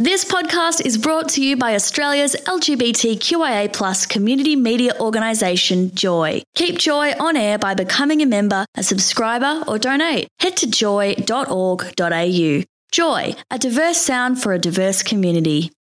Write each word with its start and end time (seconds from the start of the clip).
This 0.00 0.24
podcast 0.24 0.86
is 0.86 0.96
brought 0.96 1.28
to 1.30 1.42
you 1.42 1.56
by 1.56 1.74
Australia's 1.74 2.36
LGBTQIA 2.46 3.72
plus 3.72 4.06
community 4.06 4.54
media 4.54 4.92
organisation, 5.00 5.92
Joy. 5.92 6.40
Keep 6.54 6.78
Joy 6.78 7.14
on 7.18 7.36
air 7.36 7.58
by 7.58 7.74
becoming 7.74 8.22
a 8.22 8.26
member, 8.26 8.64
a 8.76 8.84
subscriber, 8.84 9.64
or 9.66 9.76
donate. 9.76 10.28
Head 10.38 10.56
to 10.58 10.70
joy.org.au. 10.70 12.62
Joy, 12.92 13.34
a 13.50 13.58
diverse 13.58 13.98
sound 13.98 14.40
for 14.40 14.52
a 14.52 14.58
diverse 14.60 15.02
community. 15.02 15.72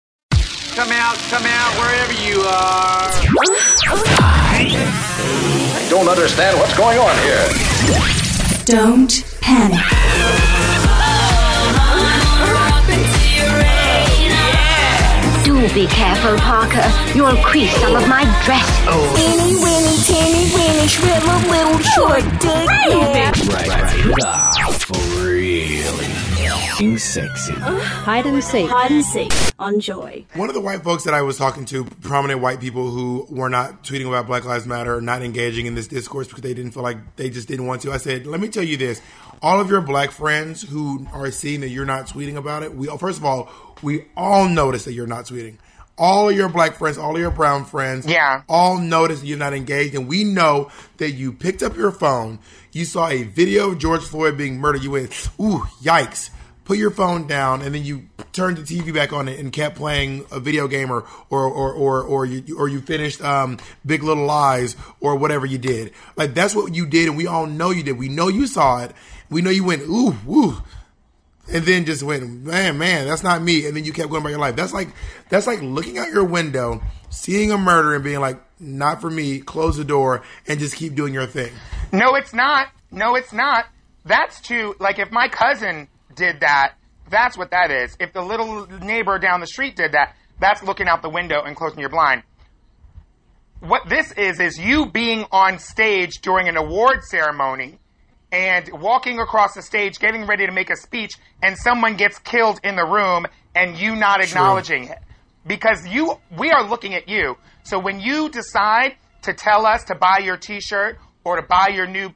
Come 0.73 0.89
out, 0.93 1.17
come 1.29 1.45
out, 1.45 1.77
wherever 1.77 2.13
you 2.27 2.41
are. 2.41 3.11
I 4.19 5.87
don't 5.91 6.07
understand 6.07 6.57
what's 6.57 6.75
going 6.75 6.97
on 6.97 7.15
here. 7.21 7.47
Don't 8.65 9.23
panic. 9.41 9.96
Be 15.73 15.87
careful, 15.87 16.37
Parker. 16.37 16.87
You'll 17.15 17.35
crease 17.43 17.73
some 17.81 17.95
of 17.95 18.07
my 18.07 18.23
dress 18.45 18.67
holes. 18.85 19.15
Teeny 19.17 19.55
weeny, 19.55 19.97
teeny 20.05 20.45
weeny, 20.55 20.87
shrivel 20.87 21.39
little 21.49 21.79
short 21.79 22.23
dick. 22.39 22.69
For 22.69 22.97
really 24.97 25.16
f***ing 26.77 26.97
sexy. 26.99 27.53
Hide 27.53 28.25
and 28.27 28.43
seek. 28.43 28.69
Hide 28.69 28.91
and 28.91 29.03
seek 29.03 29.31
on 29.57 29.79
Joy. 29.79 30.25
One 30.35 30.47
of 30.47 30.53
the 30.53 30.61
white 30.61 30.83
folks 30.83 31.03
that 31.05 31.13
I 31.15 31.23
was 31.23 31.35
talking 31.37 31.65
to, 31.65 31.85
prominent 31.85 32.39
white 32.39 32.59
people 32.59 32.91
who 32.91 33.25
were 33.29 33.49
not 33.49 33.83
tweeting 33.83 34.07
about 34.07 34.27
Black 34.27 34.45
Lives 34.45 34.67
Matter, 34.67 35.01
not 35.01 35.23
engaging 35.23 35.65
in 35.65 35.73
this 35.73 35.87
discourse 35.87 36.27
because 36.27 36.43
they 36.43 36.53
didn't 36.53 36.71
feel 36.71 36.83
like 36.83 36.97
they 37.15 37.31
just 37.31 37.47
didn't 37.47 37.65
want 37.65 37.81
to. 37.81 37.91
I 37.91 37.97
said, 37.97 38.27
let 38.27 38.39
me 38.39 38.47
tell 38.47 38.63
you 38.63 38.77
this. 38.77 39.01
All 39.41 39.59
of 39.59 39.69
your 39.69 39.81
black 39.81 40.11
friends 40.11 40.61
who 40.61 41.07
are 41.13 41.31
seeing 41.31 41.61
that 41.61 41.69
you're 41.69 41.85
not 41.85 42.05
tweeting 42.07 42.35
about 42.37 42.61
it, 42.63 42.75
we 42.75 42.87
first 42.97 43.17
of 43.17 43.25
all, 43.25 43.49
we 43.81 44.05
all 44.15 44.47
notice 44.47 44.85
that 44.85 44.93
you're 44.93 45.07
not 45.07 45.25
tweeting. 45.25 45.57
All 45.99 46.29
of 46.29 46.35
your 46.35 46.47
black 46.49 46.75
friends, 46.75 46.99
all 46.99 47.15
of 47.15 47.19
your 47.19 47.31
brown 47.31 47.65
friends, 47.65 48.05
Yeah. 48.05 48.43
all 48.47 48.77
notice 48.77 49.21
that 49.21 49.25
you're 49.25 49.39
not 49.39 49.55
engaged, 49.55 49.95
and 49.95 50.07
we 50.07 50.23
know 50.23 50.69
that 50.97 51.11
you 51.13 51.33
picked 51.33 51.63
up 51.63 51.75
your 51.75 51.91
phone, 51.91 52.37
you 52.71 52.85
saw 52.85 53.07
a 53.07 53.23
video 53.23 53.71
of 53.71 53.79
George 53.79 54.03
Floyd 54.03 54.37
being 54.37 54.59
murdered, 54.59 54.83
you 54.83 54.91
went, 54.91 55.11
ooh, 55.39 55.65
yikes. 55.81 56.29
Put 56.67 56.77
your 56.77 56.91
phone 56.91 57.27
down, 57.27 57.61
and 57.61 57.73
then 57.73 57.85
you 57.85 58.09
turned 58.33 58.57
the 58.57 58.61
TV 58.61 58.93
back 58.93 59.13
on 59.13 59.29
and 59.29 59.53
kept 59.53 59.77
playing 59.77 60.25
a 60.33 60.39
video 60.41 60.67
game, 60.67 60.91
or 60.91 61.05
or 61.29 61.45
or 61.45 61.71
or, 61.71 62.03
or 62.03 62.25
you 62.25 62.59
or 62.59 62.67
you 62.67 62.81
finished 62.81 63.23
um, 63.23 63.57
Big 63.85 64.03
Little 64.03 64.25
Lies 64.25 64.75
or 64.99 65.15
whatever 65.15 65.45
you 65.45 65.57
did. 65.57 65.93
Like 66.17 66.33
that's 66.33 66.53
what 66.53 66.75
you 66.75 66.85
did, 66.85 67.07
and 67.07 67.15
we 67.15 67.25
all 67.25 67.45
know 67.45 67.69
you 67.69 67.83
did. 67.83 67.97
We 67.97 68.09
know 68.09 68.27
you 68.27 68.47
saw 68.47 68.83
it. 68.83 68.91
We 69.29 69.41
know 69.41 69.49
you 69.49 69.63
went, 69.63 69.83
ooh, 69.83 70.13
ooh 70.29 70.61
and 71.49 71.63
then 71.63 71.85
just 71.85 72.03
went, 72.03 72.29
man, 72.43 72.77
man, 72.77 73.07
that's 73.07 73.23
not 73.23 73.41
me. 73.41 73.65
And 73.65 73.75
then 73.77 73.85
you 73.85 73.93
kept 73.93 74.09
going 74.09 74.21
about 74.21 74.31
your 74.31 74.39
life. 74.39 74.57
That's 74.57 74.73
like 74.73 74.89
that's 75.29 75.47
like 75.47 75.61
looking 75.61 75.97
out 75.97 76.09
your 76.09 76.25
window, 76.25 76.81
seeing 77.09 77.49
a 77.51 77.57
murder, 77.57 77.95
and 77.95 78.03
being 78.03 78.19
like, 78.19 78.41
not 78.59 78.99
for 78.99 79.09
me. 79.09 79.39
Close 79.39 79.77
the 79.77 79.85
door 79.85 80.23
and 80.47 80.59
just 80.59 80.75
keep 80.75 80.95
doing 80.95 81.13
your 81.13 81.25
thing. 81.25 81.53
No, 81.93 82.15
it's 82.15 82.33
not. 82.33 82.67
No, 82.91 83.15
it's 83.15 83.31
not. 83.31 83.67
That's 84.05 84.39
too, 84.41 84.75
like, 84.79 84.99
if 84.99 85.11
my 85.11 85.27
cousin 85.27 85.87
did 86.17 86.41
that, 86.41 86.73
that's 87.09 87.37
what 87.37 87.51
that 87.51 87.71
is. 87.71 87.95
If 87.99 88.11
the 88.11 88.21
little 88.21 88.67
neighbor 88.81 89.17
down 89.17 89.39
the 89.39 89.47
street 89.47 89.77
did 89.77 89.93
that, 89.93 90.15
that's 90.39 90.61
looking 90.61 90.87
out 90.87 91.01
the 91.01 91.09
window 91.09 91.41
and 91.43 91.55
closing 91.55 91.79
your 91.79 91.89
blind. 91.89 92.23
What 93.59 93.89
this 93.89 94.11
is, 94.11 94.39
is 94.39 94.59
you 94.59 94.91
being 94.91 95.25
on 95.31 95.57
stage 95.57 96.21
during 96.21 96.47
an 96.47 96.57
award 96.57 97.03
ceremony 97.03 97.79
and 98.31 98.69
walking 98.73 99.19
across 99.19 99.53
the 99.53 99.61
stage, 99.61 99.99
getting 99.99 100.27
ready 100.27 100.45
to 100.45 100.51
make 100.51 100.69
a 100.69 100.75
speech, 100.75 101.13
and 101.41 101.57
someone 101.57 101.95
gets 101.95 102.19
killed 102.19 102.59
in 102.63 102.75
the 102.75 102.85
room 102.85 103.25
and 103.55 103.77
you 103.77 103.95
not 103.95 104.21
acknowledging 104.21 104.83
it. 104.85 104.99
Because 105.47 105.87
you, 105.87 106.19
we 106.37 106.51
are 106.51 106.67
looking 106.67 106.93
at 106.93 107.07
you. 107.07 107.37
So 107.63 107.79
when 107.79 107.99
you 107.99 108.29
decide 108.29 108.95
to 109.23 109.33
tell 109.33 109.65
us 109.65 109.85
to 109.85 109.95
buy 109.95 110.19
your 110.19 110.37
t-shirt 110.37 110.99
or 111.23 111.37
to 111.37 111.47
buy 111.47 111.69
your 111.69 111.87
new 111.87 112.11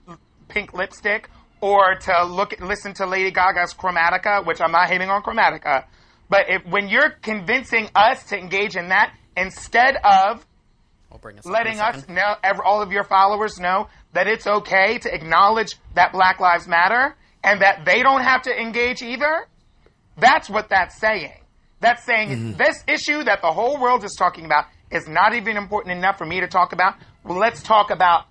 pink 0.50 0.74
lipstick 0.74 1.30
or 1.62 1.96
to 1.96 2.26
look, 2.26 2.60
listen 2.60 2.94
to 2.96 3.06
Lady 3.06 3.32
Gaga's 3.32 3.74
Chromatica, 3.74 4.46
which 4.46 4.60
I'm 4.60 4.72
not 4.72 4.90
hating 4.90 5.10
on 5.10 5.22
Chromatica, 5.22 5.86
but 6.30 6.46
if, 6.50 6.66
when 6.66 6.90
you're 6.90 7.12
convincing 7.22 7.90
us 7.96 8.24
to 8.26 8.38
engage 8.38 8.76
in 8.76 8.90
that 8.90 9.14
instead 9.38 9.96
of 10.04 10.46
letting 11.46 11.80
us 11.80 12.08
know, 12.10 12.36
all 12.66 12.82
of 12.82 12.92
your 12.92 13.04
followers 13.04 13.60
know 13.60 13.88
that 14.14 14.28
it's 14.28 14.48
okay 14.48 14.98
to 14.98 15.14
acknowledge 15.14 15.76
that 15.94 16.12
Black 16.12 16.40
Lives 16.40 16.68
Matter 16.68 17.16
and 17.44 17.62
that 17.62 17.86
they 17.86 18.02
don't 18.02 18.22
have 18.24 18.44
to 18.44 18.52
engage 18.52 19.02
either. 19.02 19.46
That's 20.18 20.50
what 20.50 20.70
that's 20.70 20.98
saying. 21.00 21.34
That's 21.80 22.04
saying 22.04 22.54
this 22.58 22.84
issue 22.88 23.24
that 23.24 23.42
the 23.42 23.52
whole 23.52 23.80
world 23.80 24.04
is 24.04 24.16
talking 24.18 24.46
about 24.46 24.66
is 24.92 25.08
not 25.08 25.34
even 25.34 25.58
important 25.58 25.98
enough 25.98 26.18
for 26.18 26.26
me 26.26 26.40
to 26.40 26.48
talk 26.48 26.74
about. 26.74 26.96
Well, 27.24 27.38
let's 27.38 27.64
talk 27.64 27.92
about 27.92 28.26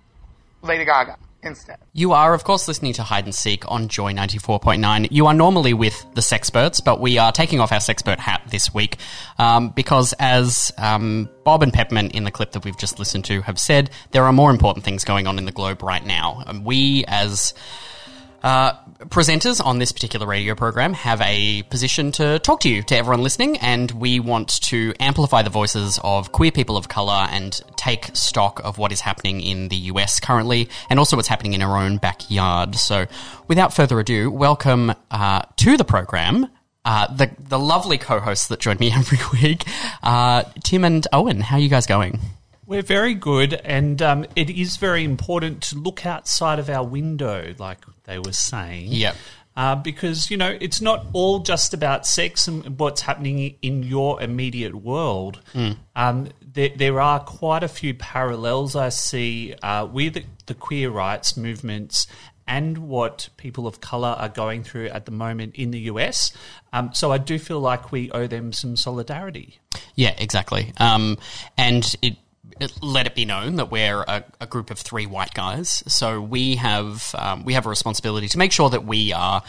Lady 0.61 0.85
Gaga 0.85 1.17
instead. 1.43 1.77
You 1.93 2.13
are, 2.13 2.33
of 2.33 2.43
course, 2.43 2.67
listening 2.67 2.93
to 2.93 3.03
Hide 3.03 3.25
and 3.25 3.35
Seek 3.35 3.69
on 3.69 3.87
Joy 3.87 4.13
94.9. 4.13 5.07
You 5.11 5.27
are 5.27 5.33
normally 5.33 5.73
with 5.73 6.05
the 6.13 6.21
Sexperts, 6.21 6.83
but 6.83 6.99
we 6.99 7.17
are 7.17 7.31
taking 7.31 7.59
off 7.59 7.71
our 7.71 7.79
Sexpert 7.79 8.17
hat 8.17 8.41
this 8.49 8.73
week 8.73 8.97
um, 9.37 9.69
because, 9.69 10.13
as 10.19 10.71
um, 10.77 11.29
Bob 11.43 11.63
and 11.63 11.73
Peppermint 11.73 12.13
in 12.13 12.23
the 12.23 12.31
clip 12.31 12.51
that 12.53 12.63
we've 12.63 12.77
just 12.77 12.99
listened 12.99 13.25
to 13.25 13.41
have 13.41 13.59
said, 13.59 13.89
there 14.11 14.23
are 14.23 14.33
more 14.33 14.51
important 14.51 14.85
things 14.85 15.03
going 15.03 15.27
on 15.27 15.37
in 15.37 15.45
the 15.45 15.51
globe 15.51 15.81
right 15.83 16.05
now. 16.05 16.43
Um, 16.45 16.63
we, 16.63 17.05
as 17.07 17.53
uh, 18.43 18.73
presenters 19.05 19.63
on 19.63 19.79
this 19.79 19.91
particular 19.91 20.25
radio 20.27 20.55
program 20.55 20.93
have 20.93 21.21
a 21.21 21.63
position 21.63 22.11
to 22.13 22.39
talk 22.39 22.61
to 22.61 22.69
you, 22.69 22.83
to 22.83 22.95
everyone 22.95 23.23
listening, 23.23 23.57
and 23.57 23.91
we 23.91 24.19
want 24.19 24.61
to 24.61 24.93
amplify 24.99 25.41
the 25.41 25.49
voices 25.49 25.99
of 26.03 26.31
queer 26.31 26.51
people 26.51 26.77
of 26.77 26.87
colour 26.87 27.27
and 27.31 27.61
take 27.75 28.09
stock 28.13 28.61
of 28.63 28.77
what 28.77 28.91
is 28.91 29.01
happening 29.01 29.41
in 29.41 29.69
the 29.69 29.75
US 29.75 30.19
currently 30.19 30.69
and 30.89 30.99
also 30.99 31.15
what's 31.15 31.27
happening 31.27 31.53
in 31.53 31.61
our 31.61 31.77
own 31.77 31.97
backyard. 31.97 32.75
So, 32.75 33.05
without 33.47 33.73
further 33.73 33.99
ado, 33.99 34.31
welcome 34.31 34.93
uh, 35.11 35.41
to 35.57 35.77
the 35.77 35.85
program. 35.85 36.47
Uh, 36.83 37.13
the 37.13 37.29
the 37.37 37.59
lovely 37.59 37.99
co-hosts 37.99 38.47
that 38.47 38.59
join 38.59 38.77
me 38.79 38.91
every 38.95 39.19
week, 39.39 39.65
uh, 40.01 40.43
Tim 40.63 40.83
and 40.83 41.05
Owen. 41.13 41.41
How 41.41 41.57
are 41.57 41.59
you 41.59 41.69
guys 41.69 41.85
going? 41.85 42.19
We're 42.71 42.81
very 42.81 43.15
good, 43.15 43.53
and 43.53 44.01
um, 44.01 44.25
it 44.33 44.49
is 44.49 44.77
very 44.77 45.03
important 45.03 45.61
to 45.63 45.77
look 45.77 46.05
outside 46.05 46.57
of 46.57 46.69
our 46.69 46.85
window, 46.85 47.53
like 47.59 47.79
they 48.05 48.17
were 48.17 48.31
saying. 48.31 48.93
Yep. 48.93 49.17
Uh, 49.57 49.75
because, 49.75 50.31
you 50.31 50.37
know, 50.37 50.57
it's 50.61 50.79
not 50.79 51.05
all 51.11 51.39
just 51.39 51.73
about 51.73 52.07
sex 52.07 52.47
and 52.47 52.79
what's 52.79 53.01
happening 53.01 53.57
in 53.61 53.83
your 53.83 54.21
immediate 54.21 54.73
world. 54.73 55.41
Um, 55.97 56.29
there, 56.41 56.69
there 56.73 57.01
are 57.01 57.19
quite 57.19 57.61
a 57.61 57.67
few 57.67 57.93
parallels 57.93 58.73
I 58.73 58.87
see 58.87 59.53
uh, 59.61 59.85
with 59.91 60.23
the, 60.45 60.53
queer 60.53 60.89
rights 60.89 61.35
movements 61.35 62.07
and 62.47 62.77
what 62.77 63.27
people 63.35 63.67
of 63.67 63.81
colour 63.81 64.15
are 64.17 64.29
going 64.29 64.63
through 64.63 64.87
at 64.87 65.05
the 65.05 65.11
moment 65.11 65.55
in 65.55 65.71
the 65.71 65.79
US. 65.81 66.31
Um, 66.71 66.93
so 66.93 67.11
I 67.11 67.17
do 67.17 67.37
feel 67.37 67.59
like 67.59 67.91
we 67.91 68.09
owe 68.11 68.27
them 68.27 68.53
some 68.53 68.77
solidarity. 68.77 69.59
Yeah, 69.95 70.15
exactly. 70.17 70.71
Um, 70.77 71.17
and 71.57 71.93
it, 72.01 72.15
let 72.81 73.07
it 73.07 73.15
be 73.15 73.25
known 73.25 73.55
that 73.55 73.71
we're 73.71 74.01
a, 74.01 74.23
a 74.39 74.47
group 74.47 74.71
of 74.71 74.79
three 74.79 75.05
white 75.05 75.33
guys, 75.33 75.83
so 75.87 76.21
we 76.21 76.55
have 76.55 77.13
um, 77.17 77.43
we 77.43 77.53
have 77.53 77.65
a 77.65 77.69
responsibility 77.69 78.27
to 78.29 78.37
make 78.37 78.51
sure 78.51 78.69
that 78.69 78.85
we 78.85 79.13
are 79.13 79.43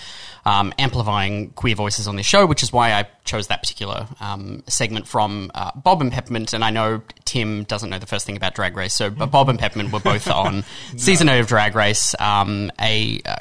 um, 0.45 0.73
amplifying 0.78 1.50
queer 1.50 1.75
voices 1.75 2.09
on 2.09 2.17
this 2.17 2.27
show, 2.27 2.47
which 2.47 2.62
is 2.62 2.73
why 2.73 2.93
I 2.93 3.09
chose 3.25 3.49
that 3.49 3.62
particular 3.62 4.06
um, 4.21 4.62
segment 4.67 5.06
from 5.06 5.50
uh, 5.55 5.73
Bob 5.75 6.00
and 6.00 6.12
Peppermint. 6.12 6.53
And 6.53 6.65
I 6.65 6.71
know 6.71 7.03
Tim 7.25 7.65
doesn't 7.65 7.91
know 7.91 7.99
the 7.99 8.06
first 8.06 8.27
thing 8.27 8.37
about 8.37 8.55
Drag 8.55 8.77
Race, 8.77 8.95
so 8.95 9.11
but 9.11 9.27
Bob 9.27 9.49
and 9.49 9.59
Peppermint 9.59 9.93
were 9.93 10.00
both 10.00 10.29
on 10.31 10.65
season 10.97 11.29
eight 11.29 11.41
of 11.41 11.47
Drag 11.47 11.75
Race. 11.75 12.15
Um, 12.19 12.71
a 12.81 13.21
uh, 13.25 13.37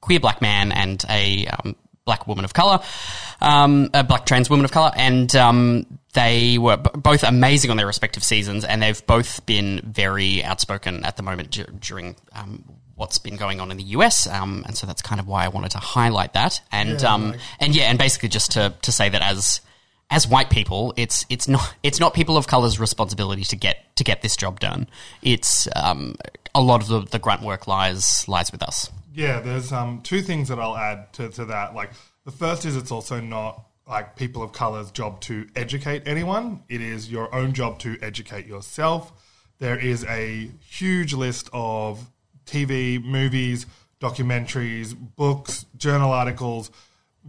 queer 0.00 0.20
black 0.20 0.42
man 0.42 0.72
and 0.72 1.02
a 1.08 1.46
um, 1.46 1.76
black 2.04 2.26
woman 2.26 2.44
of 2.44 2.52
color, 2.52 2.80
um, 3.40 3.90
a 3.94 4.04
black 4.04 4.26
trans 4.26 4.50
woman 4.50 4.64
of 4.64 4.72
color, 4.72 4.90
and 4.96 5.34
um, 5.36 5.86
they 6.14 6.58
were 6.58 6.76
b- 6.76 6.90
both 6.94 7.22
amazing 7.22 7.70
on 7.70 7.76
their 7.76 7.86
respective 7.86 8.22
seasons, 8.24 8.64
and 8.64 8.82
they've 8.82 9.04
both 9.06 9.44
been 9.46 9.80
very 9.84 10.42
outspoken 10.44 11.04
at 11.04 11.16
the 11.16 11.22
moment 11.22 11.50
dur- 11.50 11.72
during. 11.80 12.16
Um, 12.32 12.64
What's 12.94 13.18
been 13.18 13.36
going 13.36 13.58
on 13.58 13.72
in 13.72 13.78
the 13.78 13.82
US, 13.84 14.28
um, 14.28 14.62
and 14.66 14.76
so 14.76 14.86
that's 14.86 15.02
kind 15.02 15.18
of 15.18 15.26
why 15.26 15.44
I 15.44 15.48
wanted 15.48 15.72
to 15.72 15.78
highlight 15.78 16.34
that, 16.34 16.60
and 16.70 17.02
um, 17.02 17.34
and 17.58 17.74
yeah, 17.74 17.84
and 17.84 17.98
basically 17.98 18.28
just 18.28 18.52
to, 18.52 18.74
to 18.82 18.92
say 18.92 19.08
that 19.08 19.22
as 19.22 19.60
as 20.12 20.28
white 20.28 20.50
people, 20.50 20.92
it's 20.96 21.24
it's 21.28 21.48
not 21.48 21.74
it's 21.82 21.98
not 21.98 22.14
people 22.14 22.36
of 22.36 22.46
color's 22.46 22.78
responsibility 22.78 23.44
to 23.44 23.56
get 23.56 23.96
to 23.96 24.04
get 24.04 24.22
this 24.22 24.36
job 24.36 24.60
done. 24.60 24.86
It's 25.22 25.66
um, 25.74 26.14
a 26.54 26.60
lot 26.60 26.82
of 26.82 26.88
the, 26.88 27.00
the 27.00 27.18
grunt 27.18 27.42
work 27.42 27.66
lies 27.66 28.28
lies 28.28 28.52
with 28.52 28.62
us. 28.62 28.90
Yeah, 29.14 29.40
there's 29.40 29.72
um, 29.72 30.00
two 30.02 30.20
things 30.20 30.48
that 30.48 30.58
I'll 30.58 30.76
add 30.76 31.12
to, 31.14 31.28
to 31.30 31.46
that. 31.46 31.74
Like 31.74 31.90
the 32.24 32.30
first 32.30 32.64
is 32.66 32.76
it's 32.76 32.92
also 32.92 33.20
not 33.20 33.64
like 33.86 34.16
people 34.16 34.42
of 34.42 34.52
color's 34.52 34.90
job 34.90 35.20
to 35.22 35.46
educate 35.56 36.02
anyone. 36.06 36.62
It 36.68 36.80
is 36.80 37.10
your 37.10 37.34
own 37.34 37.52
job 37.52 37.78
to 37.80 37.98
educate 38.00 38.46
yourself. 38.46 39.12
There 39.58 39.78
is 39.78 40.04
a 40.04 40.50
huge 40.60 41.14
list 41.14 41.48
of 41.52 42.10
TV, 42.46 43.02
movies, 43.02 43.66
documentaries, 44.00 44.96
books, 45.16 45.66
journal 45.76 46.10
articles 46.10 46.70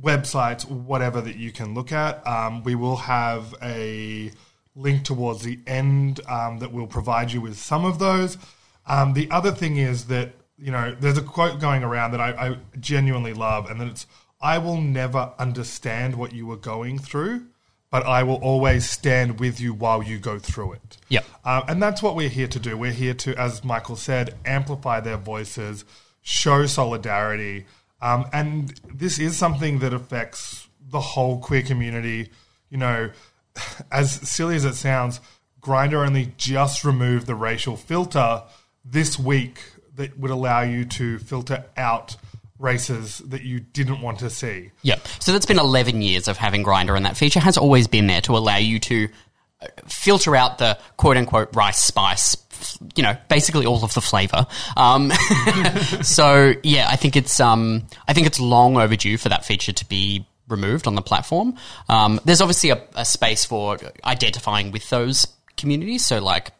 websites, 0.01 0.65
whatever 0.65 1.21
that 1.21 1.35
you 1.35 1.51
can 1.51 1.73
look 1.73 1.91
at. 1.91 2.25
Um, 2.27 2.63
we 2.63 2.75
will 2.75 2.95
have 2.97 3.53
a 3.61 4.31
link 4.75 5.03
towards 5.03 5.43
the 5.43 5.59
end 5.67 6.19
um, 6.27 6.59
that 6.59 6.71
will 6.71 6.87
provide 6.87 7.31
you 7.31 7.41
with 7.41 7.57
some 7.57 7.85
of 7.85 7.99
those. 7.99 8.37
Um, 8.87 9.13
the 9.13 9.29
other 9.29 9.51
thing 9.51 9.77
is 9.77 10.05
that, 10.05 10.33
you 10.57 10.71
know, 10.71 10.95
there's 10.99 11.17
a 11.17 11.21
quote 11.21 11.59
going 11.59 11.83
around 11.83 12.11
that 12.11 12.21
I, 12.21 12.31
I 12.31 12.57
genuinely 12.79 13.33
love, 13.33 13.69
and 13.69 13.79
that 13.79 13.87
it's, 13.87 14.07
I 14.43 14.57
will 14.57 14.81
never 14.81 15.31
understand 15.39 16.15
what 16.17 16.33
you 16.33 16.45
were 16.45 16.57
going 16.57 16.99
through, 16.99 17.45
but 17.89 18.05
I 18.05 18.23
will 18.23 18.35
always 18.35 18.89
stand 18.89 19.39
with 19.39 19.61
you 19.61 19.73
while 19.73 20.03
you 20.03 20.19
go 20.19 20.37
through 20.37 20.73
it. 20.73 20.97
Yeah. 21.07 21.21
Uh, 21.45 21.61
and 21.69 21.81
that's 21.81 22.03
what 22.03 22.17
we're 22.17 22.27
here 22.27 22.49
to 22.49 22.59
do. 22.59 22.75
We're 22.77 22.91
here 22.91 23.13
to, 23.13 23.33
as 23.39 23.63
Michael 23.63 23.95
said, 23.95 24.35
amplify 24.45 24.99
their 24.99 25.15
voices, 25.15 25.85
show 26.21 26.65
solidarity. 26.65 27.65
Um, 28.01 28.25
and 28.33 28.77
this 28.93 29.17
is 29.17 29.37
something 29.37 29.79
that 29.79 29.93
affects 29.93 30.67
the 30.89 30.99
whole 30.99 31.39
queer 31.39 31.61
community. 31.61 32.29
You 32.69 32.79
know, 32.79 33.11
as 33.91 34.11
silly 34.11 34.57
as 34.57 34.65
it 34.65 34.75
sounds, 34.75 35.21
Grindr 35.61 36.05
only 36.05 36.33
just 36.35 36.83
removed 36.83 37.27
the 37.27 37.35
racial 37.35 37.77
filter 37.77 38.43
this 38.83 39.17
week 39.17 39.61
that 39.95 40.19
would 40.19 40.31
allow 40.31 40.63
you 40.63 40.83
to 40.83 41.17
filter 41.19 41.63
out 41.77 42.17
races 42.59 43.19
that 43.19 43.41
you 43.43 43.59
didn't 43.59 44.01
want 44.01 44.19
to 44.19 44.29
see. 44.29 44.71
Yep. 44.83 45.07
So 45.19 45.31
that's 45.31 45.45
been 45.45 45.59
11 45.59 46.01
years 46.01 46.27
of 46.27 46.37
having 46.37 46.63
Grindr, 46.63 46.95
and 46.95 47.05
that 47.05 47.17
feature 47.17 47.39
has 47.39 47.57
always 47.57 47.87
been 47.87 48.07
there 48.07 48.21
to 48.21 48.37
allow 48.37 48.57
you 48.57 48.79
to 48.79 49.09
uh, 49.61 49.67
filter 49.87 50.35
out 50.35 50.57
the 50.57 50.77
quote 50.97 51.17
unquote 51.17 51.55
rice 51.55 51.79
spice. 51.79 52.37
You 52.95 53.03
know, 53.03 53.17
basically 53.27 53.65
all 53.65 53.83
of 53.83 53.93
the 53.93 53.99
flavor. 53.99 54.47
Um, 54.77 55.11
so 56.01 56.53
yeah, 56.63 56.87
I 56.89 56.95
think 56.95 57.17
it's 57.17 57.39
um, 57.39 57.87
I 58.07 58.13
think 58.13 58.27
it's 58.27 58.39
long 58.39 58.77
overdue 58.77 59.17
for 59.17 59.29
that 59.29 59.43
feature 59.43 59.73
to 59.73 59.85
be 59.85 60.25
removed 60.47 60.87
on 60.87 60.95
the 60.95 61.01
platform. 61.01 61.55
Um, 61.89 62.21
there's 62.23 62.41
obviously 62.41 62.69
a, 62.69 62.81
a 62.95 63.05
space 63.05 63.43
for 63.43 63.77
identifying 64.05 64.71
with 64.71 64.89
those 64.89 65.27
communities. 65.57 66.05
So 66.05 66.19
like 66.19 66.51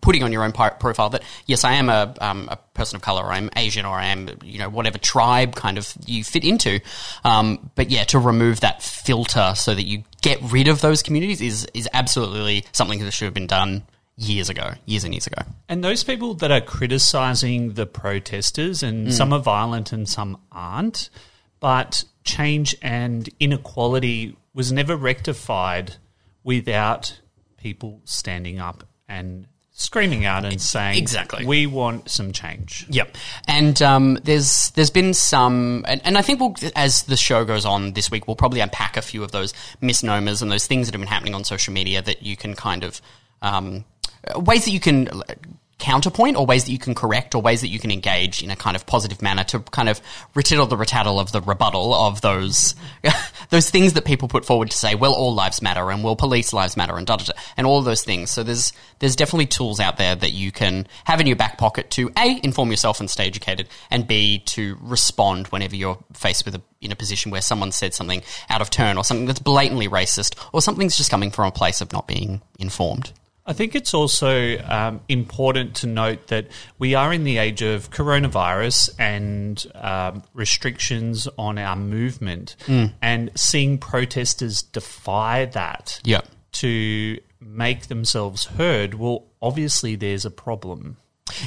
putting 0.00 0.22
on 0.22 0.32
your 0.32 0.44
own 0.44 0.52
profile 0.52 1.10
that 1.10 1.22
yes, 1.46 1.64
I 1.64 1.72
am 1.74 1.88
a, 1.88 2.14
um, 2.20 2.48
a 2.50 2.56
person 2.74 2.96
of 2.96 3.02
color, 3.02 3.22
or 3.24 3.32
I'm 3.32 3.50
Asian, 3.56 3.84
or 3.84 3.96
I 3.96 4.06
am 4.06 4.28
you 4.44 4.58
know 4.58 4.68
whatever 4.68 4.98
tribe 4.98 5.54
kind 5.54 5.78
of 5.78 5.92
you 6.06 6.24
fit 6.24 6.44
into. 6.44 6.80
Um, 7.24 7.70
but 7.74 7.90
yeah, 7.90 8.04
to 8.04 8.18
remove 8.18 8.60
that 8.60 8.82
filter 8.82 9.52
so 9.56 9.74
that 9.74 9.84
you 9.84 10.04
get 10.22 10.38
rid 10.42 10.68
of 10.68 10.80
those 10.80 11.02
communities 11.02 11.40
is 11.40 11.66
is 11.74 11.88
absolutely 11.92 12.64
something 12.72 12.98
that 13.00 13.10
should 13.12 13.26
have 13.26 13.34
been 13.34 13.46
done 13.46 13.82
years 14.16 14.48
ago, 14.48 14.74
years 14.86 15.02
and 15.04 15.12
years 15.12 15.26
ago. 15.26 15.42
And 15.68 15.82
those 15.82 16.04
people 16.04 16.34
that 16.34 16.52
are 16.52 16.60
criticizing 16.60 17.72
the 17.72 17.84
protesters, 17.86 18.82
and 18.82 19.08
Mm. 19.08 19.12
some 19.12 19.32
are 19.32 19.40
violent 19.40 19.92
and 19.92 20.08
some 20.08 20.38
aren't, 20.52 21.10
but 21.58 22.04
change 22.22 22.76
and 22.80 23.28
inequality 23.40 24.36
was 24.54 24.70
never 24.70 24.96
rectified 24.96 25.96
without 26.44 27.18
people 27.56 28.00
standing 28.04 28.60
up 28.60 28.84
and 29.08 29.46
screaming 29.76 30.24
out 30.24 30.44
and 30.44 30.60
saying, 30.60 30.96
Exactly. 30.96 31.44
we 31.44 31.66
want 31.66 32.08
some 32.08 32.32
change. 32.32 32.86
Yep, 32.88 33.16
and 33.46 33.82
um, 33.82 34.14
there's 34.22 34.70
there's 34.70 34.90
been 34.90 35.12
some, 35.12 35.84
and, 35.86 36.00
and 36.04 36.16
I 36.16 36.22
think 36.22 36.40
we'll, 36.40 36.54
as 36.74 37.02
the 37.02 37.16
show 37.16 37.44
goes 37.44 37.66
on 37.66 37.92
this 37.92 38.10
week, 38.10 38.26
we'll 38.26 38.36
probably 38.36 38.60
unpack 38.60 38.96
a 38.96 39.02
few 39.02 39.22
of 39.22 39.32
those 39.32 39.52
misnomers 39.80 40.40
and 40.40 40.50
those 40.50 40.66
things 40.66 40.86
that 40.86 40.94
have 40.94 41.00
been 41.00 41.08
happening 41.08 41.34
on 41.34 41.44
social 41.44 41.74
media 41.74 42.00
that 42.02 42.22
you 42.22 42.36
can 42.36 42.54
kind 42.54 42.84
of 42.84 43.02
um, 43.42 43.84
ways 44.36 44.64
that 44.64 44.70
you 44.70 44.80
can 44.80 45.08
counterpoint 45.78 46.36
or 46.36 46.46
ways 46.46 46.64
that 46.64 46.72
you 46.72 46.78
can 46.78 46.94
correct 46.94 47.34
or 47.34 47.42
ways 47.42 47.60
that 47.60 47.68
you 47.68 47.78
can 47.78 47.90
engage 47.90 48.42
in 48.42 48.50
a 48.50 48.56
kind 48.56 48.76
of 48.76 48.86
positive 48.86 49.20
manner 49.20 49.44
to 49.44 49.58
kind 49.60 49.88
of 49.88 50.00
retitle 50.34 50.68
the 50.68 50.76
retitle 50.76 51.20
of 51.20 51.32
the 51.32 51.40
rebuttal 51.40 51.94
of 51.94 52.20
those 52.20 52.74
those 53.50 53.70
things 53.70 53.94
that 53.94 54.04
people 54.04 54.28
put 54.28 54.44
forward 54.44 54.70
to 54.70 54.76
say 54.76 54.94
well 54.94 55.12
all 55.12 55.34
lives 55.34 55.60
matter 55.60 55.90
and 55.90 56.04
well 56.04 56.16
police 56.16 56.52
lives 56.52 56.76
matter 56.76 56.96
and 56.96 57.06
da 57.06 57.16
da 57.16 57.24
da 57.24 57.32
and 57.56 57.66
all 57.66 57.82
those 57.82 58.02
things. 58.02 58.30
So 58.30 58.42
there's 58.42 58.72
there's 59.00 59.16
definitely 59.16 59.46
tools 59.46 59.80
out 59.80 59.96
there 59.96 60.14
that 60.14 60.32
you 60.32 60.52
can 60.52 60.86
have 61.04 61.20
in 61.20 61.26
your 61.26 61.36
back 61.36 61.58
pocket 61.58 61.90
to 61.92 62.10
a 62.16 62.40
inform 62.42 62.70
yourself 62.70 63.00
and 63.00 63.10
stay 63.10 63.26
educated 63.26 63.68
and 63.90 64.06
b 64.06 64.38
to 64.46 64.76
respond 64.80 65.48
whenever 65.48 65.76
you're 65.76 65.98
faced 66.12 66.44
with 66.44 66.54
a 66.54 66.62
in 66.80 66.92
a 66.92 66.96
position 66.96 67.30
where 67.30 67.40
someone 67.40 67.72
said 67.72 67.94
something 67.94 68.22
out 68.48 68.60
of 68.60 68.70
turn 68.70 68.96
or 68.98 69.04
something 69.04 69.26
that's 69.26 69.38
blatantly 69.38 69.88
racist 69.88 70.36
or 70.52 70.60
something's 70.60 70.96
just 70.96 71.10
coming 71.10 71.30
from 71.30 71.46
a 71.46 71.50
place 71.50 71.80
of 71.80 71.92
not 71.92 72.06
being 72.06 72.42
informed 72.58 73.12
I 73.46 73.52
think 73.52 73.74
it's 73.74 73.92
also 73.92 74.58
um, 74.64 75.00
important 75.08 75.74
to 75.76 75.86
note 75.86 76.28
that 76.28 76.46
we 76.78 76.94
are 76.94 77.12
in 77.12 77.24
the 77.24 77.36
age 77.38 77.60
of 77.62 77.90
coronavirus 77.90 78.90
and 78.98 79.62
um, 79.74 80.22
restrictions 80.32 81.28
on 81.36 81.58
our 81.58 81.76
movement, 81.76 82.56
Mm. 82.66 82.92
and 83.02 83.30
seeing 83.36 83.76
protesters 83.78 84.62
defy 84.62 85.44
that 85.46 86.00
Yep. 86.04 86.26
to 86.52 87.18
make 87.40 87.88
themselves 87.88 88.46
heard. 88.46 88.94
Well, 88.94 89.24
obviously, 89.42 89.94
there's 89.96 90.24
a 90.24 90.30
problem. 90.30 90.96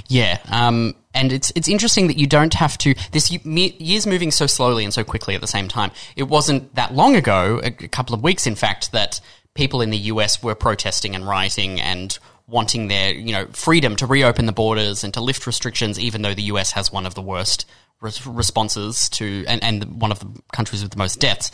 Yeah, 0.07 0.39
um, 0.49 0.95
and 1.13 1.31
it's 1.31 1.51
it's 1.55 1.67
interesting 1.67 2.07
that 2.07 2.17
you 2.17 2.27
don't 2.27 2.53
have 2.55 2.77
to. 2.79 2.93
This 3.11 3.31
year's 3.31 4.07
moving 4.07 4.31
so 4.31 4.47
slowly 4.47 4.83
and 4.83 4.93
so 4.93 5.03
quickly 5.03 5.33
at 5.35 5.41
the 5.41 5.47
same 5.47 5.67
time. 5.67 5.91
It 6.15 6.23
wasn't 6.23 6.73
that 6.75 6.93
long 6.95 7.15
ago, 7.15 7.59
a, 7.63 7.67
a 7.67 7.71
couple 7.87 8.13
of 8.15 8.21
weeks, 8.23 8.45
in 8.47 8.55
fact, 8.55 8.91
that 8.91 9.21
people 9.57 9.81
in 9.81 9.89
the 9.89 9.97
US 9.97 10.41
were 10.41 10.55
protesting 10.55 11.15
and 11.15 11.27
rioting 11.27 11.81
and 11.81 12.17
wanting 12.47 12.87
their 12.87 13.13
you 13.13 13.33
know 13.33 13.47
freedom 13.47 13.97
to 13.97 14.05
reopen 14.05 14.45
the 14.45 14.53
borders 14.53 15.03
and 15.03 15.13
to 15.15 15.21
lift 15.21 15.45
restrictions, 15.45 15.99
even 15.99 16.21
though 16.21 16.33
the 16.33 16.43
US 16.43 16.71
has 16.71 16.91
one 16.91 17.05
of 17.05 17.15
the 17.15 17.21
worst 17.21 17.65
res- 17.99 18.25
responses 18.25 19.09
to 19.09 19.43
and, 19.47 19.61
and 19.63 20.01
one 20.01 20.11
of 20.11 20.19
the 20.19 20.27
countries 20.53 20.81
with 20.81 20.91
the 20.91 20.97
most 20.97 21.19
deaths. 21.19 21.51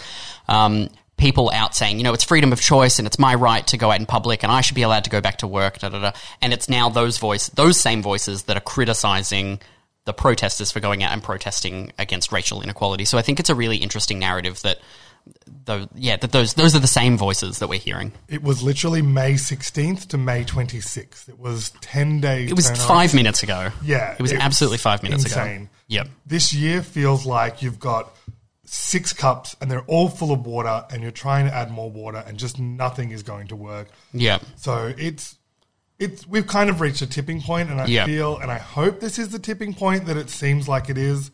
Um, 0.48 0.90
people 1.16 1.52
out 1.54 1.76
saying, 1.76 1.98
you 1.98 2.04
know, 2.04 2.14
it's 2.14 2.24
freedom 2.24 2.52
of 2.52 2.60
choice 2.60 3.00
and 3.00 3.08
it's 3.08 3.20
my 3.20 3.34
right 3.34 3.66
to 3.68 3.78
go 3.78 3.92
out 3.92 4.00
in 4.00 4.06
public 4.06 4.44
and 4.44 4.52
I 4.52 4.62
should 4.62 4.76
be 4.76 4.82
allowed 4.82 5.06
to 5.06 5.10
go 5.10 5.22
back 5.22 5.38
to 5.38 5.48
work, 5.48 5.80
da 5.80 5.90
da 5.90 6.00
da. 6.00 6.12
And 6.42 6.52
it's 6.54 6.68
now 6.68 6.90
those 6.90 7.18
voice, 7.18 7.48
those 7.50 7.80
same 7.80 8.02
voices 8.02 8.44
that 8.44 8.58
are 8.58 8.62
criticizing 8.62 9.60
the 10.06 10.14
protesters 10.14 10.72
for 10.72 10.80
going 10.80 11.02
out 11.04 11.14
and 11.14 11.24
protesting 11.24 11.94
against 11.98 12.32
racial 12.32 12.62
inequality. 12.62 13.06
So 13.06 13.18
I 13.18 13.22
think 13.22 13.40
it's 13.40 13.50
a 13.50 13.56
really 13.56 13.78
interesting 13.78 14.20
narrative 14.20 14.62
that, 14.64 14.80
those, 15.66 15.88
yeah, 15.96 16.18
that 16.18 16.32
those 16.32 16.54
those 16.56 16.76
are 16.76 16.80
the 16.80 16.88
same 16.88 17.18
voices 17.18 17.60
that 17.60 17.68
we're 17.70 17.80
hearing. 17.80 18.12
It 18.28 18.44
was 18.44 18.62
literally 18.64 19.02
May 19.02 19.34
16th 19.34 20.08
to 20.10 20.18
May 20.18 20.44
26th. 20.44 21.30
It 21.30 21.40
was 21.40 21.72
10 21.82 22.20
days. 22.22 22.52
It 22.52 22.56
was 22.56 22.70
turnaround. 22.72 22.88
five 22.88 23.14
minutes 23.14 23.44
ago. 23.44 23.72
Yeah. 23.84 24.14
it 24.14 24.22
was 24.22 24.34
absolutely 24.34 24.80
five 24.80 25.02
minutes 25.04 25.24
insane. 25.26 25.62
ago. 25.64 25.68
Yep. 25.88 26.08
This 26.26 26.54
year 26.54 26.82
feels 26.82 27.26
like 27.26 27.62
you've 27.62 27.80
got 27.80 28.14
six 28.66 29.14
cups 29.14 29.56
and 29.62 29.70
they're 29.70 29.84
all 29.86 30.10
full 30.10 30.32
of 30.32 30.46
water 30.46 30.84
and 30.92 31.02
you're 31.04 31.12
trying 31.12 31.46
to 31.46 31.54
add 31.54 31.70
more 31.72 31.92
water 31.92 32.24
and 32.26 32.38
just 32.38 32.60
nothing 32.60 33.12
is 33.12 33.22
going 33.24 33.48
to 33.48 33.56
work. 33.56 33.88
Yeah. 34.14 34.40
So 34.56 34.94
it's 34.98 35.36
it's 36.00 36.28
we've 36.28 36.48
kind 36.48 36.70
of 36.70 36.82
reached 36.82 37.02
a 37.02 37.08
tipping 37.08 37.40
point 37.42 37.70
and 37.70 37.80
I 37.80 37.86
Yeah. 37.86 38.06
feel 38.06 38.38
and 38.40 38.52
I 38.52 38.58
hope 38.58 39.00
this 39.00 39.20
is 39.20 39.30
the 39.30 39.40
tipping 39.40 39.74
point 39.74 40.08
that 40.08 40.18
it 40.18 40.30
seems 40.30 40.68
like 40.68 40.90
it 40.90 40.98
is. 40.98 41.32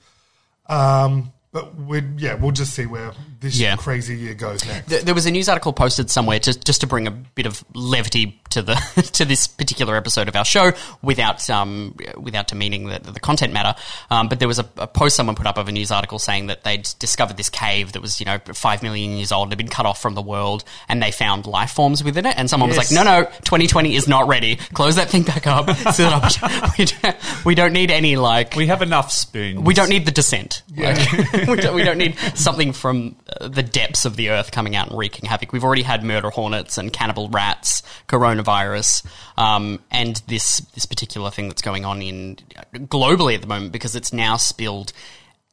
Um 0.68 1.32
but 1.52 1.76
we 1.76 2.02
yeah, 2.18 2.36
we'll 2.36 2.52
just 2.52 2.74
see 2.74 2.86
where 2.86 3.12
this 3.40 3.58
Yeah. 3.60 3.76
crazy 3.76 4.16
year 4.16 4.34
goes 4.36 4.66
next. 4.66 5.06
There 5.06 5.16
was 5.16 5.26
a 5.26 5.32
news 5.32 5.50
article 5.50 5.74
posted 5.74 6.10
somewhere 6.12 6.40
just 6.40 6.66
just 6.66 6.82
to 6.82 6.88
bring 6.88 7.08
a 7.08 7.12
bit 7.12 7.46
of 7.46 7.64
levity 7.74 8.40
to 8.52 8.62
the 8.62 8.76
to 9.14 9.26
this 9.26 9.48
particular 9.48 9.96
episode 9.96 10.28
of 10.28 10.36
our 10.36 10.46
show, 10.46 10.72
without 11.02 11.50
um 11.50 11.96
without 12.18 12.48
demeaning 12.48 12.86
the, 12.88 13.00
the 13.00 13.20
content 13.20 13.54
matter. 13.54 13.76
Um, 14.12 14.28
but 14.28 14.40
there 14.40 14.48
was 14.48 14.60
a, 14.60 14.70
a 14.78 14.88
post 14.88 15.16
someone 15.16 15.36
put 15.36 15.48
up 15.48 15.58
of 15.58 15.68
a 15.68 15.72
news 15.72 15.92
article 15.92 16.20
saying 16.20 16.48
that 16.48 16.64
they'd 16.64 16.88
discovered 17.00 17.38
this 17.38 17.50
cave 17.50 17.94
that 17.94 18.02
was 18.02 18.20
you 18.20 18.26
know 18.26 18.40
five 18.54 18.84
million 18.84 19.18
years 19.18 19.32
old, 19.32 19.46
and 19.48 19.52
had 19.54 19.58
been 19.58 19.68
cut 19.70 19.86
off 19.86 20.02
from 20.02 20.14
the 20.16 20.22
world, 20.22 20.64
and 20.88 21.02
they 21.02 21.12
found 21.12 21.46
life 21.48 21.72
forms 21.72 22.04
within 22.04 22.26
it. 22.26 22.36
And 22.38 22.50
someone 22.50 22.70
was 22.70 22.78
like, 22.78 22.92
"No, 22.92 23.04
no, 23.04 23.24
2020 23.26 23.96
is 23.96 24.08
not 24.08 24.28
ready. 24.28 24.58
Close 24.74 24.96
that 24.98 25.10
thing 25.10 25.24
back 25.24 25.48
up. 25.48 25.70
Seal 25.94 26.10
it 26.14 26.44
up. 26.44 26.78
we, 26.78 26.86
don't, 26.86 27.16
we 27.46 27.56
don't 27.56 27.74
need 27.74 27.90
any 27.92 28.16
like 28.16 28.56
We 28.56 28.68
have 28.68 28.82
enough 28.82 29.12
spoons. 29.12 29.60
we 29.62 29.74
don't 29.74 29.90
need 29.90 30.06
the 30.06 30.12
descent. 30.12 30.62
Like, 30.76 30.98
we, 31.48 31.56
don't, 31.56 31.76
we 31.76 31.84
don't 31.84 31.98
need 31.98 32.18
something 32.36 32.74
from 32.74 33.16
uh, 33.40 33.48
the 33.48 33.64
depths 33.64 34.06
of 34.06 34.16
the 34.16 34.30
earth 34.30 34.52
coming 34.52 34.76
out 34.76 34.90
and 34.90 34.98
wreaking 34.98 35.30
havoc. 35.30 35.52
We've 35.52 35.64
already 35.64 35.84
had 35.84 36.04
murder 36.04 36.30
hornets 36.30 36.78
and 36.78 36.92
cannibal 36.92 37.30
rats, 37.30 37.84
coronavirus, 38.08 39.06
um, 39.38 39.80
and 39.92 40.22
this 40.28 40.60
this 40.74 40.86
particular 40.86 41.32
thing 41.32 41.48
that's 41.50 41.62
going 41.62 41.86
on 41.86 42.02
in 42.02 42.38
globally 42.74 43.36
at 43.36 43.42
the 43.42 43.48
moment 43.48 43.72
because 43.72 43.96
it's 43.96 44.14
now 44.14 44.38
spilled 44.38 44.94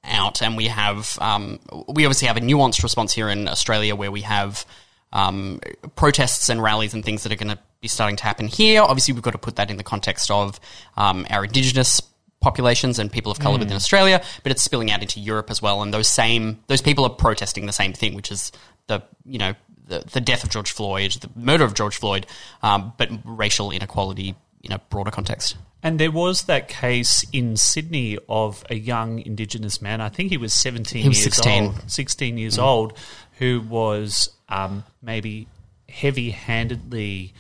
out, 0.05 0.43
and 0.43 0.57
we 0.57 0.67
have 0.67 1.19
um, 1.21 1.59
we 1.89 2.05
obviously 2.05 2.29
have 2.29 2.37
a 2.37 2.41
nuanced 2.41 2.83
response 2.83 3.13
here 3.13 3.29
in 3.29 3.49
Australia 3.49 3.95
where 3.95 4.11
we 4.11 4.23
have 4.23 4.65
um, 5.13 5.61
protests 5.95 6.49
and 6.49 6.63
rallies 6.63 6.95
and 6.95 7.05
things 7.05 7.23
that 7.23 7.33
are 7.33 7.37
going 7.37 7.55
to 7.55 7.59
be 7.81 7.89
starting 7.89 8.17
to 8.17 8.25
happen 8.25 8.49
here. 8.49 8.83
Obviously, 8.83 9.15
we've 9.15 9.23
got 9.23 9.33
to 9.33 9.39
put 9.39 9.57
that 9.57 9.71
in 9.71 9.77
the 9.77 9.85
context 9.85 10.31
of 10.31 10.61
um, 10.97 11.27
our 11.31 11.45
indigenous 11.45 12.01
populations 12.41 12.99
and 12.99 13.11
people 13.11 13.33
of 13.33 13.39
color 13.39 13.57
Mm. 13.57 13.61
within 13.61 13.77
Australia, 13.77 14.23
but 14.43 14.53
it's 14.53 14.63
spilling 14.63 14.91
out 14.91 15.03
into 15.03 15.19
Europe 15.21 15.51
as 15.51 15.61
well. 15.63 15.83
And 15.83 15.93
those 15.93 16.09
same 16.09 16.61
those 16.69 16.83
people 16.83 17.05
are 17.05 17.11
protesting 17.11 17.67
the 17.67 17.73
same 17.73 17.93
thing, 17.93 18.15
which 18.15 18.31
is 18.31 18.53
the 18.87 19.03
you 19.25 19.39
know 19.39 19.55
the, 19.89 20.05
the 20.13 20.21
death 20.21 20.43
of 20.45 20.51
George 20.51 20.71
Floyd, 20.73 21.13
the 21.13 21.31
murder 21.37 21.65
of 21.65 21.75
George 21.75 21.97
Floyd, 21.97 22.27
um, 22.63 22.93
but 22.99 23.09
racial 23.25 23.71
inequality 23.71 24.35
in 24.63 24.73
a 24.73 24.79
broader 24.91 25.11
context. 25.13 25.57
And 25.83 26.01
there 26.01 26.11
was 26.11 26.43
that 26.45 26.67
case 26.67 27.25
in 27.33 27.57
Sydney 27.57 28.19
of 28.29 28.65
a 28.69 28.75
young 28.75 29.21
Indigenous 29.21 29.81
man. 29.81 30.01
I 30.01 30.09
think 30.09 30.31
he 30.31 30.37
was 30.37 30.53
17 30.53 31.03
He 31.03 31.09
was 31.09 31.19
years 31.19 31.35
16. 31.37 31.65
old. 31.67 31.91
16 31.91 32.39
years 32.39 32.57
Mm. 32.59 32.63
old, 32.65 32.99
who 33.39 33.61
was 33.69 34.31
um, 34.49 34.83
maybe 35.01 35.47
heavy 35.89 36.31
handedly 36.31 37.35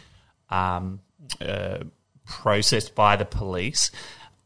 um, 0.50 1.00
uh, 1.40 1.78
processed 2.24 2.94
by 2.94 3.16
the 3.16 3.24
police. 3.24 3.90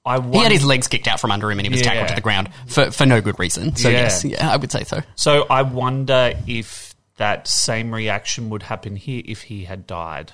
I 0.04 0.21
He 0.21 0.38
had 0.38 0.52
his 0.52 0.64
legs 0.64 0.88
kicked 0.88 1.07
out 1.09 1.21
from 1.21 1.30
under 1.30 1.50
him 1.50 1.59
and 1.59 1.66
he 1.66 1.73
was 1.73 1.83
tackled 1.83 2.09
to 2.09 2.14
the 2.14 2.21
ground 2.21 2.49
for, 2.66 2.90
for 2.90 3.04
no 3.07 3.21
good 3.21 3.38
reason. 3.38 3.76
So, 3.76 3.88
Yeah. 3.88 4.00
yes, 4.02 4.25
yeah, 4.25 4.50
I 4.50 4.57
would 4.57 4.73
say 4.73 4.85
so. 4.85 5.02
So 5.14 5.47
I 5.50 5.62
wonder 5.62 6.33
if 6.47 6.95
that 7.19 7.47
same 7.47 7.92
reaction 7.95 8.49
would 8.50 8.62
happen 8.62 8.97
here 8.97 9.23
if 9.26 9.42
he 9.42 9.64
had 9.64 9.87
died. 9.87 10.33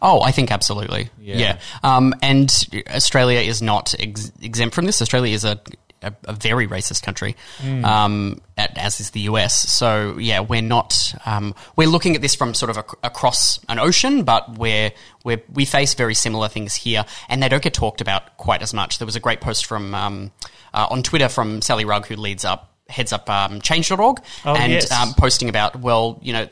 Oh, 0.00 0.20
I 0.22 0.30
think 0.30 0.52
absolutely. 0.52 1.10
Yeah. 1.20 1.36
Yeah. 1.36 1.58
Um, 1.82 2.14
and 2.22 2.52
Australia 2.94 3.40
is 3.40 3.60
not 3.60 3.94
ex- 3.98 4.30
exempt 4.40 4.74
from 4.76 4.84
this. 4.84 5.02
Australia 5.02 5.34
is 5.34 5.44
a, 5.44 5.60
a, 6.04 6.14
a 6.24 6.32
very 6.32 6.66
racist 6.68 7.02
country, 7.02 7.36
Mm. 7.62 7.84
um, 7.84 8.40
as 8.56 9.00
is 9.00 9.10
the 9.10 9.20
US. 9.20 9.54
So, 9.72 10.16
yeah, 10.18 10.40
we're 10.40 10.62
not, 10.62 11.14
um, 11.26 11.54
we're 11.76 11.88
looking 11.88 12.14
at 12.14 12.22
this 12.22 12.34
from 12.34 12.54
sort 12.54 12.70
of 12.70 12.78
ac- 12.78 12.96
across 13.02 13.58
an 13.68 13.78
ocean, 13.78 14.22
but 14.24 14.56
we're, 14.58 14.92
we're, 15.24 15.42
we 15.52 15.64
face 15.64 15.94
very 15.94 16.14
similar 16.14 16.48
things 16.48 16.74
here, 16.74 17.04
and 17.28 17.42
they 17.42 17.48
don't 17.48 17.62
get 17.62 17.74
talked 17.74 18.00
about 18.00 18.36
quite 18.36 18.62
as 18.62 18.72
much. 18.74 18.98
There 18.98 19.06
was 19.06 19.16
a 19.16 19.20
great 19.20 19.40
post 19.40 19.66
from, 19.66 19.94
um, 19.94 20.30
uh, 20.72 20.86
on 20.90 21.02
Twitter 21.02 21.28
from 21.28 21.62
Sally 21.62 21.84
Rugg, 21.84 22.06
who 22.06 22.16
leads 22.16 22.44
up, 22.44 22.70
heads 22.88 23.12
up 23.12 23.28
um, 23.30 23.60
change.org, 23.60 24.18
Oh, 24.44 24.54
and 24.54 24.72
yes. 24.72 24.90
um, 24.92 25.14
posting 25.14 25.48
about, 25.48 25.80
well, 25.80 26.18
you 26.22 26.32
know, 26.32 26.46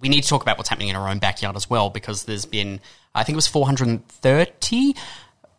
we 0.00 0.08
need 0.08 0.22
to 0.22 0.28
talk 0.28 0.42
about 0.42 0.58
what's 0.58 0.68
happening 0.68 0.88
in 0.88 0.96
our 0.96 1.08
own 1.08 1.18
backyard 1.18 1.56
as 1.56 1.68
well 1.70 1.88
because 1.90 2.24
there's 2.24 2.44
been, 2.46 2.80
I 3.14 3.22
think 3.24 3.34
it 3.34 3.36
was 3.36 3.46
430, 3.46 4.94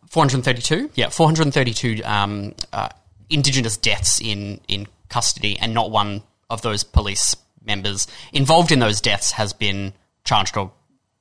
432, 0.09 0.91
yeah, 0.95 1.09
432 1.09 2.01
um, 2.05 2.53
uh, 2.71 2.89
Indigenous 3.29 3.77
deaths 3.77 4.19
in, 4.21 4.61
in 4.67 4.87
custody, 5.09 5.57
and 5.59 5.73
not 5.73 5.91
one 5.91 6.23
of 6.49 6.61
those 6.61 6.83
police 6.83 7.35
members 7.65 8.07
involved 8.31 8.71
in 8.71 8.79
those 8.79 9.01
deaths 9.01 9.31
has 9.31 9.53
been 9.53 9.93
charged 10.23 10.55
or 10.57 10.71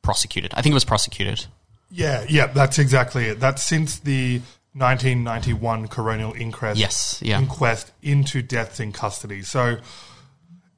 prosecuted. 0.02 0.52
I 0.54 0.62
think 0.62 0.73
it 0.73 0.75
was 0.75 0.84
prosecuted. 0.84 1.46
Yeah, 1.90 2.25
yeah, 2.28 2.49
that's 2.49 2.78
exactly 2.78 3.26
it. 3.26 3.40
That's 3.40 3.62
since 3.62 3.99
the 4.00 4.40
1991 4.75 5.88
coronial 5.88 6.38
inquest. 6.38 6.78
Yes, 6.78 7.20
yeah. 7.23 7.38
inquest 7.38 7.92
into 8.02 8.42
deaths 8.42 8.80
in 8.80 8.92
custody. 8.92 9.42
So 9.42 9.78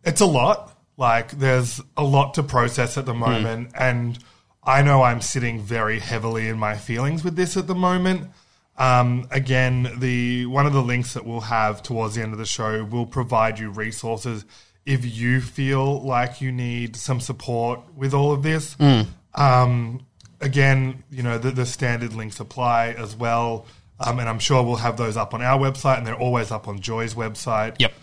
it's 0.04 0.20
a 0.20 0.26
lot. 0.26 0.72
Like 0.98 1.32
there's 1.32 1.80
a 1.96 2.04
lot 2.04 2.34
to 2.34 2.42
process 2.42 2.96
at 2.96 3.06
the 3.06 3.12
hmm. 3.12 3.20
moment, 3.20 3.70
and 3.74 4.18
I 4.62 4.82
know 4.82 5.02
I'm 5.02 5.20
sitting 5.20 5.60
very 5.60 5.98
heavily 5.98 6.48
in 6.48 6.58
my 6.58 6.76
feelings 6.76 7.24
with 7.24 7.36
this 7.36 7.56
at 7.56 7.66
the 7.66 7.74
moment. 7.74 8.30
Um, 8.78 9.26
again, 9.30 9.90
the 9.98 10.46
one 10.46 10.66
of 10.66 10.72
the 10.72 10.82
links 10.82 11.14
that 11.14 11.24
we'll 11.24 11.40
have 11.40 11.82
towards 11.82 12.14
the 12.14 12.22
end 12.22 12.32
of 12.32 12.38
the 12.38 12.46
show 12.46 12.84
will 12.84 13.06
provide 13.06 13.58
you 13.58 13.70
resources 13.70 14.44
if 14.84 15.04
you 15.04 15.40
feel 15.40 16.02
like 16.02 16.40
you 16.40 16.52
need 16.52 16.94
some 16.96 17.20
support 17.20 17.80
with 17.94 18.14
all 18.14 18.32
of 18.32 18.42
this. 18.42 18.74
Mm. 18.76 19.06
Um, 19.34 20.06
again, 20.40 21.02
you 21.10 21.22
know, 21.22 21.38
the, 21.38 21.50
the 21.50 21.66
standard 21.66 22.12
links 22.12 22.38
apply 22.38 22.88
as 22.90 23.16
well. 23.16 23.66
Um, 23.98 24.18
and 24.18 24.28
I'm 24.28 24.38
sure 24.38 24.62
we'll 24.62 24.76
have 24.76 24.98
those 24.98 25.16
up 25.16 25.32
on 25.32 25.40
our 25.40 25.58
website, 25.58 25.98
and 25.98 26.06
they're 26.06 26.14
always 26.14 26.50
up 26.50 26.68
on 26.68 26.80
Joy's 26.80 27.14
website. 27.14 27.76
Yep. 27.78 27.94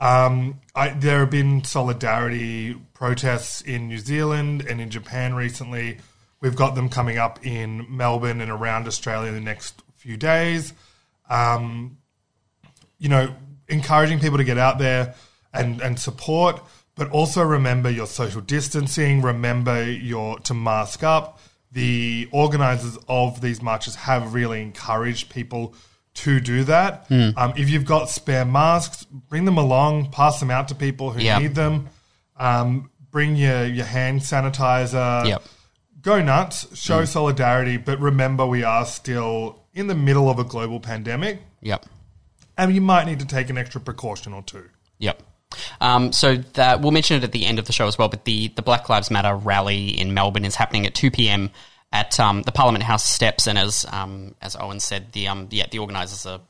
Um, 0.00 0.60
I, 0.74 0.88
there 0.90 1.20
have 1.20 1.30
been 1.30 1.62
solidarity 1.64 2.74
protests 2.94 3.60
in 3.60 3.88
New 3.88 3.98
Zealand 3.98 4.66
and 4.68 4.80
in 4.80 4.90
Japan 4.90 5.34
recently. 5.34 5.98
We've 6.40 6.56
got 6.56 6.74
them 6.74 6.88
coming 6.88 7.16
up 7.16 7.46
in 7.46 7.86
Melbourne 7.88 8.40
and 8.40 8.50
around 8.50 8.86
Australia 8.86 9.28
in 9.28 9.34
the 9.34 9.40
next 9.40 9.82
few 10.06 10.16
days. 10.16 10.72
Um, 11.28 11.98
you 12.98 13.08
know, 13.08 13.34
encouraging 13.68 14.20
people 14.20 14.38
to 14.38 14.44
get 14.44 14.56
out 14.58 14.78
there 14.78 15.14
and, 15.52 15.80
and 15.82 15.98
support, 15.98 16.62
but 16.94 17.10
also 17.10 17.42
remember 17.42 17.90
your 17.90 18.06
social 18.06 18.40
distancing, 18.40 19.20
remember 19.20 19.82
your 19.90 20.38
to 20.40 20.54
mask 20.54 21.02
up. 21.02 21.40
The 21.72 22.28
organizers 22.30 22.96
of 23.08 23.40
these 23.40 23.60
marches 23.60 23.96
have 23.96 24.32
really 24.32 24.62
encouraged 24.62 25.28
people 25.30 25.74
to 26.14 26.40
do 26.40 26.64
that. 26.64 27.08
Mm. 27.10 27.36
Um, 27.36 27.52
if 27.56 27.68
you've 27.68 27.84
got 27.84 28.08
spare 28.08 28.44
masks, 28.46 29.04
bring 29.04 29.44
them 29.44 29.58
along, 29.58 30.10
pass 30.12 30.38
them 30.40 30.50
out 30.50 30.68
to 30.68 30.74
people 30.74 31.10
who 31.10 31.20
Yeah. 31.20 31.38
need 31.38 31.54
them. 31.54 31.88
Um, 32.38 32.90
bring 33.10 33.34
your, 33.36 33.66
your 33.66 33.84
hand 33.84 34.20
sanitizer. 34.20 35.26
Yep. 35.26 35.42
Go 36.00 36.22
nuts, 36.22 36.66
show 36.78 37.02
Mm. 37.02 37.08
solidarity, 37.08 37.76
but 37.76 37.98
remember 38.00 38.46
we 38.46 38.62
are 38.62 38.86
still 38.86 39.65
in 39.76 39.86
the 39.86 39.94
middle 39.94 40.28
of 40.28 40.40
a 40.40 40.44
global 40.44 40.80
pandemic 40.80 41.38
Yep. 41.60 41.86
and 42.58 42.74
you 42.74 42.80
might 42.80 43.04
need 43.04 43.20
to 43.20 43.26
take 43.26 43.50
an 43.50 43.58
extra 43.58 43.80
precaution 43.80 44.32
or 44.32 44.42
two. 44.42 44.64
Yep. 44.98 45.22
Um, 45.80 46.12
so 46.12 46.36
that, 46.54 46.80
we'll 46.80 46.90
mention 46.90 47.16
it 47.18 47.24
at 47.24 47.30
the 47.32 47.46
end 47.46 47.58
of 47.58 47.66
the 47.66 47.72
show 47.72 47.86
as 47.86 47.96
well. 47.96 48.08
But 48.08 48.24
the, 48.24 48.48
the 48.48 48.62
Black 48.62 48.88
Lives 48.88 49.10
Matter 49.10 49.36
rally 49.36 49.88
in 49.88 50.12
Melbourne 50.12 50.44
is 50.44 50.56
happening 50.56 50.86
at 50.86 50.94
two 50.94 51.10
p.m. 51.10 51.50
at 51.92 52.18
um, 52.18 52.42
the 52.42 52.52
Parliament 52.52 52.82
House 52.82 53.04
steps. 53.04 53.46
And 53.46 53.56
as 53.56 53.86
um, 53.92 54.34
as 54.42 54.56
Owen 54.56 54.80
said, 54.80 55.12
the 55.12 55.28
um, 55.28 55.48
yeah, 55.50 55.66
the 55.70 55.78
organisers 55.78 56.26
are 56.26 56.40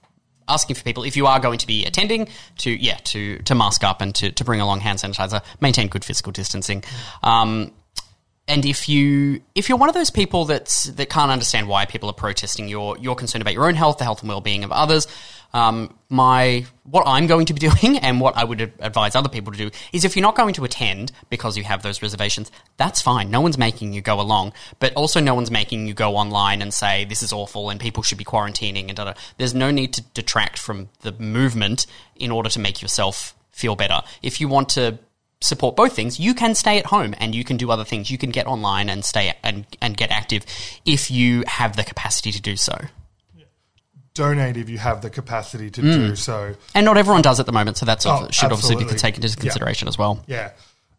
asking 0.48 0.76
for 0.76 0.84
people 0.84 1.02
if 1.02 1.16
you 1.16 1.26
are 1.26 1.40
going 1.40 1.58
to 1.58 1.66
be 1.66 1.84
attending 1.84 2.28
to 2.58 2.70
yeah 2.70 2.96
to 3.04 3.38
to 3.40 3.54
mask 3.54 3.84
up 3.84 4.00
and 4.00 4.14
to, 4.14 4.30
to 4.32 4.44
bring 4.44 4.60
along 4.60 4.80
hand 4.80 4.98
sanitizer, 4.98 5.42
maintain 5.60 5.88
good 5.88 6.04
physical 6.04 6.32
distancing. 6.32 6.82
Um, 7.22 7.72
and 8.48 8.64
if 8.64 8.88
you 8.88 9.42
if 9.54 9.68
you're 9.68 9.78
one 9.78 9.88
of 9.88 9.94
those 9.94 10.10
people 10.10 10.44
that's 10.44 10.84
that 10.84 11.10
can't 11.10 11.30
understand 11.30 11.68
why 11.68 11.84
people 11.84 12.08
are 12.08 12.14
protesting, 12.14 12.68
you're 12.68 12.96
you're 12.98 13.16
concerned 13.16 13.42
about 13.42 13.54
your 13.54 13.66
own 13.66 13.74
health, 13.74 13.98
the 13.98 14.04
health 14.04 14.20
and 14.20 14.28
well 14.28 14.40
being 14.40 14.62
of 14.62 14.70
others. 14.70 15.08
Um, 15.52 15.96
my 16.08 16.66
what 16.84 17.04
I'm 17.06 17.26
going 17.26 17.46
to 17.46 17.54
be 17.54 17.60
doing 17.68 17.98
and 17.98 18.20
what 18.20 18.36
I 18.36 18.44
would 18.44 18.60
advise 18.60 19.16
other 19.16 19.28
people 19.28 19.52
to 19.52 19.58
do 19.58 19.70
is 19.92 20.04
if 20.04 20.14
you're 20.14 20.22
not 20.22 20.36
going 20.36 20.54
to 20.54 20.64
attend 20.64 21.10
because 21.28 21.56
you 21.56 21.64
have 21.64 21.82
those 21.82 22.02
reservations, 22.02 22.52
that's 22.76 23.02
fine. 23.02 23.30
No 23.30 23.40
one's 23.40 23.58
making 23.58 23.92
you 23.92 24.00
go 24.00 24.20
along, 24.20 24.52
but 24.78 24.92
also 24.94 25.18
no 25.18 25.34
one's 25.34 25.50
making 25.50 25.88
you 25.88 25.94
go 25.94 26.16
online 26.16 26.62
and 26.62 26.72
say 26.72 27.04
this 27.04 27.22
is 27.22 27.32
awful 27.32 27.70
and 27.70 27.80
people 27.80 28.02
should 28.04 28.18
be 28.18 28.24
quarantining 28.24 28.88
and 28.88 28.96
da, 28.96 29.06
da. 29.06 29.14
there's 29.38 29.54
no 29.54 29.72
need 29.72 29.92
to 29.94 30.02
detract 30.14 30.58
from 30.58 30.88
the 31.00 31.12
movement 31.12 31.86
in 32.14 32.30
order 32.30 32.48
to 32.50 32.60
make 32.60 32.80
yourself 32.80 33.34
feel 33.50 33.74
better. 33.74 34.02
If 34.22 34.40
you 34.40 34.48
want 34.48 34.68
to 34.70 34.98
support 35.40 35.76
both 35.76 35.94
things, 35.94 36.18
you 36.18 36.34
can 36.34 36.54
stay 36.54 36.78
at 36.78 36.86
home 36.86 37.14
and 37.18 37.34
you 37.34 37.44
can 37.44 37.56
do 37.56 37.70
other 37.70 37.84
things. 37.84 38.10
You 38.10 38.18
can 38.18 38.30
get 38.30 38.46
online 38.46 38.88
and 38.88 39.04
stay 39.04 39.34
and, 39.42 39.66
and 39.82 39.96
get 39.96 40.10
active 40.10 40.44
if 40.84 41.10
you 41.10 41.44
have 41.46 41.76
the 41.76 41.84
capacity 41.84 42.32
to 42.32 42.40
do 42.40 42.56
so. 42.56 42.76
Donate 44.14 44.56
if 44.56 44.70
you 44.70 44.78
have 44.78 45.02
the 45.02 45.10
capacity 45.10 45.68
to 45.70 45.82
Mm. 45.82 45.92
do 46.08 46.16
so. 46.16 46.54
And 46.74 46.86
not 46.86 46.96
everyone 46.96 47.20
does 47.20 47.38
at 47.38 47.44
the 47.44 47.52
moment, 47.52 47.76
so 47.76 47.84
that's 47.84 48.06
Oh, 48.06 48.26
should 48.30 48.50
obviously 48.50 48.76
be 48.76 48.86
taken 48.94 49.22
into 49.22 49.36
Yeah. 49.36 49.42
consideration 49.42 49.88
as 49.88 49.98
well. 49.98 50.24
Yeah. 50.26 50.52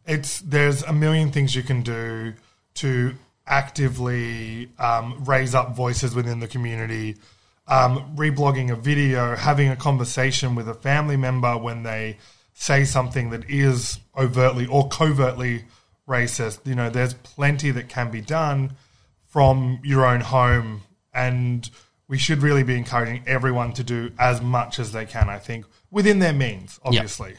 It's 0.06 0.40
there's 0.42 0.84
a 0.84 0.94
million 0.94 1.32
things 1.32 1.56
you 1.56 1.64
can 1.64 1.82
do 1.82 2.34
to 2.76 3.16
actively 3.48 4.70
um, 4.78 5.24
raise 5.26 5.56
up 5.56 5.76
voices 5.76 6.14
within 6.14 6.40
the 6.42 6.48
community. 6.48 7.16
Um, 7.68 8.16
reblogging 8.16 8.72
a 8.72 8.76
video, 8.76 9.36
having 9.36 9.70
a 9.70 9.76
conversation 9.76 10.56
with 10.56 10.70
a 10.70 10.74
family 10.76 11.18
member 11.18 11.58
when 11.58 11.84
they 11.84 12.18
say 12.60 12.84
something 12.84 13.30
that 13.30 13.48
is 13.48 14.00
overtly 14.18 14.66
or 14.66 14.88
covertly 14.88 15.64
racist. 16.10 16.66
You 16.66 16.74
know, 16.74 16.90
there's 16.90 17.14
plenty 17.14 17.70
that 17.70 17.88
can 17.88 18.10
be 18.10 18.20
done 18.20 18.76
from 19.28 19.80
your 19.84 20.08
own 20.08 20.22
home, 20.22 20.82
and 21.14 21.70
we 22.08 22.18
should 22.18 22.42
really 22.42 22.64
be 22.64 22.76
encouraging 22.76 23.22
everyone 23.28 23.74
to 23.74 23.84
do 23.84 24.12
as 24.18 24.42
much 24.42 24.80
as 24.80 24.92
they 24.92 25.06
can. 25.06 25.30
I 25.30 25.38
think 25.38 25.66
within 25.92 26.20
their 26.20 26.34
means, 26.34 26.80
obviously. 26.84 27.36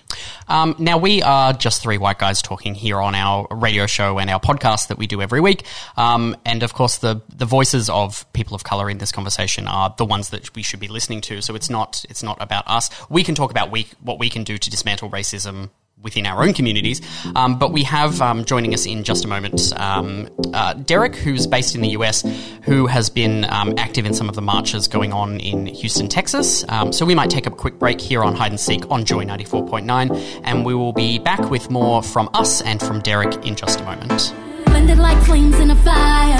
Um, 0.48 0.74
now, 0.78 0.98
we 0.98 1.22
are 1.22 1.52
just 1.52 1.82
three 1.82 1.98
white 1.98 2.18
guys 2.18 2.40
talking 2.40 2.74
here 2.74 2.98
on 2.98 3.14
our 3.14 3.46
radio 3.50 3.86
show 3.86 4.18
and 4.18 4.30
our 4.30 4.40
podcast 4.40 4.88
that 4.88 4.98
we 4.98 5.06
do 5.06 5.20
every 5.20 5.40
week. 5.40 5.64
Um, 5.96 6.36
and 6.44 6.62
of 6.62 6.72
course, 6.72 6.98
the, 6.98 7.20
the 7.34 7.44
voices 7.44 7.90
of 7.90 8.30
people 8.32 8.54
of 8.54 8.64
color 8.64 8.88
in 8.88 8.98
this 8.98 9.12
conversation 9.12 9.68
are 9.68 9.94
the 9.96 10.04
ones 10.04 10.30
that 10.30 10.54
we 10.54 10.62
should 10.62 10.80
be 10.80 10.88
listening 10.88 11.20
to. 11.22 11.42
So 11.42 11.54
it's 11.54 11.68
not, 11.68 12.04
it's 12.08 12.22
not 12.22 12.38
about 12.40 12.64
us. 12.66 12.90
We 13.10 13.22
can 13.22 13.34
talk 13.34 13.50
about 13.50 13.70
we, 13.70 13.88
what 14.00 14.18
we 14.18 14.30
can 14.30 14.44
do 14.44 14.56
to 14.56 14.70
dismantle 14.70 15.10
racism 15.10 15.70
within 16.02 16.26
our 16.26 16.42
own 16.42 16.52
communities. 16.52 17.00
Um, 17.34 17.58
but 17.58 17.72
we 17.72 17.82
have 17.84 18.22
um, 18.22 18.44
joining 18.44 18.72
us 18.74 18.86
in 18.86 19.04
just 19.04 19.24
a 19.24 19.28
moment 19.28 19.72
um, 19.78 20.28
uh, 20.54 20.74
Derek, 20.74 21.16
who's 21.16 21.46
based 21.46 21.74
in 21.74 21.80
the 21.80 21.90
US, 21.90 22.24
who 22.62 22.86
has 22.86 23.10
been 23.10 23.44
um, 23.46 23.74
active 23.76 24.06
in 24.06 24.14
some 24.14 24.28
of 24.28 24.34
the 24.34 24.42
marches 24.42 24.88
going 24.88 25.12
on 25.12 25.40
in 25.40 25.66
Houston, 25.66 26.08
Texas. 26.08 26.64
Um, 26.68 26.92
so 26.92 27.04
we 27.04 27.14
might 27.14 27.30
take 27.30 27.46
a 27.46 27.50
quick 27.50 27.78
break 27.78 28.00
here 28.00 28.22
on 28.22 28.34
Hide 28.34 28.52
and 28.52 28.60
Seek 28.60 28.88
on 28.90 29.04
Joy 29.04 29.24
94.9, 29.24 30.40
and 30.44 30.64
we 30.64 30.74
will 30.74 30.92
be 30.92 31.18
back 31.18 31.50
with 31.50 31.70
more 31.70 32.02
from 32.02 32.30
us 32.34 32.60
and 32.62 32.80
from 32.80 33.00
Derek 33.00 33.34
in 33.46 33.56
just 33.56 33.80
a 33.80 33.84
moment. 33.84 34.34
Blended 34.66 34.98
like 34.98 35.22
flames 35.24 35.58
in 35.58 35.70
a 35.70 35.76
fire. 35.76 36.38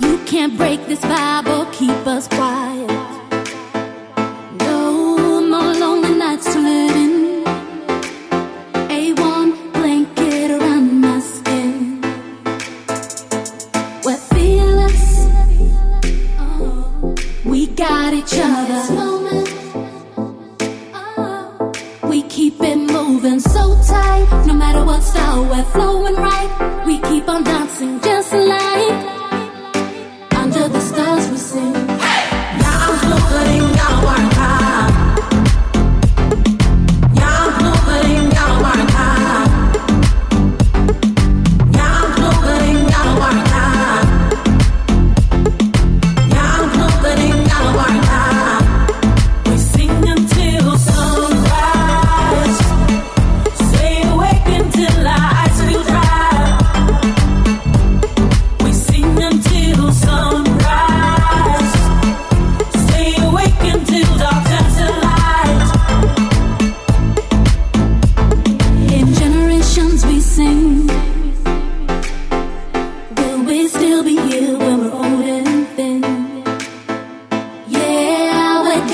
You 0.00 0.18
can't 0.24 0.56
break 0.56 0.86
this 0.86 1.00
vibe 1.00 1.46
or 1.46 1.70
keep 1.72 2.06
us 2.06 2.28
quiet. 2.28 2.73
with 25.56 25.83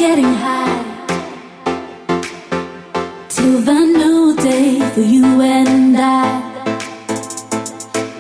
getting 0.01 0.33
high 0.33 0.83
till 3.29 3.61
the 3.71 3.81
new 4.01 4.35
day 4.37 4.81
for 4.95 5.03
you 5.03 5.27
and 5.43 5.95
I. 5.95 6.25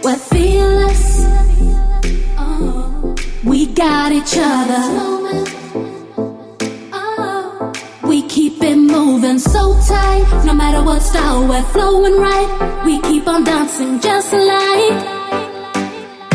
We're 0.04 0.22
fearless, 0.32 1.24
oh. 2.36 3.16
we 3.44 3.64
got 3.64 4.12
each 4.12 4.34
other. 4.36 4.82
Oh, 6.92 7.72
we 8.02 8.28
keep 8.28 8.62
it 8.62 8.76
moving 8.76 9.38
so 9.38 9.62
tight, 9.88 10.42
no 10.44 10.52
matter 10.52 10.84
what 10.84 11.00
style, 11.00 11.48
we're 11.48 11.68
flowing 11.72 12.16
right. 12.20 12.82
We 12.84 13.00
keep 13.00 13.26
on 13.26 13.44
dancing 13.44 14.00
just 14.00 14.30
like 14.34 14.98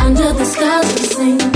under 0.06 0.34
the 0.40 0.46
stars 0.46 0.88
we 0.96 1.06
sing. 1.18 1.54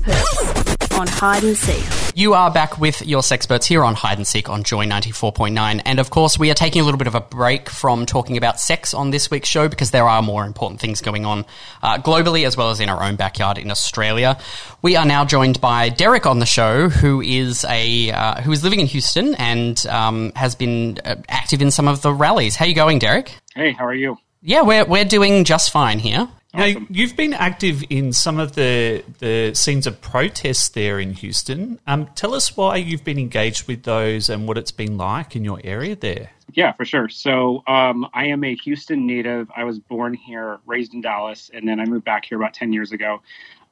Sexperts 0.00 0.98
on 0.98 1.06
Hide 1.06 1.44
and 1.44 1.56
Seek. 1.56 2.12
You 2.14 2.34
are 2.34 2.50
back 2.50 2.78
with 2.78 3.06
your 3.06 3.20
sexperts 3.22 3.64
here 3.64 3.82
on 3.84 3.94
Hide 3.94 4.18
and 4.18 4.26
Seek 4.26 4.48
on 4.48 4.62
Joy 4.62 4.86
94.9. 4.86 5.82
And 5.84 5.98
of 5.98 6.10
course, 6.10 6.38
we 6.38 6.50
are 6.50 6.54
taking 6.54 6.80
a 6.80 6.84
little 6.84 6.98
bit 6.98 7.06
of 7.06 7.14
a 7.14 7.20
break 7.20 7.68
from 7.68 8.06
talking 8.06 8.36
about 8.36 8.60
sex 8.60 8.94
on 8.94 9.10
this 9.10 9.30
week's 9.30 9.48
show 9.48 9.68
because 9.68 9.90
there 9.90 10.08
are 10.08 10.22
more 10.22 10.44
important 10.44 10.80
things 10.80 11.00
going 11.00 11.24
on 11.26 11.44
uh, 11.82 11.98
globally 11.98 12.46
as 12.46 12.56
well 12.56 12.70
as 12.70 12.80
in 12.80 12.88
our 12.88 13.02
own 13.02 13.16
backyard 13.16 13.58
in 13.58 13.70
Australia. 13.70 14.38
We 14.82 14.96
are 14.96 15.06
now 15.06 15.24
joined 15.24 15.60
by 15.60 15.88
Derek 15.88 16.26
on 16.26 16.38
the 16.38 16.46
show, 16.46 16.88
who 16.88 17.20
is 17.20 17.64
a 17.68 18.10
uh, 18.10 18.40
who 18.40 18.52
is 18.52 18.62
living 18.62 18.80
in 18.80 18.86
Houston 18.86 19.34
and 19.36 19.84
um, 19.86 20.32
has 20.36 20.54
been 20.54 20.98
uh, 21.04 21.16
active 21.28 21.60
in 21.62 21.70
some 21.70 21.88
of 21.88 22.02
the 22.02 22.12
rallies. 22.12 22.56
How 22.56 22.64
you 22.64 22.74
going, 22.74 22.98
Derek? 22.98 23.34
Hey, 23.54 23.72
how 23.72 23.84
are 23.86 23.94
you? 23.94 24.18
Yeah, 24.42 24.62
we're 24.62 24.84
we're 24.84 25.04
doing 25.04 25.44
just 25.44 25.70
fine 25.70 25.98
here. 25.98 26.28
Now, 26.56 26.86
you've 26.88 27.16
been 27.16 27.34
active 27.34 27.84
in 27.90 28.14
some 28.14 28.38
of 28.38 28.54
the, 28.54 29.04
the 29.18 29.52
scenes 29.54 29.86
of 29.86 30.00
protests 30.00 30.70
there 30.70 30.98
in 30.98 31.12
Houston. 31.12 31.78
Um, 31.86 32.06
tell 32.14 32.32
us 32.32 32.56
why 32.56 32.76
you've 32.76 33.04
been 33.04 33.18
engaged 33.18 33.68
with 33.68 33.82
those 33.82 34.30
and 34.30 34.48
what 34.48 34.56
it's 34.56 34.70
been 34.70 34.96
like 34.96 35.36
in 35.36 35.44
your 35.44 35.60
area 35.62 35.94
there. 35.94 36.30
Yeah, 36.54 36.72
for 36.72 36.86
sure. 36.86 37.10
So 37.10 37.62
um, 37.66 38.08
I 38.14 38.28
am 38.28 38.42
a 38.42 38.54
Houston 38.54 39.06
native. 39.06 39.50
I 39.54 39.64
was 39.64 39.78
born 39.78 40.14
here, 40.14 40.58
raised 40.64 40.94
in 40.94 41.02
Dallas, 41.02 41.50
and 41.52 41.68
then 41.68 41.78
I 41.78 41.84
moved 41.84 42.06
back 42.06 42.24
here 42.24 42.38
about 42.38 42.54
10 42.54 42.72
years 42.72 42.92
ago. 42.92 43.20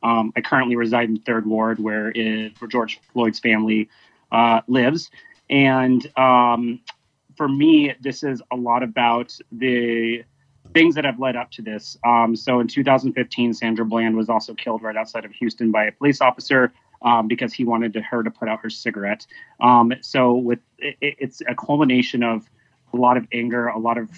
Um, 0.03 0.35
I 0.37 0.43
currently 0.43 0.77
reside 0.77 1.09
in 1.09 1.19
Third 1.21 1.47
Ward, 1.47 1.79
where, 1.79 2.11
it, 2.15 2.61
where 2.61 2.69
George 2.69 3.01
Floyd's 3.15 3.39
family 3.39 3.89
uh, 4.31 4.61
lives. 4.69 5.11
And 5.49 6.07
um, 6.19 6.81
for 7.37 7.49
me, 7.49 7.95
this 8.03 8.23
is 8.23 8.43
a 8.53 8.57
lot 8.57 8.83
about 8.83 9.39
the 9.51 10.25
things 10.75 10.97
that 10.97 11.05
have 11.05 11.19
led 11.19 11.37
up 11.37 11.51
to 11.53 11.63
this. 11.63 11.97
Um, 12.05 12.37
so 12.37 12.61
in 12.61 12.67
2015, 12.67 13.55
Sandra 13.55 13.85
Bland 13.85 14.17
was 14.17 14.29
also 14.29 14.53
killed 14.55 14.83
right 14.83 14.97
outside 14.97 15.25
of 15.25 15.31
Houston 15.33 15.71
by 15.71 15.85
a 15.85 15.93
police 15.93 16.21
officer 16.21 16.73
um, 17.03 17.29
because 17.29 17.53
he 17.53 17.65
wanted 17.65 17.93
to, 17.95 18.03
her 18.03 18.23
to 18.23 18.31
put 18.31 18.49
out 18.49 18.61
her 18.61 18.71
cigarette. 18.71 19.27
Um, 19.61 19.93
so 20.01 20.35
with 20.35 20.59
it, 20.79 20.97
it's 21.01 21.41
a 21.49 21.55
culmination 21.55 22.23
of 22.23 22.51
a 22.93 22.97
lot 22.97 23.17
of 23.17 23.27
anger, 23.33 23.69
a 23.69 23.79
lot 23.79 23.99
of 23.99 24.11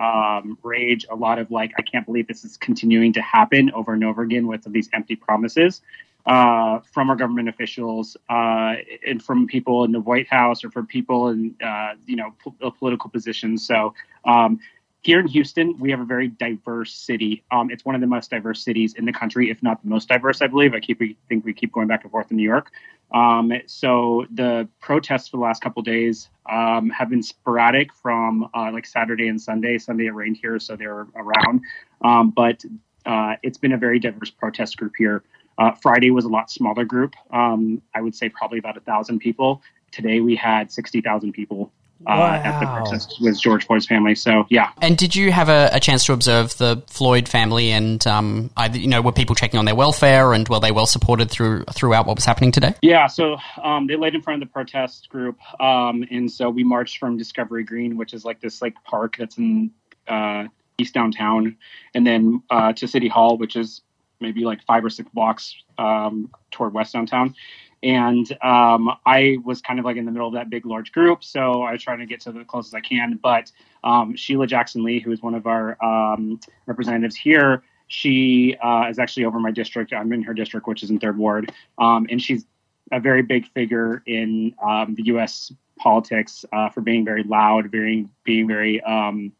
um, 0.00 0.56
rage, 0.62 1.06
a 1.10 1.16
lot 1.16 1.38
of 1.38 1.50
like, 1.50 1.72
I 1.78 1.82
can't 1.82 2.06
believe 2.06 2.26
this 2.26 2.44
is 2.44 2.56
continuing 2.56 3.12
to 3.14 3.20
happen 3.20 3.70
over 3.72 3.92
and 3.92 4.04
over 4.04 4.22
again 4.22 4.46
with 4.46 4.64
these 4.72 4.88
empty 4.92 5.16
promises. 5.16 5.82
Uh, 6.26 6.80
from 6.92 7.08
our 7.08 7.16
government 7.16 7.48
officials 7.48 8.14
uh, 8.28 8.74
and 9.06 9.22
from 9.22 9.46
people 9.46 9.84
in 9.84 9.92
the 9.92 10.00
White 10.00 10.28
House 10.28 10.62
or 10.62 10.70
from 10.70 10.86
people 10.86 11.28
in 11.28 11.54
uh, 11.64 11.94
you 12.04 12.16
know 12.16 12.34
po- 12.38 12.70
political 12.72 13.08
positions. 13.08 13.66
So 13.66 13.94
um, 14.26 14.60
here 15.08 15.20
in 15.20 15.26
Houston, 15.26 15.74
we 15.78 15.90
have 15.90 16.00
a 16.00 16.04
very 16.04 16.28
diverse 16.28 16.92
city. 16.92 17.42
Um, 17.50 17.70
it's 17.70 17.82
one 17.82 17.94
of 17.94 18.02
the 18.02 18.06
most 18.06 18.28
diverse 18.28 18.62
cities 18.62 18.92
in 18.92 19.06
the 19.06 19.12
country, 19.12 19.50
if 19.50 19.62
not 19.62 19.82
the 19.82 19.88
most 19.88 20.06
diverse, 20.06 20.42
I 20.42 20.48
believe. 20.48 20.74
I 20.74 20.80
keep 20.80 21.00
we 21.00 21.16
think 21.30 21.46
we 21.46 21.54
keep 21.54 21.72
going 21.72 21.86
back 21.86 22.02
and 22.02 22.10
forth 22.10 22.30
in 22.30 22.36
New 22.36 22.42
York. 22.42 22.70
Um, 23.14 23.50
so 23.64 24.26
the 24.30 24.68
protests 24.80 25.28
for 25.28 25.38
the 25.38 25.42
last 25.42 25.62
couple 25.62 25.80
days 25.80 26.28
um, 26.50 26.90
have 26.90 27.08
been 27.08 27.22
sporadic 27.22 27.94
from 27.94 28.50
uh, 28.52 28.70
like 28.70 28.84
Saturday 28.84 29.28
and 29.28 29.40
Sunday. 29.40 29.78
Sunday 29.78 30.08
it 30.08 30.10
rained 30.10 30.36
here, 30.42 30.58
so 30.58 30.76
they 30.76 30.86
were 30.86 31.08
around. 31.16 31.62
Um, 32.04 32.28
but 32.28 32.62
uh, 33.06 33.36
it's 33.42 33.56
been 33.56 33.72
a 33.72 33.78
very 33.78 33.98
diverse 33.98 34.28
protest 34.28 34.76
group 34.76 34.92
here. 34.98 35.24
Uh, 35.56 35.72
Friday 35.72 36.10
was 36.10 36.26
a 36.26 36.28
lot 36.28 36.50
smaller 36.50 36.84
group. 36.84 37.14
Um, 37.32 37.80
I 37.94 38.02
would 38.02 38.14
say 38.14 38.28
probably 38.28 38.58
about 38.58 38.76
a 38.76 38.80
thousand 38.80 39.20
people. 39.20 39.62
Today 39.90 40.20
we 40.20 40.36
had 40.36 40.70
sixty 40.70 41.00
thousand 41.00 41.32
people 41.32 41.72
uh, 42.06 42.40
at 42.44 42.60
the 42.60 42.66
Wow. 42.66 42.76
protest 42.76 43.16
with 43.20 43.40
George 43.40 43.66
Floyd's 43.66 43.86
family. 43.86 44.14
So 44.14 44.46
yeah, 44.50 44.70
And 44.80 44.96
did 44.96 45.16
you 45.16 45.32
have 45.32 45.48
a, 45.48 45.70
a 45.72 45.80
chance 45.80 46.04
to 46.06 46.12
observe 46.12 46.56
the 46.58 46.82
Floyd 46.86 47.28
family 47.28 47.70
and 47.70 48.06
um, 48.06 48.50
either, 48.56 48.78
you 48.78 48.86
know 48.86 49.02
were 49.02 49.12
people 49.12 49.34
checking 49.34 49.58
on 49.58 49.64
their 49.64 49.74
welfare 49.74 50.32
and 50.32 50.48
were 50.48 50.60
they 50.60 50.70
well 50.72 50.86
supported 50.86 51.30
through 51.30 51.64
throughout 51.74 52.06
what 52.06 52.16
was 52.16 52.24
happening 52.24 52.52
today? 52.52 52.74
Yeah, 52.82 53.06
so 53.06 53.36
um, 53.62 53.86
they 53.86 53.96
laid 53.96 54.14
in 54.14 54.22
front 54.22 54.42
of 54.42 54.48
the 54.48 54.52
protest 54.52 55.08
group, 55.08 55.38
um, 55.60 56.04
and 56.10 56.30
so 56.30 56.50
we 56.50 56.64
marched 56.64 56.98
from 56.98 57.16
Discovery 57.16 57.64
Green, 57.64 57.96
which 57.96 58.14
is 58.14 58.24
like 58.24 58.40
this 58.40 58.62
like 58.62 58.74
park 58.84 59.16
that's 59.18 59.38
in 59.38 59.70
uh, 60.06 60.44
East 60.78 60.94
downtown, 60.94 61.56
and 61.94 62.06
then 62.06 62.42
uh, 62.50 62.72
to 62.74 62.86
City 62.86 63.08
Hall, 63.08 63.36
which 63.36 63.56
is 63.56 63.82
maybe 64.20 64.44
like 64.44 64.62
five 64.64 64.84
or 64.84 64.90
six 64.90 65.08
blocks 65.12 65.54
um, 65.78 66.30
toward 66.50 66.74
West 66.74 66.92
downtown. 66.92 67.34
And 67.82 68.30
um, 68.42 68.90
I 69.06 69.38
was 69.44 69.60
kind 69.60 69.78
of 69.78 69.84
like 69.84 69.96
in 69.96 70.04
the 70.04 70.10
middle 70.10 70.26
of 70.26 70.34
that 70.34 70.50
big, 70.50 70.66
large 70.66 70.92
group, 70.92 71.22
so 71.22 71.62
I 71.62 71.72
was 71.72 71.82
trying 71.82 72.00
to 72.00 72.06
get 72.06 72.20
to 72.22 72.32
the 72.32 72.44
closest 72.44 72.74
I 72.74 72.80
can. 72.80 73.18
But 73.22 73.52
um, 73.84 74.16
Sheila 74.16 74.46
Jackson 74.46 74.82
Lee, 74.82 74.98
who 74.98 75.12
is 75.12 75.22
one 75.22 75.34
of 75.34 75.46
our 75.46 75.82
um, 75.84 76.40
representatives 76.66 77.14
here, 77.14 77.62
she 77.86 78.56
uh, 78.62 78.86
is 78.88 78.98
actually 78.98 79.24
over 79.24 79.38
my 79.38 79.50
district. 79.50 79.92
I'm 79.92 80.12
in 80.12 80.22
her 80.22 80.34
district, 80.34 80.66
which 80.66 80.82
is 80.82 80.90
in 80.90 80.98
Third 80.98 81.16
Ward, 81.16 81.52
um, 81.78 82.06
and 82.10 82.20
she's 82.20 82.44
a 82.92 83.00
very 83.00 83.22
big 83.22 83.46
figure 83.52 84.02
in 84.06 84.54
um, 84.62 84.94
the 84.94 85.04
U.S. 85.04 85.52
politics 85.78 86.44
uh, 86.52 86.68
for 86.70 86.80
being 86.80 87.04
very 87.04 87.22
loud, 87.22 87.70
very 87.70 88.06
being 88.24 88.46
very 88.46 88.80
um, 88.82 89.32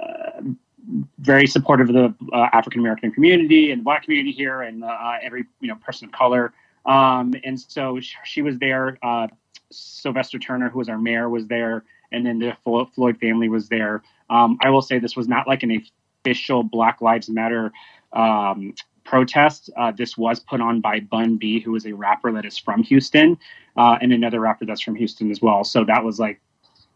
uh, 0.00 0.42
very 1.18 1.46
supportive 1.46 1.88
of 1.88 1.94
the 1.94 2.14
uh, 2.32 2.48
African 2.52 2.80
American 2.80 3.10
community 3.10 3.70
and 3.70 3.80
the 3.80 3.84
Black 3.84 4.04
community 4.04 4.32
here, 4.32 4.62
and 4.62 4.84
uh, 4.84 5.16
every 5.22 5.44
you 5.60 5.68
know 5.68 5.76
person 5.76 6.06
of 6.06 6.12
color. 6.12 6.52
Um, 6.86 7.34
and 7.44 7.60
so 7.60 7.98
she 8.24 8.42
was 8.42 8.58
there. 8.58 8.98
Uh, 9.02 9.28
Sylvester 9.70 10.38
Turner, 10.38 10.68
who 10.70 10.78
was 10.78 10.88
our 10.88 10.98
mayor, 10.98 11.28
was 11.28 11.46
there, 11.48 11.84
and 12.12 12.24
then 12.24 12.38
the 12.38 12.56
Floyd 12.62 13.18
family 13.18 13.48
was 13.48 13.68
there. 13.68 14.02
Um, 14.30 14.58
I 14.62 14.70
will 14.70 14.82
say 14.82 14.98
this 14.98 15.16
was 15.16 15.28
not 15.28 15.46
like 15.46 15.62
an 15.62 15.82
official 16.24 16.62
Black 16.62 17.00
Lives 17.00 17.28
Matter 17.28 17.72
um, 18.12 18.74
protest. 19.04 19.70
Uh, 19.76 19.92
this 19.92 20.16
was 20.16 20.40
put 20.40 20.60
on 20.60 20.80
by 20.80 21.00
Bun 21.00 21.36
B, 21.36 21.60
who 21.60 21.74
is 21.74 21.86
a 21.86 21.92
rapper 21.92 22.32
that 22.32 22.44
is 22.44 22.58
from 22.58 22.82
Houston, 22.84 23.38
uh, 23.76 23.98
and 24.00 24.12
another 24.12 24.40
rapper 24.40 24.64
that's 24.64 24.80
from 24.80 24.94
Houston 24.94 25.30
as 25.30 25.40
well. 25.40 25.64
So 25.64 25.84
that 25.84 26.04
was 26.04 26.18
like 26.18 26.40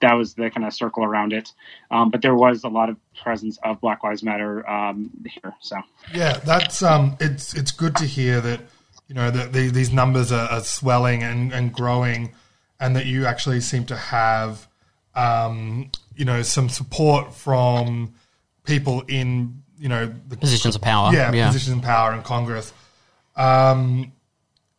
that 0.00 0.14
was 0.14 0.34
the 0.34 0.50
kind 0.50 0.66
of 0.66 0.72
circle 0.72 1.04
around 1.04 1.32
it. 1.32 1.52
Um, 1.90 2.10
but 2.10 2.22
there 2.22 2.34
was 2.34 2.64
a 2.64 2.68
lot 2.68 2.88
of 2.88 2.96
presence 3.22 3.58
of 3.62 3.80
Black 3.80 4.02
Lives 4.02 4.22
Matter 4.22 4.68
um, 4.68 5.10
here. 5.26 5.54
So 5.60 5.76
Yeah, 6.14 6.38
that's 6.38 6.82
um, 6.82 7.16
it's 7.20 7.54
it's 7.54 7.70
good 7.70 7.96
to 7.96 8.06
hear 8.06 8.40
that 8.40 8.60
you 9.10 9.14
know 9.16 9.28
that 9.28 9.52
the, 9.52 9.70
these 9.70 9.92
numbers 9.92 10.30
are, 10.30 10.48
are 10.48 10.60
swelling 10.60 11.24
and, 11.24 11.52
and 11.52 11.72
growing, 11.72 12.32
and 12.78 12.94
that 12.94 13.06
you 13.06 13.26
actually 13.26 13.60
seem 13.60 13.84
to 13.86 13.96
have 13.96 14.68
um, 15.16 15.90
you 16.14 16.24
know 16.24 16.42
some 16.42 16.68
support 16.68 17.34
from 17.34 18.14
people 18.62 19.02
in 19.08 19.64
you 19.80 19.88
know 19.88 20.14
the 20.28 20.36
Positions 20.36 20.76
of 20.76 20.82
power, 20.82 21.12
Yeah, 21.12 21.32
yeah. 21.32 21.48
positions 21.48 21.74
in 21.74 21.80
power 21.82 22.14
in 22.14 22.22
Congress. 22.22 22.72
Um, 23.34 24.12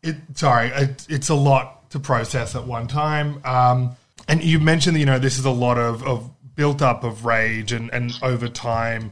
it 0.02 0.16
sorry, 0.36 0.70
it, 0.70 1.06
it's 1.10 1.28
a 1.28 1.36
lot 1.36 1.90
to 1.90 2.00
process 2.00 2.56
at 2.56 2.66
one 2.66 2.88
time. 2.88 3.42
Um, 3.44 3.98
and 4.30 4.42
you 4.42 4.60
mentioned 4.60 4.96
that 4.96 5.02
you 5.02 5.06
know 5.06 5.20
this 5.20 5.38
is 5.38 5.44
a 5.44 5.52
lot 5.52 5.78
of, 5.78 6.08
of 6.08 6.32
built 6.56 6.82
up 6.82 7.04
of 7.04 7.26
rage 7.26 7.74
and, 7.74 7.94
and 7.94 8.18
over 8.24 8.48
time. 8.48 9.12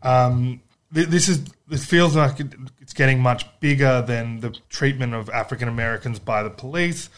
Um, 0.00 0.60
this 0.90 1.28
is 1.28 1.44
this 1.68 1.84
feels 1.84 2.14
like 2.14 2.40
it's 2.80 2.92
getting 2.92 3.20
much 3.20 3.46
bigger 3.60 4.02
than 4.02 4.40
the 4.40 4.56
treatment 4.68 5.14
of 5.14 5.28
African 5.30 5.68
Americans 5.68 6.18
by 6.18 6.42
the 6.42 6.50
police. 6.50 7.10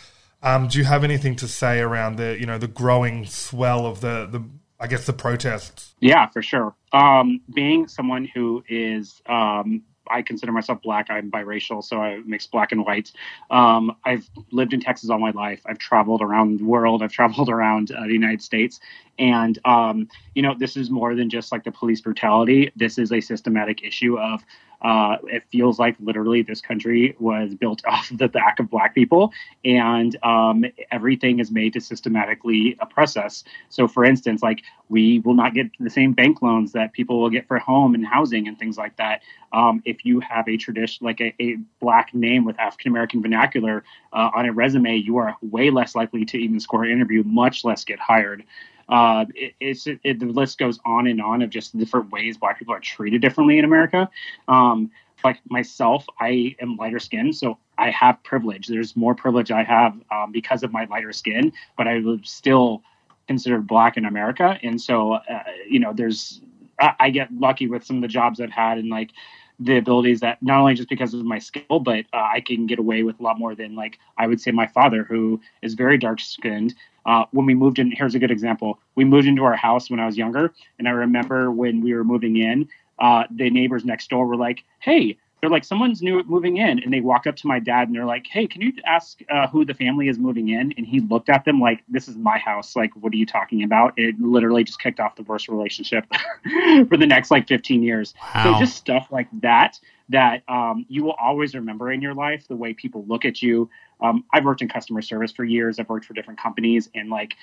Um, 0.42 0.68
do 0.68 0.78
you 0.78 0.84
have 0.84 1.04
anything 1.04 1.36
to 1.36 1.48
say 1.48 1.80
around 1.80 2.16
the 2.16 2.36
you 2.38 2.46
know 2.46 2.58
the 2.58 2.68
growing 2.68 3.26
swell 3.26 3.86
of 3.86 4.00
the 4.00 4.26
the 4.30 4.44
I 4.78 4.86
guess 4.86 5.06
the 5.06 5.12
protests? 5.12 5.94
Yeah, 6.00 6.26
for 6.26 6.42
sure. 6.42 6.74
Um, 6.92 7.40
being 7.54 7.88
someone 7.88 8.26
who 8.34 8.62
is, 8.68 9.22
um, 9.26 9.82
I 10.10 10.22
consider 10.22 10.52
myself 10.52 10.82
black. 10.82 11.06
I'm 11.10 11.30
biracial, 11.30 11.82
so 11.82 12.00
I 12.00 12.20
mix 12.24 12.46
black 12.46 12.72
and 12.72 12.84
white. 12.84 13.12
Um, 13.50 13.96
I've 14.04 14.28
lived 14.52 14.72
in 14.72 14.80
Texas 14.80 15.10
all 15.10 15.18
my 15.18 15.30
life. 15.30 15.60
I've 15.66 15.78
traveled 15.78 16.22
around 16.22 16.60
the 16.60 16.64
world. 16.64 17.02
I've 17.02 17.12
traveled 17.12 17.48
around 17.56 17.92
uh, 17.92 18.02
the 18.02 18.12
United 18.12 18.42
States, 18.42 18.80
and 19.18 19.58
um, 19.64 20.08
you 20.34 20.42
know, 20.42 20.54
this 20.58 20.76
is 20.76 20.90
more 20.90 21.14
than 21.14 21.30
just 21.30 21.52
like 21.52 21.64
the 21.64 21.72
police 21.72 22.00
brutality. 22.00 22.72
This 22.76 22.98
is 22.98 23.12
a 23.12 23.20
systematic 23.20 23.82
issue 23.82 24.18
of. 24.18 24.44
Uh, 24.86 25.16
it 25.24 25.42
feels 25.50 25.80
like 25.80 25.96
literally 25.98 26.42
this 26.42 26.60
country 26.60 27.16
was 27.18 27.52
built 27.56 27.82
off 27.88 28.08
of 28.12 28.18
the 28.18 28.28
back 28.28 28.60
of 28.60 28.70
black 28.70 28.94
people, 28.94 29.32
and 29.64 30.16
um, 30.22 30.64
everything 30.92 31.40
is 31.40 31.50
made 31.50 31.72
to 31.72 31.80
systematically 31.80 32.76
oppress 32.78 33.16
us. 33.16 33.42
So, 33.68 33.88
for 33.88 34.04
instance, 34.04 34.44
like 34.44 34.62
we 34.88 35.18
will 35.18 35.34
not 35.34 35.54
get 35.54 35.66
the 35.80 35.90
same 35.90 36.12
bank 36.12 36.40
loans 36.40 36.70
that 36.70 36.92
people 36.92 37.20
will 37.20 37.30
get 37.30 37.48
for 37.48 37.58
home 37.58 37.96
and 37.96 38.06
housing 38.06 38.46
and 38.46 38.56
things 38.56 38.78
like 38.78 38.96
that. 38.96 39.22
Um, 39.52 39.82
if 39.84 40.04
you 40.04 40.20
have 40.20 40.48
a 40.48 40.56
tradition, 40.56 41.04
like 41.04 41.20
a, 41.20 41.34
a 41.40 41.56
black 41.80 42.14
name 42.14 42.44
with 42.44 42.56
African 42.60 42.92
American 42.92 43.20
vernacular 43.22 43.82
uh, 44.12 44.30
on 44.36 44.46
a 44.46 44.52
resume, 44.52 44.94
you 44.94 45.16
are 45.16 45.34
way 45.42 45.70
less 45.70 45.96
likely 45.96 46.24
to 46.26 46.38
even 46.38 46.60
score 46.60 46.84
an 46.84 46.92
interview, 46.92 47.24
much 47.24 47.64
less 47.64 47.84
get 47.84 47.98
hired. 47.98 48.44
Uh, 48.88 49.24
it, 49.34 49.54
it's 49.60 49.86
it, 49.86 50.20
the 50.20 50.26
list 50.26 50.58
goes 50.58 50.78
on 50.84 51.06
and 51.06 51.20
on 51.20 51.42
of 51.42 51.50
just 51.50 51.76
different 51.76 52.10
ways 52.10 52.38
black 52.38 52.58
people 52.58 52.74
are 52.74 52.80
treated 52.80 53.20
differently 53.20 53.58
in 53.58 53.64
America. 53.64 54.08
Um, 54.48 54.90
like 55.24 55.40
myself, 55.48 56.06
I 56.20 56.54
am 56.60 56.76
lighter 56.76 56.98
skinned, 56.98 57.34
so 57.34 57.58
I 57.78 57.90
have 57.90 58.22
privilege. 58.22 58.68
There's 58.68 58.94
more 58.96 59.14
privilege 59.14 59.50
I 59.50 59.64
have 59.64 59.98
um, 60.10 60.30
because 60.30 60.62
of 60.62 60.72
my 60.72 60.84
lighter 60.84 61.12
skin, 61.12 61.52
but 61.76 61.88
I 61.88 62.00
would 62.00 62.26
still 62.26 62.82
considered 63.26 63.66
black 63.66 63.96
in 63.96 64.04
America, 64.04 64.58
and 64.62 64.80
so 64.80 65.14
uh, 65.14 65.42
you 65.68 65.80
know, 65.80 65.92
there's 65.92 66.40
I, 66.80 66.94
I 67.00 67.10
get 67.10 67.32
lucky 67.32 67.66
with 67.66 67.84
some 67.84 67.96
of 67.96 68.02
the 68.02 68.08
jobs 68.08 68.40
I've 68.40 68.50
had 68.50 68.78
and 68.78 68.88
like 68.88 69.10
the 69.58 69.78
abilities 69.78 70.20
that 70.20 70.42
not 70.42 70.60
only 70.60 70.74
just 70.74 70.88
because 70.88 71.14
of 71.14 71.24
my 71.24 71.38
skill, 71.38 71.80
but 71.80 72.04
uh, 72.12 72.28
I 72.34 72.40
can 72.40 72.66
get 72.66 72.78
away 72.78 73.02
with 73.02 73.18
a 73.20 73.22
lot 73.22 73.38
more 73.38 73.54
than 73.54 73.74
like 73.74 73.98
I 74.18 74.26
would 74.26 74.40
say 74.40 74.50
my 74.50 74.66
father, 74.66 75.04
who 75.04 75.40
is 75.62 75.74
very 75.74 75.98
dark 75.98 76.20
skinned. 76.20 76.74
Uh, 77.06 77.24
when 77.30 77.46
we 77.46 77.54
moved 77.54 77.78
in, 77.78 77.92
here's 77.92 78.14
a 78.14 78.18
good 78.18 78.32
example. 78.32 78.80
We 78.96 79.04
moved 79.04 79.28
into 79.28 79.44
our 79.44 79.56
house 79.56 79.88
when 79.88 80.00
I 80.00 80.06
was 80.06 80.18
younger, 80.18 80.52
and 80.78 80.88
I 80.88 80.90
remember 80.90 81.50
when 81.50 81.80
we 81.80 81.94
were 81.94 82.04
moving 82.04 82.36
in, 82.36 82.68
uh, 82.98 83.24
the 83.30 83.48
neighbors 83.48 83.84
next 83.84 84.10
door 84.10 84.26
were 84.26 84.36
like, 84.36 84.64
"Hey." 84.80 85.16
They're 85.42 85.50
like, 85.50 85.64
someone's 85.64 86.00
new 86.00 86.22
moving 86.24 86.56
in, 86.56 86.82
and 86.82 86.90
they 86.90 87.00
walk 87.00 87.26
up 87.26 87.36
to 87.36 87.46
my 87.46 87.58
dad 87.58 87.88
and 87.88 87.94
they're 87.94 88.06
like, 88.06 88.26
"Hey, 88.26 88.46
can 88.46 88.62
you 88.62 88.72
ask 88.86 89.20
uh, 89.30 89.46
who 89.46 89.66
the 89.66 89.74
family 89.74 90.08
is 90.08 90.18
moving 90.18 90.48
in?" 90.48 90.72
And 90.78 90.86
he 90.86 91.00
looked 91.00 91.28
at 91.28 91.44
them 91.44 91.60
like, 91.60 91.84
"This 91.88 92.08
is 92.08 92.16
my 92.16 92.38
house. 92.38 92.74
Like, 92.74 92.90
what 92.96 93.12
are 93.12 93.16
you 93.16 93.26
talking 93.26 93.62
about?" 93.62 93.92
It 93.98 94.18
literally 94.18 94.64
just 94.64 94.80
kicked 94.80 94.98
off 94.98 95.14
the 95.14 95.24
worst 95.24 95.48
relationship 95.48 96.06
for 96.88 96.96
the 96.96 97.06
next 97.06 97.30
like 97.30 97.46
15 97.46 97.82
years. 97.82 98.14
Wow. 98.34 98.54
So 98.54 98.58
just 98.58 98.76
stuff 98.76 99.08
like 99.10 99.28
that 99.42 99.78
that 100.08 100.42
um, 100.48 100.86
you 100.88 101.04
will 101.04 101.16
always 101.20 101.54
remember 101.54 101.92
in 101.92 102.00
your 102.00 102.14
life. 102.14 102.48
The 102.48 102.56
way 102.56 102.72
people 102.72 103.04
look 103.06 103.24
at 103.24 103.42
you. 103.42 103.68
Um, 104.00 104.24
I've 104.32 104.44
worked 104.44 104.62
in 104.62 104.68
customer 104.68 105.02
service 105.02 105.32
for 105.32 105.44
years. 105.44 105.78
I've 105.78 105.88
worked 105.88 106.06
for 106.06 106.14
different 106.14 106.40
companies, 106.40 106.88
and 106.94 107.08
like 107.08 107.34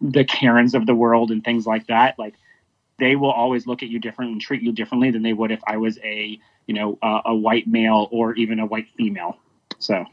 the, 0.00 0.24
Karens 0.24 0.74
of 0.74 0.86
the 0.86 0.94
world 0.94 1.30
and 1.30 1.44
things 1.44 1.66
like 1.66 1.86
that. 1.88 2.18
Like 2.18 2.34
they 2.98 3.16
will 3.16 3.30
always 3.30 3.66
look 3.66 3.82
at 3.82 3.88
you 3.88 3.98
different 3.98 4.32
and 4.32 4.40
treat 4.40 4.62
you 4.62 4.72
differently 4.72 5.10
than 5.10 5.22
they 5.22 5.32
would 5.32 5.50
if 5.52 5.60
I 5.66 5.76
was 5.76 5.98
a 6.02 6.38
you 6.66 6.74
know 6.74 6.98
uh, 7.02 7.22
a 7.26 7.34
white 7.34 7.66
male 7.66 8.08
or 8.10 8.34
even 8.34 8.58
a 8.58 8.66
white 8.66 8.88
female. 8.96 9.36
So. 9.78 10.04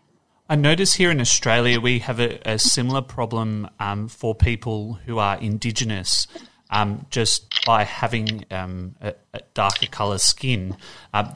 I 0.48 0.56
notice 0.56 0.94
here 0.94 1.10
in 1.10 1.20
Australia 1.20 1.80
we 1.80 2.00
have 2.00 2.20
a, 2.20 2.40
a 2.48 2.60
similar 2.60 3.02
problem 3.02 3.68
um, 3.80 4.08
for 4.08 4.36
people 4.36 5.00
who 5.06 5.18
are 5.18 5.38
Indigenous. 5.38 6.28
Um, 6.70 7.06
just 7.12 7.64
by 7.66 7.84
having 7.84 8.44
um, 8.50 8.96
a, 9.00 9.14
a 9.36 9.42
darker 9.54 9.86
colour 9.86 10.18
skin, 10.18 10.76
uh, 11.14 11.34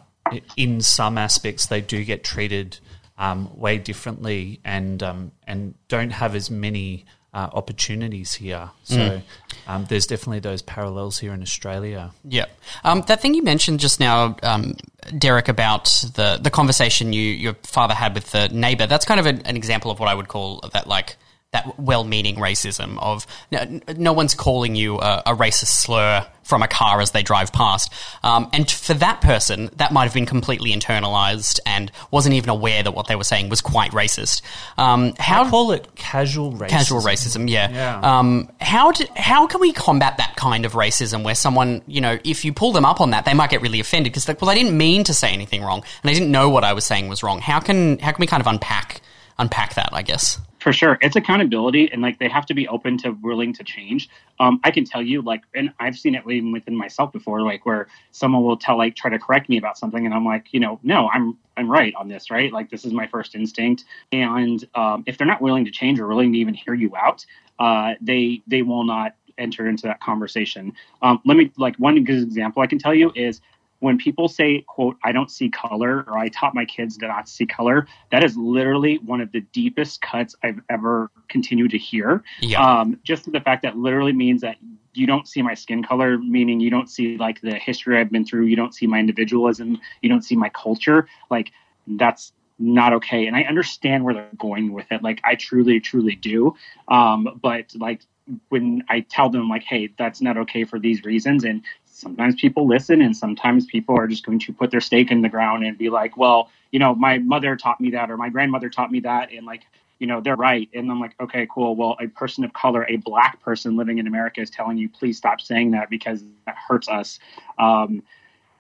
in 0.58 0.82
some 0.82 1.18
aspects 1.18 1.68
they 1.68 1.82
do 1.82 2.04
get 2.04 2.24
treated 2.24 2.80
um, 3.20 3.50
way 3.56 3.78
differently 3.78 4.60
and 4.66 5.04
um, 5.04 5.32
and 5.46 5.76
don't 5.88 6.12
have 6.12 6.34
as 6.36 6.50
many 6.50 7.06
uh, 7.34 7.48
opportunities 7.54 8.34
here. 8.34 8.72
So 8.84 8.96
Mm. 8.96 9.22
um, 9.68 9.86
there's 9.88 10.08
definitely 10.08 10.40
those 10.40 10.64
parallels 10.64 11.20
here 11.20 11.32
in 11.32 11.44
Australia. 11.44 12.12
Yeah. 12.24 12.46
Um, 12.84 13.04
that 13.08 13.22
thing 13.22 13.36
you 13.36 13.44
mentioned 13.44 13.80
just 13.80 14.00
now, 14.00 14.36
um, 14.42 14.74
Derek, 15.16 15.48
about 15.48 15.86
the, 16.16 16.40
the 16.42 16.50
conversation 16.50 17.14
you 17.14 17.22
your 17.22 17.54
father 17.62 17.94
had 17.94 18.16
with 18.16 18.32
the 18.32 18.48
neighbor, 18.50 18.88
that's 18.88 19.06
kind 19.06 19.20
of 19.20 19.28
an, 19.28 19.42
an 19.46 19.56
example 19.56 19.92
of 19.92 20.00
what 20.00 20.10
I 20.10 20.16
would 20.16 20.28
call 20.28 20.62
that, 20.74 20.88
like, 20.88 21.18
that 21.52 21.80
well-meaning 21.80 22.36
racism 22.36 23.02
of 23.02 23.26
no, 23.52 23.82
no 23.98 24.14
one's 24.14 24.36
calling 24.36 24.76
you 24.76 25.00
a, 25.00 25.24
a 25.26 25.36
racist 25.36 25.82
slur 25.82 26.26
from 26.44 26.62
a 26.62 26.68
car 26.68 27.02
as 27.02 27.12
they 27.12 27.24
drive 27.24 27.52
past. 27.52 27.92
Um, 28.24 28.50
and 28.54 28.70
for 28.70 28.94
that 28.96 29.22
person, 29.22 29.70
that 29.78 29.92
might 29.92 30.04
have 30.04 30.14
been 30.14 30.28
completely 30.28 30.72
internalized 30.72 31.60
and 31.66 31.92
wasn't 32.12 32.36
even 32.36 32.50
aware 32.50 32.84
that 32.84 32.92
what 32.92 33.08
they 33.08 33.16
were 33.16 33.24
saying 33.24 33.50
was 33.50 33.62
quite 33.62 33.92
racist. 33.92 34.42
Um, 34.78 35.14
how 35.18 35.44
I 35.44 35.50
call 35.50 35.72
it 35.72 35.96
casual 35.96 36.54
racism. 36.54 36.70
Casual 36.70 37.02
racism, 37.02 37.50
yeah. 37.50 37.72
Yeah. 37.72 38.00
Um, 38.02 38.52
how 38.62 38.92
do, 38.92 39.06
how 39.16 39.48
can 39.48 39.60
we 39.60 39.74
combat 39.74 40.18
that 40.18 40.36
kind 40.36 40.66
of 40.66 40.74
racism 40.74 41.24
where 41.24 41.36
someone, 41.36 41.82
you 41.88 42.02
know, 42.02 42.20
if 42.24 42.46
you 42.46 42.54
pull 42.54 42.74
them 42.74 42.86
up 42.86 43.02
on 43.02 43.10
that, 43.12 43.26
they 43.26 43.34
might 43.34 43.50
get 43.50 43.62
really 43.62 43.80
offended 43.80 44.12
because 44.12 44.28
like, 44.28 44.40
well, 44.40 44.52
I 44.52 44.56
didn't 44.56 44.78
mean 44.78 45.04
to 45.06 45.16
say 45.16 45.32
anything 45.32 45.64
wrong, 45.64 45.84
and 46.04 46.10
I 46.10 46.14
didn't 46.14 46.32
know 46.32 46.50
what 46.50 46.64
I 46.64 46.74
was 46.74 46.86
saying 46.86 47.10
was 47.10 47.24
wrong. 47.24 47.40
How 47.40 47.60
can 47.60 47.98
how 48.00 48.12
can 48.12 48.22
we 48.22 48.28
kind 48.28 48.42
of 48.42 48.48
unpack 48.48 49.02
unpack 49.40 49.74
that? 49.76 49.90
I 49.94 50.04
guess. 50.04 50.40
For 50.60 50.74
sure, 50.74 50.98
it's 51.02 51.16
accountability, 51.16 51.90
and 51.92 52.02
like 52.02 52.20
they 52.20 52.28
have 52.28 52.46
to 52.48 52.54
be 52.54 52.68
open 52.68 52.98
to 53.00 53.12
willing 53.12 53.54
to 53.54 53.64
change. 53.64 54.10
Um, 54.40 54.60
I 54.66 54.72
can 54.72 54.84
tell 54.84 55.02
you, 55.02 55.22
like, 55.22 55.42
and 55.56 55.72
I've 55.80 55.98
seen 55.98 56.16
it 56.16 56.24
even 56.30 56.52
within 56.52 56.76
myself 56.76 57.14
before, 57.14 57.42
like 57.42 57.66
where 57.66 57.88
someone 58.12 58.44
will 58.44 58.58
tell, 58.58 58.78
like, 58.78 58.96
try 58.96 59.10
to 59.10 59.20
correct 59.20 59.48
me 59.48 59.58
about 59.58 59.78
something, 59.78 60.06
and 60.06 60.14
I'm 60.14 60.26
like, 60.26 60.48
you 60.52 60.60
know, 60.60 60.80
no, 60.84 61.10
I'm 61.14 61.38
I'm 61.56 61.70
right 61.72 61.94
on 61.96 62.10
this, 62.10 62.30
right? 62.30 62.52
Like, 62.52 62.70
this 62.70 62.84
is 62.84 62.92
my 62.92 63.08
first 63.08 63.36
instinct, 63.36 63.86
and 64.12 64.64
um, 64.76 65.04
if 65.08 65.18
they're 65.18 65.28
not 65.28 65.42
willing 65.42 65.64
to 65.64 65.72
change 65.72 65.98
or 66.00 66.08
willing 66.08 66.34
to 66.34 66.38
even 66.40 66.54
hear 66.54 66.74
you 66.74 66.94
out, 66.96 67.26
uh, 67.60 67.94
they 68.02 68.42
they 68.48 68.62
will 68.62 68.84
not 68.84 69.16
enter 69.38 69.70
into 69.70 69.84
that 69.84 70.02
conversation. 70.02 70.74
Um, 71.02 71.22
let 71.26 71.38
me 71.38 71.52
like 71.58 71.78
one 71.78 72.04
good 72.04 72.22
example 72.22 72.62
I 72.62 72.68
can 72.68 72.80
tell 72.80 72.94
you 72.94 73.14
is 73.16 73.40
when 73.80 73.98
people 73.98 74.28
say 74.28 74.64
quote 74.68 74.98
i 75.04 75.12
don't 75.12 75.32
see 75.32 75.50
color 75.50 76.04
or 76.08 76.18
i 76.18 76.28
taught 76.30 76.54
my 76.54 76.66
kids 76.66 76.98
to 76.98 77.08
not 77.08 77.28
see 77.28 77.46
color 77.46 77.88
that 78.12 78.24
is 78.24 78.36
literally 78.38 78.98
one 79.00 79.22
of 79.22 79.32
the 79.32 79.42
deepest 79.54 80.02
cuts 80.02 80.36
i've 80.44 80.60
ever 80.70 81.12
continued 81.28 81.72
to 81.72 81.78
hear. 81.78 82.24
Yeah. 82.42 82.62
um, 82.62 83.00
just 83.04 83.32
the 83.32 83.42
fact 83.42 83.64
that 83.64 83.78
literally 83.78 84.14
means 84.14 84.42
that 84.42 84.58
you 84.94 85.06
don't 85.06 85.28
see 85.28 85.42
my 85.42 85.54
skin 85.54 85.84
color 85.84 86.18
meaning 86.18 86.60
you 86.60 86.70
don't 86.70 86.90
see 86.90 87.18
like 87.18 87.40
the 87.42 87.56
history 87.56 87.98
i've 88.00 88.12
been 88.12 88.26
through 88.26 88.46
you 88.46 88.56
don't 88.56 88.74
see 88.74 88.88
my 88.88 89.00
individualism 89.00 89.80
you 90.02 90.10
don't 90.10 90.24
see 90.24 90.36
my 90.36 90.50
culture. 90.50 91.08
Like 91.30 91.52
that's 91.88 92.34
not 92.58 92.94
okay. 92.94 93.28
And 93.28 93.36
i 93.36 93.44
understand 93.44 94.04
where 94.04 94.14
they're 94.14 94.30
going 94.38 94.74
with 94.74 94.92
it. 94.92 95.02
Like 95.02 95.22
i 95.24 95.36
truly 95.36 95.80
truly 95.80 96.16
do. 96.16 96.56
Um, 96.88 97.40
but 97.42 97.74
like 97.76 98.02
when 98.50 98.84
i 98.90 99.00
tell 99.00 99.28
them 99.28 99.50
like 99.50 99.64
hey 99.64 99.90
that's 99.98 100.22
not 100.22 100.38
okay 100.38 100.64
for 100.64 100.78
these 100.78 101.04
reasons 101.04 101.44
and 101.46 101.64
sometimes 102.00 102.36
people 102.36 102.68
listen 102.68 103.02
and 103.02 103.16
sometimes 103.16 103.66
people 103.66 103.98
are 103.98 104.08
just 104.08 104.26
going 104.26 104.40
to 104.40 104.54
put 104.54 104.72
their 104.72 104.82
stake 104.82 105.12
in 105.12 105.22
the 105.22 105.30
ground 105.30 105.64
and 105.66 105.78
be 105.78 105.90
like 105.90 106.18
well 106.18 106.50
you 106.72 106.80
know 106.80 106.96
my 106.96 107.18
mother 107.18 107.56
taught 107.56 107.80
me 107.80 107.92
that 107.92 108.10
or 108.10 108.18
my 108.18 108.30
grandmother 108.30 108.70
taught 108.70 108.92
me 108.92 109.00
that 109.00 109.32
and 109.32 109.46
like 109.46 109.64
you 110.00 110.08
know 110.08 110.22
they're 110.22 110.36
right. 110.36 110.70
And 110.74 110.90
i'm 110.90 111.00
like 111.00 111.16
okay 111.20 111.48
cool. 111.54 111.76
Well 111.76 111.98
a 112.00 112.08
person 112.08 112.44
of 112.44 112.54
color 112.54 112.86
a 112.88 112.98
black 112.98 113.42
person 113.42 113.76
living 113.76 113.98
in 113.98 114.08
america 114.08 114.42
is 114.42 114.50
telling 114.50 114.78
you 114.78 114.88
please 114.90 115.18
stop 115.18 115.42
saying 115.42 115.72
that 115.72 115.90
because 115.90 116.24
that 116.46 116.56
hurts 116.56 116.88
us. 116.88 117.20
Um, 117.58 118.04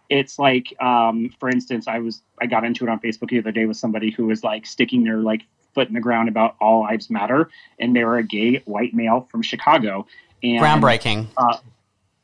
it's 0.10 0.39
like 0.39 0.73
um, 0.82 1.30
for 1.39 1.49
instance 1.49 1.88
i 1.88 1.99
was 1.99 2.21
i 2.41 2.45
got 2.45 2.65
into 2.65 2.84
it 2.84 2.89
on 2.89 2.99
facebook 2.99 3.30
the 3.30 3.39
other 3.39 3.52
day 3.52 3.65
with 3.65 3.78
somebody 3.78 4.12
who 4.12 4.25
was 4.25 4.43
like 4.43 4.65
sticking 4.65 5.04
their 5.04 5.17
like 5.17 5.43
foot 5.73 5.88
in 5.88 5.93
the 5.93 5.99
ground 5.99 6.30
about 6.30 6.56
all 6.60 6.82
lives 6.82 7.10
matter. 7.10 7.49
And 7.80 7.95
they 7.95 8.04
were 8.04 8.17
a 8.17 8.23
gay 8.23 8.62
white 8.65 8.93
male 8.93 9.28
from 9.32 9.41
chicago. 9.41 10.06
And 10.43 10.62
Groundbreaking. 10.62 11.28
uh, 11.38 11.58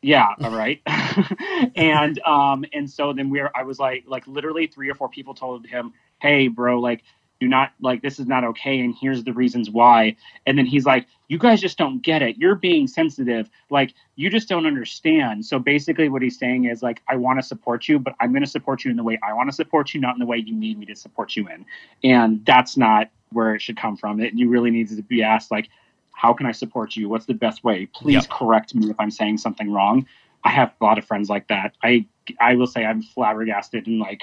yeah, 0.05 0.27
all 0.43 0.51
right. 0.51 0.79
and 1.75 2.19
um 2.19 2.63
and 2.73 2.87
so 2.87 3.11
then 3.11 3.31
we're 3.31 3.49
I 3.55 3.63
was 3.63 3.79
like 3.79 4.03
like 4.05 4.27
literally 4.27 4.67
three 4.67 4.87
or 4.87 4.93
four 4.93 5.09
people 5.09 5.33
told 5.33 5.65
him, 5.65 5.93
"Hey, 6.19 6.47
bro, 6.47 6.79
like 6.79 7.03
do 7.39 7.47
not 7.47 7.71
like 7.81 8.03
this 8.03 8.19
is 8.19 8.27
not 8.27 8.43
okay 8.43 8.79
and 8.79 8.95
here's 9.01 9.23
the 9.23 9.33
reasons 9.33 9.69
why. 9.71 10.15
And 10.45 10.59
then 10.59 10.67
he's 10.67 10.85
like 10.85 11.07
you 11.27 11.39
guys 11.39 11.59
just 11.59 11.79
don't 11.79 12.03
get 12.03 12.21
it. 12.21 12.37
You're 12.37 12.53
being 12.53 12.85
sensitive. 12.85 13.49
Like 13.71 13.95
you 14.15 14.29
just 14.29 14.47
don't 14.47 14.67
understand. 14.67 15.43
So 15.43 15.57
basically 15.57 16.07
what 16.07 16.21
he's 16.21 16.37
saying 16.37 16.65
is 16.65 16.83
like 16.83 17.01
i 17.07 17.15
want 17.15 17.39
to 17.39 17.43
support 17.43 17.87
you 17.87 17.97
but 17.97 18.13
i'm 18.19 18.31
going 18.31 18.43
to 18.43 18.49
support 18.49 18.85
you 18.85 18.91
in 18.91 18.97
the 18.97 19.03
way 19.03 19.17
i 19.27 19.33
want 19.33 19.49
to 19.49 19.55
support 19.55 19.93
you 19.93 19.99
not 19.99 20.13
in 20.13 20.19
the 20.19 20.25
way 20.27 20.37
you 20.37 20.53
need 20.53 20.77
me 20.77 20.85
to 20.85 20.95
support 20.95 21.35
you 21.35 21.47
in. 21.49 21.65
And 22.03 22.45
that's 22.45 22.77
not 22.77 23.09
where 23.31 23.55
it 23.55 23.61
should 23.61 23.75
come 23.75 23.97
from. 23.97 24.21
It 24.21 24.35
you 24.35 24.49
really 24.49 24.69
need 24.69 24.87
to 24.89 25.01
be 25.01 25.23
asked 25.23 25.49
like 25.49 25.67
how 26.15 26.33
can 26.33 26.45
i 26.45 26.51
support 26.51 26.95
you 26.95 27.07
what's 27.09 27.25
the 27.25 27.33
best 27.33 27.63
way 27.63 27.85
please 27.87 28.13
Yep. 28.13 28.29
correct 28.29 28.75
me 28.75 28.89
if 28.89 28.95
i'm 28.99 29.11
saying 29.11 29.37
something 29.37 29.71
wrong 29.71 30.05
i 30.43 30.49
have 30.49 30.73
a 30.79 30.83
lot 30.83 30.97
of 30.97 31.05
friends 31.05 31.29
like 31.29 31.47
that 31.47 31.75
i 31.83 32.05
i 32.39 32.55
will 32.55 32.67
say 32.67 32.85
i'm 32.85 33.01
flabbergasted 33.01 33.85
and 33.87 33.99
like 33.99 34.21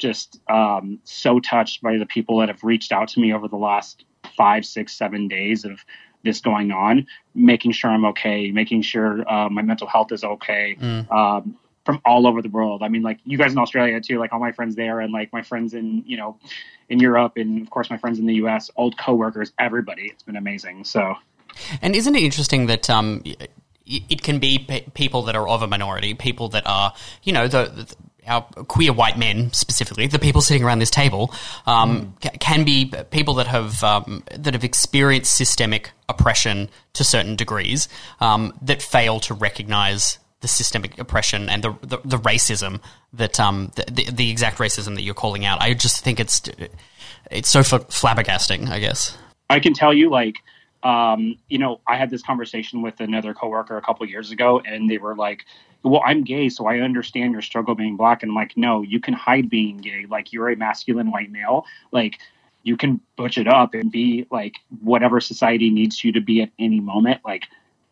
just 0.00 0.40
um, 0.50 0.98
so 1.04 1.38
touched 1.38 1.82
by 1.82 1.96
the 1.96 2.06
people 2.06 2.38
that 2.38 2.48
have 2.48 2.64
reached 2.64 2.90
out 2.90 3.06
to 3.08 3.20
me 3.20 3.32
over 3.32 3.46
the 3.46 3.56
last 3.56 4.04
five, 4.36 4.64
six, 4.64 4.94
seven 4.94 5.28
days 5.28 5.64
of 5.64 5.84
this 6.24 6.40
going 6.40 6.72
on, 6.72 7.06
making 7.34 7.72
sure 7.72 7.90
I'm 7.90 8.04
okay, 8.06 8.50
making 8.50 8.82
sure 8.82 9.30
uh, 9.30 9.48
my 9.48 9.62
mental 9.62 9.86
health 9.86 10.10
is 10.10 10.24
okay. 10.24 10.76
Mm. 10.80 11.12
Um, 11.12 11.56
from 11.90 12.00
all 12.04 12.26
over 12.26 12.40
the 12.40 12.48
world. 12.48 12.82
I 12.82 12.88
mean, 12.88 13.02
like 13.02 13.18
you 13.24 13.36
guys 13.36 13.52
in 13.52 13.58
Australia 13.58 14.00
too, 14.00 14.18
like 14.18 14.32
all 14.32 14.38
my 14.38 14.52
friends 14.52 14.76
there, 14.76 15.00
and 15.00 15.12
like 15.12 15.32
my 15.32 15.42
friends 15.42 15.74
in 15.74 16.04
you 16.06 16.16
know 16.16 16.38
in 16.88 17.00
Europe, 17.00 17.32
and 17.36 17.60
of 17.62 17.70
course 17.70 17.90
my 17.90 17.98
friends 17.98 18.18
in 18.18 18.26
the 18.26 18.34
U.S., 18.34 18.70
old 18.76 18.96
coworkers, 18.96 19.52
everybody. 19.58 20.06
It's 20.06 20.22
been 20.22 20.36
amazing. 20.36 20.84
So 20.84 21.16
And 21.82 21.96
isn't 21.96 22.14
it 22.14 22.22
interesting 22.22 22.66
that 22.66 22.88
um, 22.88 23.24
it 23.84 24.22
can 24.22 24.38
be 24.38 24.60
pe- 24.60 24.86
people 24.94 25.22
that 25.22 25.34
are 25.34 25.48
of 25.48 25.62
a 25.62 25.66
minority, 25.66 26.14
people 26.14 26.48
that 26.50 26.64
are, 26.64 26.94
you 27.24 27.32
know, 27.32 27.48
the, 27.48 27.64
the 27.64 27.96
our 28.26 28.42
queer 28.42 28.92
white 28.92 29.18
men 29.18 29.52
specifically, 29.52 30.06
the 30.06 30.18
people 30.18 30.42
sitting 30.42 30.62
around 30.62 30.78
this 30.78 30.90
table, 30.90 31.34
um, 31.66 32.14
ca- 32.20 32.36
can 32.38 32.64
be 32.64 32.92
people 33.10 33.34
that 33.34 33.48
have 33.48 33.82
um, 33.82 34.22
that 34.36 34.54
have 34.54 34.62
experienced 34.62 35.34
systemic 35.34 35.90
oppression 36.08 36.68
to 36.92 37.02
certain 37.02 37.34
degrees 37.34 37.88
um, 38.20 38.52
that 38.62 38.82
fail 38.82 39.18
to 39.20 39.34
recognise 39.34 40.18
the 40.40 40.48
systemic 40.48 40.98
oppression 40.98 41.48
and 41.48 41.62
the 41.62 41.76
the, 41.82 41.98
the 42.04 42.18
racism 42.18 42.80
that 43.12 43.38
um, 43.38 43.72
the, 43.76 43.84
the 43.90 44.10
the 44.10 44.30
exact 44.30 44.58
racism 44.58 44.94
that 44.94 45.02
you're 45.02 45.14
calling 45.14 45.44
out. 45.44 45.60
I 45.60 45.74
just 45.74 46.02
think 46.02 46.18
it's 46.20 46.42
it's 47.30 47.48
so 47.48 47.62
fl- 47.62 47.76
flabbergasting. 47.76 48.68
I 48.68 48.80
guess. 48.80 49.16
I 49.48 49.60
can 49.60 49.74
tell 49.74 49.92
you, 49.92 50.10
like, 50.10 50.36
um, 50.82 51.36
you 51.48 51.58
know, 51.58 51.80
I 51.86 51.96
had 51.96 52.10
this 52.10 52.22
conversation 52.22 52.82
with 52.82 53.00
another 53.00 53.34
coworker 53.34 53.76
a 53.76 53.82
couple 53.82 54.06
years 54.06 54.30
ago, 54.30 54.60
and 54.60 54.88
they 54.88 54.98
were 54.98 55.14
like, 55.14 55.44
"Well, 55.82 56.02
I'm 56.04 56.24
gay, 56.24 56.48
so 56.48 56.66
I 56.66 56.78
understand 56.78 57.32
your 57.32 57.42
struggle 57.42 57.74
being 57.74 57.96
black." 57.96 58.22
And 58.22 58.30
I'm 58.30 58.36
like, 58.36 58.56
"No, 58.56 58.82
you 58.82 59.00
can 59.00 59.14
hide 59.14 59.50
being 59.50 59.78
gay. 59.78 60.06
Like, 60.08 60.32
you're 60.32 60.50
a 60.50 60.56
masculine 60.56 61.10
white 61.10 61.30
male. 61.30 61.64
Like, 61.92 62.18
you 62.62 62.76
can 62.76 63.00
butch 63.16 63.38
it 63.38 63.48
up 63.48 63.74
and 63.74 63.90
be 63.90 64.26
like 64.30 64.56
whatever 64.82 65.20
society 65.20 65.70
needs 65.70 66.04
you 66.04 66.12
to 66.12 66.20
be 66.20 66.42
at 66.42 66.50
any 66.58 66.80
moment. 66.80 67.20
Like, 67.24 67.44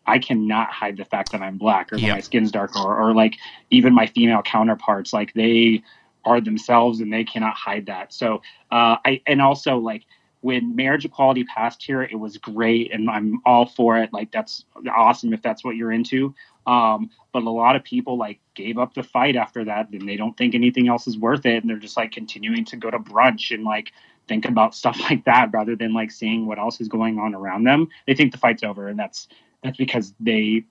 I 0.09 0.19
cannot 0.19 0.71
hide 0.73 0.97
the 0.97 1.05
fact 1.05 1.33
that 1.33 1.43
I'm 1.43 1.59
black 1.59 1.93
or 1.93 1.97
Yeah. 1.99 2.15
my 2.15 2.21
skin's 2.21 2.51
dark 2.51 2.75
or, 2.77 2.99
or 2.99 3.15
like 3.15 3.37
even 3.71 3.95
my 3.95 4.07
female 4.07 4.43
counterparts. 4.43 5.13
Like, 5.13 5.33
they 5.35 5.83
are 6.25 6.41
themselves 6.41 7.01
and 7.01 7.13
they 7.13 7.25
cannot 7.25 7.55
hide 7.55 7.87
that. 7.87 8.13
So, 8.13 8.43
uh, 8.71 8.97
I 9.05 9.21
and 9.27 9.41
also 9.41 9.79
like 9.79 10.05
when 10.41 10.77
marriage 10.77 11.05
equality 11.05 11.45
passed 11.45 11.83
here, 11.83 12.03
it 12.03 12.15
was 12.15 12.37
great, 12.39 12.93
and 12.93 13.11
I'm 13.11 13.41
all 13.45 13.67
for 13.67 13.99
it. 13.99 14.13
Like 14.13 14.31
that's 14.31 14.65
awesome 14.91 15.33
if 15.33 15.43
that's 15.43 15.65
what 15.65 15.77
you're 15.77 15.93
into. 15.93 16.35
Um, 16.67 17.11
but 17.33 17.43
a 17.43 17.51
lot 17.51 17.77
of 17.77 17.83
people 17.85 18.19
like 18.19 18.41
gave 18.55 18.79
up 18.79 18.95
the 18.95 19.03
fight 19.03 19.37
after 19.37 19.65
that, 19.65 19.91
and 19.91 20.09
they 20.09 20.17
don't 20.17 20.37
think 20.37 20.55
anything 20.55 20.89
else 20.89 21.07
is 21.07 21.19
worth 21.19 21.47
it, 21.47 21.63
and 21.63 21.71
they're 21.71 21.79
just 21.79 21.97
like 21.97 22.13
continuing 22.13 22.65
to 22.67 22.77
go 22.77 22.91
to 22.91 22.99
brunch 22.99 23.55
and 23.55 23.65
like 23.65 23.93
think 24.29 24.45
about 24.45 24.75
stuff 24.83 25.01
like 25.11 25.25
that 25.25 25.51
rather 25.53 25.75
than 25.75 25.93
like 25.95 26.11
seeing 26.11 26.47
what 26.47 26.59
else 26.59 26.81
is 26.81 26.89
going 26.89 27.19
on 27.19 27.35
around 27.35 27.65
them. 27.65 27.89
They 28.07 28.15
think 28.15 28.33
the 28.33 28.39
fight's 28.39 28.63
over, 28.63 28.89
and 28.89 28.99
that's 28.99 29.29
that's 29.63 29.77
because 29.77 30.15
they 30.21 30.65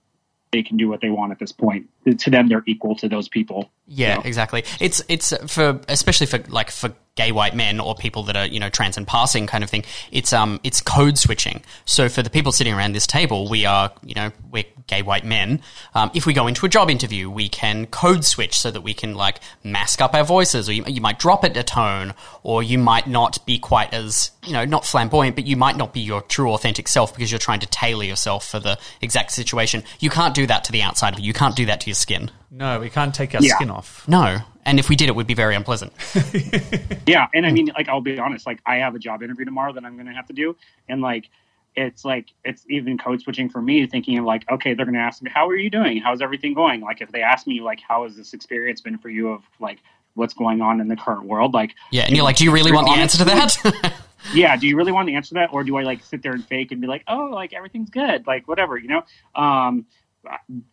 they 0.52 0.63
can 0.63 0.78
do 0.78 0.88
what 0.88 1.02
they 1.02 1.10
want 1.10 1.32
at 1.32 1.39
this 1.39 1.52
point. 1.52 1.89
To 2.15 2.30
them, 2.30 2.48
they're 2.48 2.63
equal 2.65 2.96
to 2.98 3.10
those 3.10 3.28
people. 3.28 3.70
Yeah, 3.88 4.22
exactly. 4.24 4.63
It's 4.80 5.02
it's 5.08 5.34
for 5.48 5.82
especially 5.88 6.28
for 6.28 6.39
like 6.50 6.72
for 6.72 6.93
gay 7.15 7.32
white 7.32 7.56
men 7.56 7.80
or 7.80 7.96
people 7.96 8.24
that 8.24 8.38
are 8.38 8.46
you 8.46 8.60
know 8.60 8.70
trans 8.70 8.96
and 8.96 9.06
passing 9.06 9.48
kind 9.48 9.63
of 9.63 9.70
thing. 9.70 9.84
It's 10.12 10.32
um 10.32 10.60
it's 10.63 10.82
code 10.82 11.17
switching. 11.17 11.63
So 11.86 12.08
for 12.08 12.22
the 12.22 12.30
people 12.30 12.52
sitting 12.52 12.74
around 12.74 12.93
this 12.93 13.08
table, 13.08 13.50
we 13.50 13.65
are 13.65 13.91
you 14.04 14.13
know 14.13 14.32
we're 14.52 14.65
gay 14.88 15.02
white 15.02 15.26
men. 15.26 15.62
Um, 15.93 16.12
if 16.13 16.26
we 16.26 16.34
go 16.34 16.48
into 16.48 16.65
a 16.65 16.70
job 16.70 16.89
interview, 16.89 17.30
we 17.30 17.50
can 17.50 17.88
code 17.88 18.24
switch 18.24 18.58
so 18.58 18.72
that 18.72 18.82
we 18.82 18.93
can 18.93 19.15
like 19.15 19.39
mask 19.63 20.02
up 20.02 20.13
our 20.13 20.24
voices, 20.24 20.70
or 20.70 20.74
you, 20.74 20.84
you 20.88 21.02
might 21.02 21.20
drop 21.20 21.43
it 21.43 21.58
a 21.58 21.63
tone, 21.63 22.13
or 22.43 22.63
you 22.63 22.78
might 22.78 23.08
not 23.08 23.46
be 23.46 23.60
quite 23.60 23.93
as 23.93 24.32
you 24.46 24.54
know 24.54 24.63
not 24.63 24.86
flamboyant, 24.86 25.36
but 25.36 25.46
you 25.46 25.58
might 25.58 25.76
not 25.76 25.93
be 25.93 26.00
your 26.00 26.22
true 26.22 26.52
authentic 26.54 26.88
self 26.88 27.13
because 27.13 27.32
you're 27.32 27.39
trying 27.39 27.60
to 27.60 27.67
tailor 27.67 28.04
yourself 28.04 28.48
for 28.48 28.60
the 28.60 28.78
exact 29.02 29.32
situation. 29.32 29.84
You 30.00 30.10
can't 30.10 30.34
do 30.34 30.48
that 30.48 30.63
to 30.65 30.72
the 30.72 30.82
outside 30.82 31.13
of 31.13 31.20
you. 31.20 31.26
You 31.26 31.34
can't 31.34 31.56
do 31.56 31.65
that 31.65 31.82
to 31.82 31.89
your 31.89 31.96
skin. 31.97 32.31
No, 32.51 32.79
we 32.79 32.89
can't 32.89 33.13
take 33.13 33.36
our 33.36 33.41
Yeah. 33.41 33.55
skin 33.55 33.69
off. 33.69 34.07
No. 34.07 34.39
And 34.65 34.79
if 34.79 34.89
we 34.89 34.95
did, 34.95 35.07
it 35.10 35.15
would 35.15 35.27
be 35.27 35.33
very 35.33 35.55
unpleasant. 35.55 35.93
Yeah, 37.07 37.27
and 37.33 37.45
I 37.45 37.51
mean, 37.51 37.71
like, 37.77 37.88
I'll 37.88 38.01
be 38.01 38.19
honest. 38.19 38.45
Like, 38.45 38.60
I 38.65 38.75
have 38.77 38.93
a 38.93 38.99
job 38.99 39.23
interview 39.23 39.45
tomorrow 39.45 39.71
that 39.71 39.86
I'm 39.86 39.95
going 39.95 40.07
to 40.07 40.13
have 40.13 40.27
to 40.27 40.33
do, 40.33 40.57
and 40.89 41.01
like, 41.01 41.29
it's 41.75 42.03
like 42.03 42.25
it's 42.43 42.65
even 42.69 42.97
code 42.97 43.21
switching 43.21 43.47
for 43.49 43.62
me, 43.62 43.88
thinking 43.88 44.17
of 44.17 44.25
like, 44.25 44.43
okay, 44.51 44.73
they're 44.73 44.86
going 44.86 44.95
to 44.95 44.99
ask 44.99 45.21
me, 45.21 45.29
"How 45.33 45.47
are 45.47 45.55
you 45.55 45.69
doing? 45.69 45.99
How's 46.01 46.21
everything 46.21 46.53
going?" 46.53 46.81
Like, 46.81 46.99
if 47.01 47.12
they 47.13 47.21
ask 47.21 47.47
me, 47.47 47.62
like, 47.62 47.79
"How 47.79 48.03
has 48.03 48.17
this 48.17 48.33
experience 48.33 48.81
been 48.81 48.97
for 48.97 49.07
you?" 49.10 49.29
Of 49.29 49.43
like, 49.62 49.77
what's 50.15 50.33
going 50.33 50.60
on 50.60 50.81
in 50.81 50.89
the 50.89 50.97
current 50.97 51.23
world, 51.27 51.53
like, 51.53 51.75
Yeah, 51.91 52.03
and 52.03 52.13
you're 52.13 52.25
like, 52.25 52.36
do 52.36 52.43
you 52.43 52.51
really 52.51 52.73
want 52.73 52.88
the 52.88 52.93
answer 52.93 53.19
to 53.19 53.25
that? 53.25 53.93
yeah, 54.33 54.57
do 54.57 54.67
you 54.67 54.75
really 54.75 54.91
want 54.91 55.05
the 55.07 55.15
answer 55.15 55.29
to 55.29 55.33
that, 55.36 55.53
or 55.53 55.63
do 55.63 55.77
I 55.77 55.83
like 55.83 56.03
sit 56.03 56.21
there 56.23 56.33
and 56.33 56.43
fake 56.45 56.73
and 56.73 56.81
be 56.81 56.88
like, 56.88 57.03
"Oh, 57.07 57.29
like 57.31 57.53
everything's 57.53 57.89
good," 57.89 58.27
like 58.27 58.49
whatever, 58.49 58.77
you 58.77 58.89
know? 58.89 59.03
Um, 59.36 59.86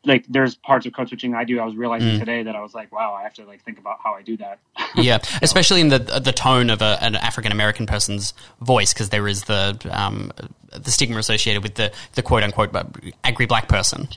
like, 0.05 0.25
there's 0.29 0.55
parts 0.55 0.87
of 0.87 0.93
code 0.93 1.09
switching 1.09 1.35
I 1.35 1.45
do. 1.45 1.61
I 1.61 1.65
was 1.65 1.77
realizing 1.77 2.09
Mm. 2.09 2.19
today 2.19 2.43
that 2.43 2.55
I 2.57 2.61
was 2.61 2.75
like, 2.75 2.93
wow, 2.93 3.15
I 3.15 3.23
have 3.23 3.35
to 3.35 3.45
like 3.45 3.63
think 3.65 3.79
about 3.79 3.99
how 4.03 4.15
I 4.15 4.23
do 4.23 4.37
that. 4.39 4.59
yeah, 4.97 5.19
especially 5.43 5.81
in 5.81 5.89
the 5.89 5.99
the 5.99 6.33
tone 6.33 6.71
of 6.71 6.83
a, 6.83 6.99
an 7.01 7.17
African 7.17 7.53
American 7.53 7.87
person's 7.87 8.35
voice, 8.61 8.93
because 8.93 9.11
there 9.11 9.27
is 9.29 9.45
the 9.45 9.79
um, 9.91 10.33
the 10.73 10.91
stigma 10.91 11.19
associated 11.19 11.63
with 11.63 11.75
the 11.77 11.93
the 12.15 12.23
quote 12.23 12.43
unquote 12.43 12.75
uh, 12.75 12.85
angry 13.23 13.47
black 13.47 13.69
person. 13.69 14.09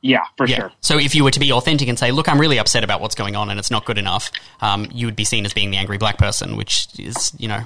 Yeah, 0.00 0.24
for 0.36 0.46
sure. 0.46 0.70
So 0.82 0.98
if 0.98 1.14
you 1.14 1.24
were 1.24 1.30
to 1.30 1.40
be 1.40 1.50
authentic 1.50 1.88
and 1.88 1.98
say, 1.98 2.10
"Look, 2.10 2.28
I'm 2.28 2.38
really 2.38 2.58
upset 2.58 2.84
about 2.84 3.00
what's 3.00 3.14
going 3.14 3.36
on 3.36 3.48
and 3.48 3.58
it's 3.58 3.70
not 3.70 3.86
good 3.86 3.96
enough," 3.96 4.30
um, 4.60 4.86
you 4.92 5.06
would 5.06 5.16
be 5.16 5.24
seen 5.24 5.46
as 5.46 5.54
being 5.54 5.70
the 5.70 5.78
angry 5.78 5.96
black 5.96 6.18
person, 6.18 6.56
which 6.56 6.88
is 6.98 7.32
you 7.38 7.48
know 7.48 7.62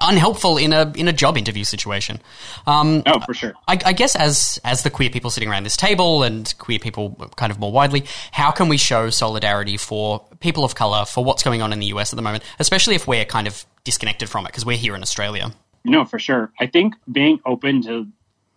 unhelpful 0.00 0.58
in 0.58 0.72
a 0.72 0.92
in 0.94 1.08
a 1.08 1.12
job 1.12 1.36
interview 1.36 1.64
situation. 1.64 2.20
Um, 2.66 3.02
oh, 3.06 3.20
for 3.20 3.34
sure. 3.34 3.54
I, 3.66 3.78
I 3.84 3.92
guess 3.92 4.16
as 4.16 4.60
as 4.64 4.82
the 4.82 4.90
queer 4.90 5.10
people 5.10 5.30
sitting 5.30 5.48
around 5.48 5.64
this 5.64 5.76
table 5.76 6.22
and 6.22 6.52
queer 6.58 6.78
people 6.78 7.10
kind 7.36 7.50
of 7.50 7.58
more 7.58 7.72
widely, 7.72 8.04
how 8.32 8.50
can 8.50 8.68
we 8.68 8.76
show 8.76 9.10
solidarity 9.10 9.76
for 9.76 10.24
people 10.40 10.64
of 10.64 10.74
color 10.74 11.04
for 11.04 11.24
what's 11.24 11.42
going 11.42 11.62
on 11.62 11.72
in 11.72 11.80
the 11.80 11.86
US 11.86 12.12
at 12.12 12.16
the 12.16 12.22
moment, 12.22 12.44
especially 12.58 12.94
if 12.94 13.06
we're 13.06 13.24
kind 13.24 13.46
of 13.46 13.64
disconnected 13.84 14.28
from 14.28 14.44
it 14.44 14.48
because 14.48 14.66
we're 14.66 14.76
here 14.76 14.94
in 14.94 15.02
Australia. 15.02 15.52
No, 15.84 16.04
for 16.04 16.18
sure. 16.18 16.52
I 16.60 16.66
think 16.66 16.94
being 17.10 17.40
open 17.46 17.82
to 17.82 18.06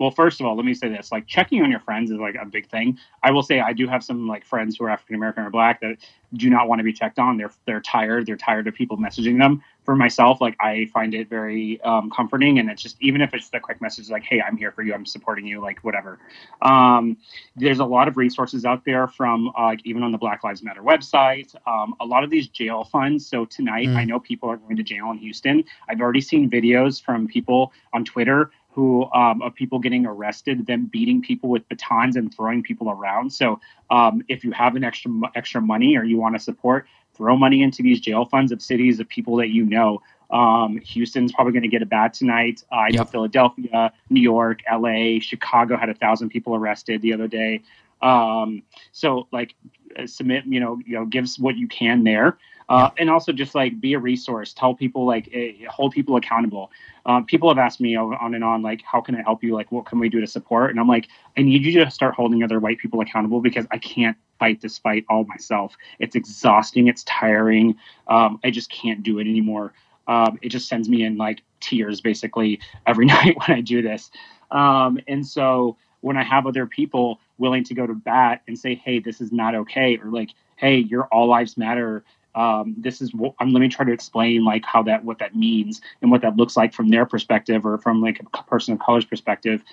well, 0.01 0.09
first 0.09 0.41
of 0.41 0.47
all, 0.47 0.55
let 0.55 0.65
me 0.65 0.73
say 0.73 0.89
this: 0.89 1.11
like 1.11 1.27
checking 1.27 1.61
on 1.61 1.69
your 1.69 1.79
friends 1.79 2.09
is 2.09 2.17
like 2.17 2.33
a 2.33 2.45
big 2.45 2.67
thing. 2.67 2.97
I 3.21 3.29
will 3.29 3.43
say 3.43 3.59
I 3.59 3.71
do 3.71 3.87
have 3.87 4.03
some 4.03 4.27
like 4.27 4.43
friends 4.43 4.77
who 4.77 4.85
are 4.85 4.89
African 4.89 5.15
American 5.15 5.43
or 5.43 5.51
Black 5.51 5.79
that 5.81 5.97
do 6.33 6.49
not 6.49 6.67
want 6.67 6.79
to 6.79 6.83
be 6.83 6.91
checked 6.91 7.19
on. 7.19 7.37
They're 7.37 7.51
they're 7.67 7.81
tired. 7.81 8.25
They're 8.25 8.35
tired 8.35 8.67
of 8.67 8.73
people 8.73 8.97
messaging 8.97 9.37
them. 9.37 9.61
For 9.83 9.95
myself, 9.95 10.41
like 10.41 10.55
I 10.59 10.87
find 10.93 11.13
it 11.15 11.27
very 11.27 11.81
um, 11.81 12.11
comforting, 12.11 12.59
and 12.59 12.69
it's 12.69 12.81
just 12.81 12.97
even 13.01 13.21
if 13.21 13.33
it's 13.33 13.49
a 13.53 13.59
quick 13.59 13.81
message 13.81 14.09
like, 14.09 14.23
"Hey, 14.23 14.41
I'm 14.41 14.57
here 14.57 14.71
for 14.71 14.81
you. 14.81 14.93
I'm 14.93 15.05
supporting 15.05 15.45
you." 15.45 15.61
Like 15.61 15.79
whatever. 15.81 16.19
Um, 16.61 17.17
there's 17.55 17.79
a 17.79 17.85
lot 17.85 18.07
of 18.07 18.17
resources 18.17 18.65
out 18.65 18.85
there 18.85 19.07
from 19.07 19.49
uh, 19.49 19.65
like 19.65 19.81
even 19.85 20.01
on 20.03 20.11
the 20.11 20.17
Black 20.17 20.43
Lives 20.43 20.63
Matter 20.63 20.81
website. 20.81 21.53
Um, 21.67 21.95
a 21.99 22.05
lot 22.05 22.23
of 22.23 22.29
these 22.29 22.47
jail 22.47 22.83
funds. 22.83 23.27
So 23.27 23.45
tonight, 23.45 23.87
Mm. 23.91 23.95
I 23.95 24.03
know 24.05 24.19
people 24.19 24.49
are 24.49 24.57
going 24.57 24.77
to 24.77 24.83
jail 24.83 25.09
in 25.11 25.17
Houston. 25.17 25.63
I've 25.89 26.01
already 26.01 26.21
seen 26.21 26.49
videos 26.49 27.01
from 27.01 27.27
people 27.27 27.73
on 27.93 28.05
Twitter 28.05 28.51
who 28.73 29.11
um, 29.11 29.41
of 29.41 29.53
people 29.53 29.79
getting 29.79 30.05
arrested, 30.05 30.65
them 30.65 30.85
beating 30.91 31.21
people 31.21 31.49
with 31.49 31.67
batons 31.67 32.15
and 32.15 32.33
throwing 32.33 32.63
people 32.63 32.89
around. 32.89 33.31
So 33.31 33.59
um, 33.89 34.23
if 34.29 34.43
you 34.43 34.51
have 34.51 34.75
an 34.75 34.83
extra 34.83 35.11
extra 35.35 35.61
money 35.61 35.97
or 35.97 36.03
you 36.03 36.17
want 36.17 36.35
to 36.35 36.39
support, 36.39 36.87
throw 37.13 37.35
money 37.35 37.61
into 37.61 37.83
these 37.83 37.99
jail 37.99 38.25
funds 38.25 38.51
of 38.51 38.61
cities 38.61 38.99
of 38.99 39.07
people 39.07 39.35
that 39.37 39.49
you 39.49 39.65
know. 39.65 40.01
Um, 40.29 40.77
Houston's 40.77 41.33
probably 41.33 41.51
going 41.51 41.63
to 41.63 41.69
get 41.69 41.81
a 41.81 41.85
bad 41.85 42.13
tonight. 42.13 42.63
Uh, 42.71 42.75
I 42.75 42.89
know 42.91 43.03
Philadelphia, 43.03 43.91
New 44.09 44.21
York, 44.21 44.61
L.A., 44.65 45.19
Chicago 45.19 45.75
had 45.75 45.89
a 45.89 45.93
thousand 45.93 46.29
people 46.29 46.55
arrested 46.55 47.01
the 47.01 47.13
other 47.13 47.27
day. 47.27 47.61
Um, 48.01 48.63
so 48.93 49.27
like 49.31 49.53
uh, 49.97 50.07
submit, 50.07 50.45
you 50.45 50.59
know, 50.59 50.79
you 50.85 50.93
know, 50.93 51.05
gives 51.05 51.37
what 51.37 51.57
you 51.57 51.67
can 51.67 52.03
there. 52.03 52.37
Uh, 52.71 52.89
and 52.99 53.09
also 53.09 53.33
just 53.33 53.53
like 53.53 53.81
be 53.81 53.93
a 53.95 53.99
resource, 53.99 54.53
tell 54.53 54.73
people 54.73 55.05
like 55.05 55.27
eh, 55.33 55.51
hold 55.69 55.91
people 55.91 56.15
accountable. 56.15 56.71
Um, 57.05 57.25
people 57.25 57.49
have 57.49 57.57
asked 57.57 57.81
me 57.81 57.97
on 57.97 58.33
and 58.33 58.43
on 58.43 58.61
like, 58.61 58.81
how 58.91 59.01
can 59.01 59.13
I 59.15 59.21
help 59.23 59.43
you? 59.43 59.53
Like, 59.53 59.69
what 59.73 59.85
can 59.85 59.99
we 59.99 60.07
do 60.07 60.21
to 60.21 60.27
support? 60.27 60.71
And 60.71 60.79
I'm 60.79 60.87
like, 60.87 61.07
I 61.37 61.41
need 61.41 61.65
you 61.65 61.83
to 61.83 61.91
start 61.91 62.15
holding 62.15 62.43
other 62.43 62.59
white 62.59 62.79
people 62.79 63.01
accountable 63.01 63.41
because 63.41 63.65
I 63.71 63.77
can't 63.77 64.15
fight 64.39 64.61
this 64.61 64.77
fight 64.77 65.03
all 65.09 65.25
myself. 65.25 65.75
It's 65.99 66.15
exhausting. 66.15 66.87
It's 66.87 67.03
tiring. 67.03 67.75
Um, 68.07 68.39
I 68.43 68.51
just 68.51 68.71
can't 68.71 69.03
do 69.03 69.19
it 69.19 69.27
anymore. 69.27 69.73
um, 70.07 70.39
it 70.41 70.49
just 70.49 70.67
sends 70.67 70.89
me 70.89 71.03
in 71.03 71.17
like 71.17 71.41
tears 71.59 72.01
basically 72.01 72.59
every 72.87 73.05
night 73.15 73.35
when 73.37 73.57
I 73.57 73.61
do 73.61 73.81
this. 73.81 74.11
Um, 74.51 74.99
and 75.07 75.25
so 75.25 75.77
when 76.01 76.17
I 76.17 76.23
have 76.23 76.47
other 76.47 76.65
people 76.65 77.19
willing 77.37 77.63
to 77.65 77.73
go 77.73 77.85
to 77.85 77.93
bat 77.93 78.41
and 78.47 78.57
say, 78.57 78.75
"Hey, 78.75 78.99
this 78.99 79.21
is 79.21 79.31
not 79.31 79.55
okay," 79.55 79.97
or 79.97 80.05
like, 80.09 80.31
"Hey, 80.55 80.77
your 80.77 81.05
all 81.07 81.27
lives 81.27 81.57
matter." 81.57 82.03
Um, 82.35 82.75
this 82.77 83.01
is 83.01 83.13
what 83.13 83.33
I'm. 83.39 83.51
Let 83.51 83.59
me 83.59 83.69
try 83.69 83.85
to 83.85 83.91
explain 83.91 84.43
like 84.45 84.65
how 84.65 84.83
that 84.83 85.03
what 85.03 85.19
that 85.19 85.35
means 85.35 85.81
and 86.01 86.11
what 86.11 86.21
that 86.21 86.37
looks 86.37 86.55
like 86.55 86.73
from 86.73 86.89
their 86.89 87.05
perspective 87.05 87.65
or 87.65 87.77
from 87.77 88.01
like 88.01 88.21
a 88.21 88.43
person 88.43 88.73
of 88.73 88.79
color's 88.79 89.05
perspective. 89.05 89.63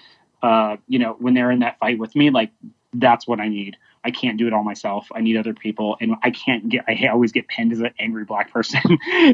Uh, 0.42 0.76
you 0.86 0.98
know, 0.98 1.16
when 1.18 1.34
they're 1.34 1.50
in 1.50 1.60
that 1.60 1.78
fight 1.78 1.98
with 1.98 2.14
me, 2.14 2.30
like 2.30 2.50
that's 2.94 3.26
what 3.26 3.40
I 3.40 3.48
need. 3.48 3.76
I 4.08 4.10
can't 4.10 4.38
do 4.38 4.46
it 4.46 4.54
all 4.54 4.64
myself. 4.64 5.06
I 5.14 5.20
need 5.20 5.36
other 5.36 5.52
people, 5.52 5.98
and 6.00 6.14
I 6.22 6.30
can't 6.30 6.66
get. 6.70 6.82
I 6.88 7.08
always 7.08 7.30
get 7.30 7.46
pinned 7.46 7.72
as 7.72 7.80
an 7.80 7.90
angry 7.98 8.24
black 8.24 8.50
person 8.50 8.80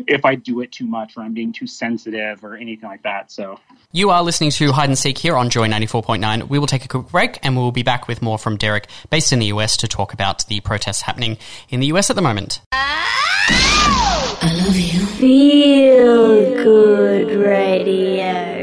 if 0.09 0.25
I 0.25 0.35
do 0.35 0.61
it 0.63 0.73
too 0.73 0.85
much 0.85 1.17
or 1.17 1.23
I'm 1.23 1.33
being 1.33 1.53
too 1.53 1.69
sensitive 1.69 2.43
or 2.43 2.57
anything 2.57 2.89
like 2.89 3.05
that. 3.05 3.31
So 3.31 3.61
You 3.93 4.11
are 4.11 4.21
listening 4.25 4.51
to 4.51 4.73
Hide 4.73 4.89
and 4.89 4.99
Seek 4.99 5.17
here 5.17 5.37
on 5.37 5.49
Joy 5.49 5.69
94.9. 5.69 6.49
We 6.49 6.59
will 6.59 6.67
take 6.67 6.85
a 6.85 6.89
quick 6.89 7.07
break 7.07 7.39
and 7.45 7.57
we'll 7.57 7.71
be 7.71 7.85
back 7.85 8.09
with 8.09 8.21
more 8.21 8.37
from 8.37 8.57
Derek, 8.57 8.89
based 9.11 9.33
in 9.33 9.39
the 9.39 9.47
US, 9.47 9.77
to 9.77 9.87
talk 9.87 10.13
about 10.13 10.45
the 10.49 10.59
protests 10.59 11.03
happening 11.03 11.39
in 11.69 11.79
the 11.79 11.87
US 11.87 12.11
at 12.11 12.17
the 12.17 12.23
moment. 12.23 12.61
I 12.73 14.53
love 14.65 14.77
you. 14.77 15.07
Feel 15.07 16.65
good 16.65 17.31
radio. 17.37 18.54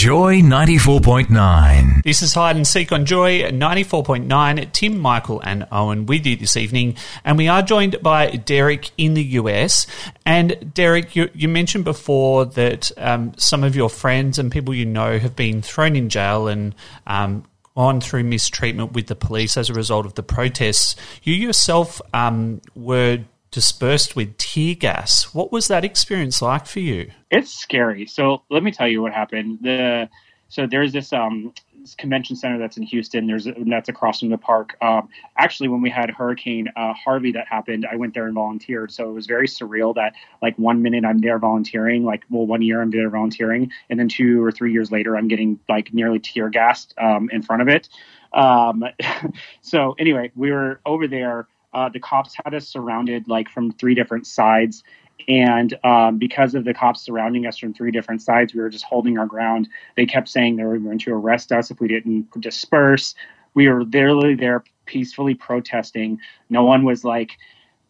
Joy 0.00 0.40
94.9. 0.40 2.04
This 2.04 2.22
is 2.22 2.32
Hide 2.32 2.56
and 2.56 2.66
Seek 2.66 2.90
on 2.90 3.04
Joy 3.04 3.42
94.9. 3.42 4.72
Tim, 4.72 4.98
Michael, 4.98 5.40
and 5.40 5.68
Owen 5.70 6.06
with 6.06 6.24
you 6.24 6.36
this 6.36 6.56
evening. 6.56 6.96
And 7.22 7.36
we 7.36 7.48
are 7.48 7.60
joined 7.60 8.00
by 8.02 8.30
Derek 8.30 8.92
in 8.96 9.12
the 9.12 9.22
US. 9.22 9.86
And 10.24 10.72
Derek, 10.72 11.14
you, 11.14 11.28
you 11.34 11.48
mentioned 11.48 11.84
before 11.84 12.46
that 12.46 12.90
um, 12.96 13.34
some 13.36 13.62
of 13.62 13.76
your 13.76 13.90
friends 13.90 14.38
and 14.38 14.50
people 14.50 14.72
you 14.72 14.86
know 14.86 15.18
have 15.18 15.36
been 15.36 15.60
thrown 15.60 15.94
in 15.94 16.08
jail 16.08 16.48
and 16.48 16.74
um, 17.06 17.44
gone 17.76 18.00
through 18.00 18.24
mistreatment 18.24 18.92
with 18.92 19.06
the 19.06 19.14
police 19.14 19.58
as 19.58 19.68
a 19.68 19.74
result 19.74 20.06
of 20.06 20.14
the 20.14 20.22
protests. 20.22 20.96
You 21.24 21.34
yourself 21.34 22.00
um, 22.14 22.62
were 22.74 23.18
dispersed 23.50 24.16
with 24.16 24.36
tear 24.36 24.74
gas. 24.74 25.34
What 25.34 25.52
was 25.52 25.68
that 25.68 25.84
experience 25.84 26.40
like 26.40 26.66
for 26.66 26.80
you? 26.80 27.10
it's 27.30 27.52
scary. 27.52 28.06
So 28.06 28.42
let 28.50 28.62
me 28.62 28.72
tell 28.72 28.88
you 28.88 29.02
what 29.02 29.12
happened. 29.12 29.60
The 29.62 30.08
so 30.48 30.66
there's 30.66 30.92
this 30.92 31.12
um 31.12 31.54
this 31.80 31.94
convention 31.94 32.36
center 32.36 32.58
that's 32.58 32.76
in 32.76 32.82
Houston. 32.82 33.26
There's 33.26 33.48
that's 33.66 33.88
across 33.88 34.20
from 34.20 34.28
the 34.30 34.38
park. 34.38 34.76
Um, 34.82 35.08
actually, 35.38 35.68
when 35.68 35.80
we 35.80 35.90
had 35.90 36.10
Hurricane 36.10 36.68
uh, 36.76 36.92
Harvey 36.92 37.32
that 37.32 37.46
happened, 37.46 37.86
I 37.90 37.96
went 37.96 38.14
there 38.14 38.26
and 38.26 38.34
volunteered. 38.34 38.92
So 38.92 39.08
it 39.08 39.12
was 39.12 39.26
very 39.26 39.46
surreal 39.46 39.94
that 39.94 40.14
like 40.42 40.56
one 40.58 40.82
minute 40.82 41.04
I'm 41.04 41.18
there 41.18 41.38
volunteering, 41.38 42.04
like 42.04 42.24
well 42.30 42.46
one 42.46 42.62
year 42.62 42.82
I'm 42.82 42.90
there 42.90 43.08
volunteering, 43.08 43.70
and 43.88 43.98
then 43.98 44.08
two 44.08 44.44
or 44.44 44.52
three 44.52 44.72
years 44.72 44.90
later 44.90 45.16
I'm 45.16 45.28
getting 45.28 45.58
like 45.68 45.94
nearly 45.94 46.18
tear 46.18 46.50
gassed 46.50 46.94
um, 46.98 47.30
in 47.32 47.42
front 47.42 47.62
of 47.62 47.68
it. 47.68 47.88
Um, 48.32 48.84
so 49.60 49.94
anyway, 49.98 50.30
we 50.34 50.50
were 50.50 50.80
over 50.84 51.06
there. 51.06 51.46
Uh, 51.72 51.88
the 51.88 52.00
cops 52.00 52.34
had 52.44 52.54
us 52.54 52.68
surrounded 52.68 53.28
like 53.28 53.48
from 53.48 53.72
three 53.72 53.94
different 53.94 54.26
sides. 54.26 54.82
And 55.28 55.76
um, 55.84 56.18
because 56.18 56.54
of 56.54 56.64
the 56.64 56.74
cops 56.74 57.02
surrounding 57.02 57.46
us 57.46 57.58
from 57.58 57.74
three 57.74 57.90
different 57.90 58.22
sides, 58.22 58.54
we 58.54 58.60
were 58.60 58.70
just 58.70 58.84
holding 58.84 59.18
our 59.18 59.26
ground. 59.26 59.68
They 59.96 60.06
kept 60.06 60.28
saying 60.28 60.56
they 60.56 60.64
were 60.64 60.78
going 60.78 60.98
to 61.00 61.12
arrest 61.12 61.52
us 61.52 61.70
if 61.70 61.80
we 61.80 61.88
didn't 61.88 62.40
disperse. 62.40 63.14
We 63.54 63.68
were 63.68 63.84
literally 63.84 64.34
there 64.34 64.64
peacefully 64.86 65.34
protesting. 65.34 66.18
No 66.48 66.64
one 66.64 66.84
was 66.84 67.04
like 67.04 67.36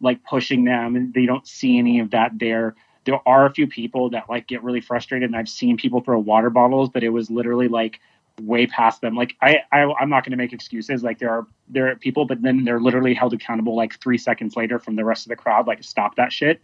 like 0.03 0.23
pushing 0.23 0.63
them, 0.65 0.95
and 0.95 1.13
they 1.13 1.27
don't 1.27 1.47
see 1.47 1.77
any 1.77 1.99
of 1.99 2.09
that 2.11 2.31
there. 2.39 2.75
There 3.05 3.19
are 3.27 3.45
a 3.45 3.53
few 3.53 3.67
people 3.67 4.09
that 4.11 4.29
like 4.29 4.47
get 4.47 4.63
really 4.63 4.81
frustrated, 4.81 5.29
and 5.29 5.35
I've 5.35 5.49
seen 5.49 5.77
people 5.77 6.01
throw 6.01 6.19
water 6.19 6.49
bottles, 6.49 6.89
but 6.89 7.03
it 7.03 7.09
was 7.09 7.29
literally 7.29 7.67
like 7.67 7.99
way 8.39 8.67
past 8.67 9.01
them. 9.01 9.15
Like 9.15 9.35
I, 9.41 9.57
I 9.71 9.83
I'm 9.99 10.09
not 10.09 10.23
going 10.23 10.31
to 10.31 10.37
make 10.37 10.53
excuses. 10.53 11.03
Like 11.03 11.19
there 11.19 11.29
are 11.29 11.47
there 11.67 11.89
are 11.89 11.95
people, 11.95 12.25
but 12.25 12.41
then 12.41 12.63
they're 12.63 12.79
literally 12.79 13.13
held 13.13 13.33
accountable 13.33 13.75
like 13.75 13.99
three 13.99 14.17
seconds 14.17 14.55
later 14.55 14.79
from 14.79 14.95
the 14.95 15.05
rest 15.05 15.25
of 15.25 15.29
the 15.29 15.35
crowd. 15.35 15.67
Like 15.67 15.83
stop 15.83 16.15
that 16.15 16.31
shit. 16.31 16.61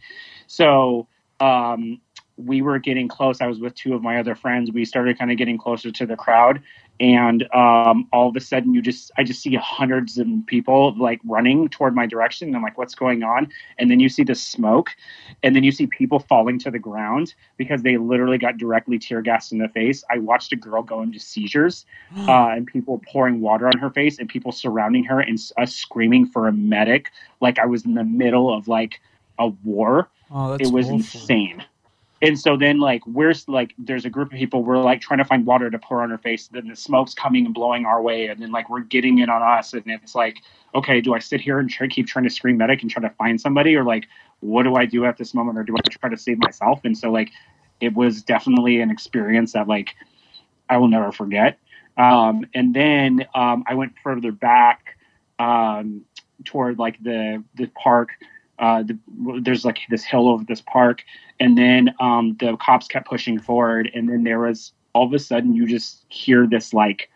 So 0.48 1.08
um, 1.40 2.02
we 2.38 2.62
were 2.62 2.80
getting 2.80 3.08
close. 3.08 3.42
I 3.42 3.48
was 3.48 3.60
with 3.60 3.76
two 3.76 3.94
of 3.94 4.02
my 4.02 4.20
other 4.20 4.36
friends. 4.36 4.72
We 4.72 4.86
started 4.86 5.18
kind 5.18 5.32
of 5.32 5.38
getting 5.38 5.58
closer 5.58 5.92
to 5.92 6.06
the 6.06 6.16
crowd, 6.16 6.62
and 7.00 7.44
um, 7.54 8.08
all 8.12 8.30
of 8.30 8.36
a 8.36 8.40
sudden, 8.40 8.74
you 8.74 8.82
just 8.82 9.12
I 9.18 9.24
just 9.24 9.42
see 9.42 9.54
hundreds 9.56 10.18
of 10.18 10.28
people 10.48 10.96
like 10.98 11.20
running 11.26 11.70
toward 11.70 11.94
my 11.94 12.08
direction. 12.08 12.48
And 12.48 12.56
I'm 12.56 12.64
like, 12.64 12.78
what's 12.78 12.96
going 12.96 13.24
on? 13.24 13.50
And 13.78 13.92
then 13.92 14.00
you 14.00 14.10
see 14.10 14.24
the 14.24 14.36
smoke, 14.36 14.90
and 15.44 15.56
then 15.56 15.64
you 15.64 15.72
see 15.72 15.86
people 15.88 16.20
falling 16.20 16.58
to 16.60 16.72
the 16.72 16.80
ground 16.80 17.36
because 17.58 17.84
they 17.84 17.98
literally 17.98 18.38
got 18.38 18.58
directly 18.58 18.98
tear 18.98 19.22
gassed 19.22 19.52
in 19.52 19.60
the 19.60 19.70
face. 19.70 20.04
I 20.10 20.18
watched 20.18 20.52
a 20.54 20.56
girl 20.56 20.82
go 20.82 21.02
into 21.02 21.20
seizures, 21.20 21.86
uh, 22.18 22.50
and 22.50 22.66
people 22.66 23.02
pouring 23.12 23.42
water 23.42 23.68
on 23.68 23.78
her 23.78 23.92
face, 23.92 24.18
and 24.18 24.28
people 24.28 24.52
surrounding 24.52 25.04
her 25.06 25.20
and 25.20 25.40
us 25.58 25.76
screaming 25.76 26.28
for 26.28 26.48
a 26.48 26.52
medic, 26.52 27.12
like 27.42 27.60
I 27.60 27.66
was 27.66 27.86
in 27.86 27.94
the 27.94 28.04
middle 28.04 28.54
of 28.54 28.68
like 28.68 29.00
a 29.38 29.48
war. 29.48 30.10
Oh, 30.32 30.54
it 30.54 30.72
was 30.72 30.90
insane. 30.90 31.64
And 32.22 32.40
so 32.40 32.58
then, 32.58 32.80
like, 32.80 33.06
we're 33.06 33.34
like, 33.48 33.74
there's 33.78 34.06
a 34.06 34.10
group 34.10 34.34
of 34.34 34.40
people. 34.40 34.64
We're 34.64 34.80
like 34.80 35.02
trying 35.02 35.20
to 35.20 35.26
find 35.26 35.46
water 35.46 35.70
to 35.70 35.78
pour 35.78 36.02
on 36.02 36.12
our 36.12 36.18
face. 36.18 36.48
Then 36.48 36.68
the 36.68 36.76
smoke's 36.76 37.14
coming 37.14 37.46
and 37.46 37.54
blowing 37.54 37.86
our 37.86 38.02
way, 38.02 38.28
and 38.28 38.42
then 38.42 38.52
like 38.52 38.70
we're 38.70 38.82
getting 38.82 39.20
it 39.20 39.30
on 39.30 39.42
us. 39.42 39.74
And 39.74 39.84
it's 39.86 40.16
like, 40.16 40.38
okay, 40.74 41.00
do 41.00 41.14
I 41.14 41.20
sit 41.20 41.42
here 41.42 41.60
and 41.60 41.70
try, 41.70 41.88
keep 41.88 42.08
trying 42.08 42.24
to 42.26 42.32
scream 42.32 42.58
medic 42.58 42.82
and 42.82 42.90
try 42.90 43.02
to 43.02 43.14
find 43.16 43.40
somebody, 43.40 43.76
or 43.76 43.84
like, 43.84 44.08
what 44.40 44.64
do 44.64 44.76
I 44.76 44.86
do 44.86 45.06
at 45.06 45.18
this 45.18 45.34
moment, 45.34 45.60
or 45.60 45.64
do 45.64 45.76
I 45.76 45.82
try 45.90 46.10
to 46.10 46.18
save 46.18 46.40
myself? 46.40 46.82
And 46.84 46.98
so, 46.98 47.12
like, 47.12 47.32
it 47.80 47.94
was 47.94 48.24
definitely 48.24 48.82
an 48.82 48.90
experience 48.90 49.54
that 49.54 49.68
like 49.68 49.96
I 50.70 50.78
will 50.78 50.88
never 50.88 51.12
forget. 51.12 51.60
Um, 51.98 52.46
and 52.54 52.74
then 52.74 53.26
um, 53.34 53.64
I 53.68 53.74
went 53.74 53.94
further 54.04 54.32
back 54.32 54.98
um, 55.40 56.02
toward 56.46 56.80
like 56.80 57.02
the 57.02 57.44
the 57.56 57.68
park. 57.68 58.10
Uh, 58.60 58.84
the, 58.84 58.98
there's 59.42 59.64
like 59.66 59.80
this 59.90 60.04
hill 60.04 60.28
over 60.28 60.44
this 60.44 60.62
park, 60.62 61.04
and 61.40 61.58
then 61.58 61.94
um, 62.00 62.36
the 62.40 62.58
cops 62.58 62.88
kept 62.88 63.08
pushing 63.08 63.40
forward, 63.40 63.90
and 63.94 64.10
then 64.10 64.24
there 64.24 64.40
was 64.40 64.74
all 64.94 65.06
of 65.06 65.14
a 65.14 65.20
sudden 65.20 65.54
you 65.54 65.68
just 65.68 66.06
hear 66.10 66.48
this 66.48 66.74
like 66.74 67.10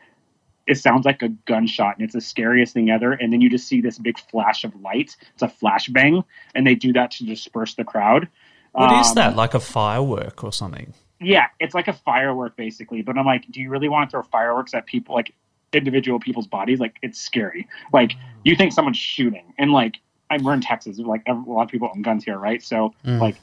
it 0.68 0.78
sounds 0.78 1.06
like 1.06 1.22
a 1.24 1.30
gunshot, 1.48 1.96
and 1.98 2.04
it's 2.06 2.14
the 2.14 2.22
scariest 2.22 2.74
thing 2.74 2.90
ever. 2.92 3.14
And 3.14 3.34
then 3.34 3.42
you 3.42 3.50
just 3.50 3.68
see 3.68 3.82
this 3.82 3.98
big 3.98 4.20
flash 4.20 4.64
of 4.64 4.76
light. 4.82 5.18
It's 5.34 5.42
a 5.42 5.48
flashbang, 5.48 6.24
and 6.54 6.66
they 6.68 6.76
do 6.76 6.94
that 6.94 7.10
to 7.12 7.26
disperse 7.26 7.74
the 7.74 7.84
crowd. 7.84 8.28
What 8.74 8.92
is 9.02 9.10
Um, 9.10 9.16
that? 9.16 9.36
Like 9.36 9.54
a 9.56 9.60
firework 9.60 10.44
or 10.44 10.54
something? 10.54 10.94
yeah, 11.20 11.48
it's 11.60 11.74
like 11.76 11.88
a 11.88 11.94
firework 11.94 12.56
basically. 12.56 13.02
But 13.02 13.18
I'm 13.18 13.26
like, 13.26 13.46
do 13.52 13.60
you 13.60 13.70
really 13.70 13.90
want 13.90 14.10
to 14.10 14.12
throw 14.12 14.24
fireworks 14.24 14.74
at 14.76 14.86
people 14.86 15.16
like 15.16 15.34
individual 15.74 16.20
people's 16.20 16.48
bodies? 16.48 16.80
Like 16.80 16.98
it's 17.02 17.20
scary. 17.20 17.68
Like 17.92 18.14
you 18.44 18.56
think 18.56 18.72
someone's 18.72 18.98
shooting, 18.98 19.54
and 19.58 19.72
like 19.72 19.98
I'm 20.32 20.44
we're 20.44 20.54
in 20.54 20.62
Texas. 20.62 20.98
Like 20.98 21.24
a 21.28 21.34
lot 21.34 21.64
of 21.64 21.70
people 21.70 21.90
own 21.94 22.02
guns 22.02 22.24
here, 22.24 22.38
right? 22.38 22.64
So 22.64 22.94
Mm. 23.06 23.20
like 23.20 23.36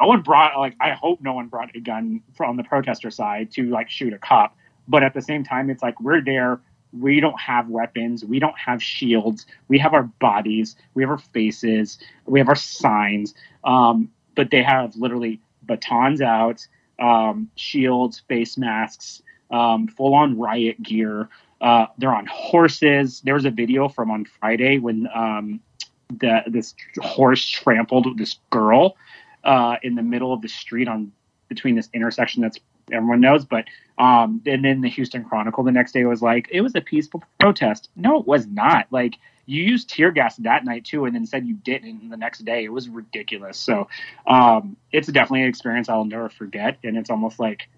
no 0.00 0.08
one 0.08 0.20
brought 0.22 0.58
like 0.58 0.74
I 0.80 0.90
hope 0.92 1.20
no 1.22 1.32
one 1.32 1.46
brought 1.46 1.74
a 1.74 1.80
gun 1.80 2.20
from 2.34 2.56
the 2.56 2.64
protester 2.64 3.10
side 3.10 3.50
to 3.52 3.70
like 3.70 3.88
shoot 3.88 4.12
a 4.12 4.18
cop. 4.18 4.56
But 4.88 5.02
at 5.04 5.14
the 5.14 5.22
same 5.22 5.44
time, 5.44 5.70
it's 5.70 5.82
like 5.82 6.00
we're 6.00 6.20
there. 6.20 6.60
We 6.92 7.20
don't 7.20 7.40
have 7.40 7.68
weapons. 7.68 8.24
We 8.24 8.38
don't 8.38 8.58
have 8.58 8.82
shields. 8.82 9.46
We 9.68 9.78
have 9.78 9.94
our 9.94 10.02
bodies. 10.02 10.76
We 10.94 11.02
have 11.04 11.10
our 11.10 11.18
faces. 11.18 11.98
We 12.26 12.38
have 12.40 12.48
our 12.48 12.56
signs. 12.56 13.34
Um, 13.64 14.10
but 14.34 14.50
they 14.50 14.62
have 14.62 14.94
literally 14.96 15.40
batons 15.62 16.20
out, 16.20 16.66
um, 16.98 17.48
shields, 17.54 18.22
face 18.28 18.58
masks, 18.58 19.22
um, 19.50 19.86
full 19.88 20.14
on 20.14 20.36
riot 20.38 20.82
gear. 20.82 21.28
Uh, 21.60 21.86
they're 21.96 22.14
on 22.14 22.26
horses. 22.26 23.20
There 23.20 23.34
was 23.34 23.44
a 23.44 23.50
video 23.50 23.88
from 23.88 24.10
on 24.10 24.24
Friday 24.24 24.78
when 24.78 25.08
um, 25.14 25.60
the 26.18 26.42
this 26.46 26.74
horse 27.00 27.46
trampled 27.48 28.18
this 28.18 28.38
girl 28.50 28.96
uh, 29.44 29.76
in 29.82 29.94
the 29.94 30.02
middle 30.02 30.32
of 30.32 30.42
the 30.42 30.48
street 30.48 30.88
on 30.88 31.12
between 31.48 31.74
this 31.74 31.88
intersection 31.92 32.42
that's 32.42 32.58
everyone 32.90 33.20
knows. 33.20 33.44
But 33.44 33.66
um, 33.98 34.42
and 34.46 34.64
then 34.64 34.80
the 34.80 34.88
Houston 34.88 35.24
Chronicle 35.24 35.64
the 35.64 35.72
next 35.72 35.92
day 35.92 36.04
was 36.04 36.22
like 36.22 36.48
it 36.50 36.60
was 36.60 36.74
a 36.74 36.80
peaceful 36.80 37.22
protest. 37.38 37.90
No, 37.96 38.20
it 38.20 38.26
was 38.26 38.46
not. 38.46 38.86
Like 38.90 39.16
you 39.46 39.62
used 39.62 39.90
tear 39.90 40.10
gas 40.10 40.36
that 40.36 40.64
night 40.64 40.84
too, 40.84 41.04
and 41.04 41.14
then 41.14 41.26
said 41.26 41.46
you 41.46 41.54
didn't 41.54 42.08
the 42.08 42.16
next 42.16 42.44
day. 42.44 42.64
It 42.64 42.72
was 42.72 42.88
ridiculous. 42.88 43.58
So 43.58 43.88
um, 44.26 44.76
it's 44.92 45.08
definitely 45.08 45.42
an 45.42 45.48
experience 45.48 45.88
I'll 45.88 46.04
never 46.04 46.28
forget, 46.28 46.78
and 46.84 46.96
it's 46.96 47.10
almost 47.10 47.38
like 47.38 47.68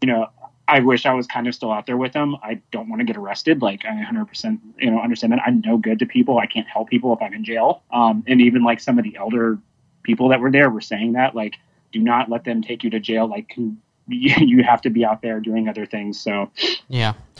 you 0.00 0.08
know. 0.08 0.28
I 0.68 0.80
wish 0.80 1.06
I 1.06 1.12
was 1.12 1.26
kind 1.26 1.46
of 1.46 1.54
still 1.54 1.70
out 1.70 1.86
there 1.86 1.96
with 1.96 2.12
them. 2.12 2.36
I 2.42 2.60
don't 2.72 2.88
want 2.88 3.00
to 3.00 3.04
get 3.04 3.16
arrested. 3.16 3.62
Like 3.62 3.84
I 3.84 3.90
100%, 3.90 4.58
you 4.78 4.90
know, 4.90 5.00
understand 5.00 5.32
that 5.32 5.40
I'm 5.46 5.60
no 5.64 5.78
good 5.78 5.98
to 6.00 6.06
people. 6.06 6.38
I 6.38 6.46
can't 6.46 6.66
help 6.66 6.88
people 6.88 7.12
if 7.12 7.22
I'm 7.22 7.32
in 7.32 7.44
jail. 7.44 7.82
Um, 7.92 8.24
and 8.26 8.40
even 8.40 8.64
like 8.64 8.80
some 8.80 8.98
of 8.98 9.04
the 9.04 9.16
elder 9.16 9.58
people 10.02 10.28
that 10.30 10.40
were 10.40 10.50
there 10.50 10.70
were 10.70 10.80
saying 10.80 11.12
that, 11.12 11.34
like, 11.34 11.54
do 11.92 12.00
not 12.00 12.28
let 12.28 12.44
them 12.44 12.62
take 12.62 12.82
you 12.82 12.90
to 12.90 13.00
jail. 13.00 13.28
Like, 13.28 13.56
you, 13.56 13.76
you 14.08 14.64
have 14.64 14.82
to 14.82 14.90
be 14.90 15.04
out 15.04 15.22
there 15.22 15.40
doing 15.40 15.68
other 15.68 15.86
things. 15.86 16.20
So 16.20 16.50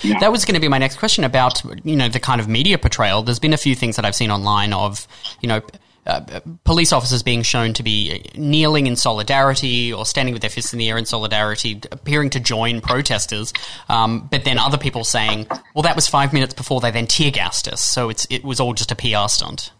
Yeah. 0.03 0.19
That 0.21 0.31
was 0.31 0.45
going 0.45 0.55
to 0.55 0.61
be 0.61 0.69
my 0.69 0.79
next 0.79 0.99
question 0.99 1.25
about, 1.25 1.63
you 1.85 1.97
know, 1.97 2.09
the 2.09 2.21
kind 2.21 2.41
of 2.41 2.49
media 2.49 2.79
portrayal. 2.79 3.23
There's 3.23 3.39
been 3.39 3.55
a 3.55 3.59
few 3.59 3.75
things 3.75 3.97
that 3.97 4.05
I've 4.05 4.15
seen 4.15 4.31
online 4.31 4.73
of, 4.73 5.09
you 5.41 5.49
know, 5.49 5.63
uh, 6.07 6.41
police 6.65 6.93
officers 6.93 7.23
being 7.23 7.43
shown 7.43 7.73
to 7.75 7.83
be 7.83 8.31
kneeling 8.37 8.87
in 8.87 8.97
solidarity 8.97 9.93
or 9.93 10.07
standing 10.07 10.33
with 10.33 10.43
their 10.43 10.51
fists 10.51 10.73
in 10.73 10.79
the 10.79 10.89
air 10.89 10.97
in 10.97 11.07
solidarity, 11.07 11.81
appearing 11.91 12.31
to 12.31 12.41
join 12.41 12.81
protesters, 12.81 13.53
um, 13.89 14.29
but 14.31 14.45
then 14.45 14.59
other 14.59 14.79
people 14.79 15.05
saying, 15.05 15.47
well, 15.75 15.83
that 15.83 15.97
was 15.97 16.09
five 16.09 16.33
minutes 16.33 16.55
before 16.55 16.81
they 16.81 16.91
then 16.91 17.07
tear 17.07 17.31
gassed 17.31 17.69
us, 17.69 17.85
so 17.85 18.09
it's, 18.09 18.27
it 18.31 18.45
was 18.45 18.61
all 18.61 18.73
just 18.73 18.93
a 18.93 18.97
PR 18.97 19.29
stunt. 19.29 19.71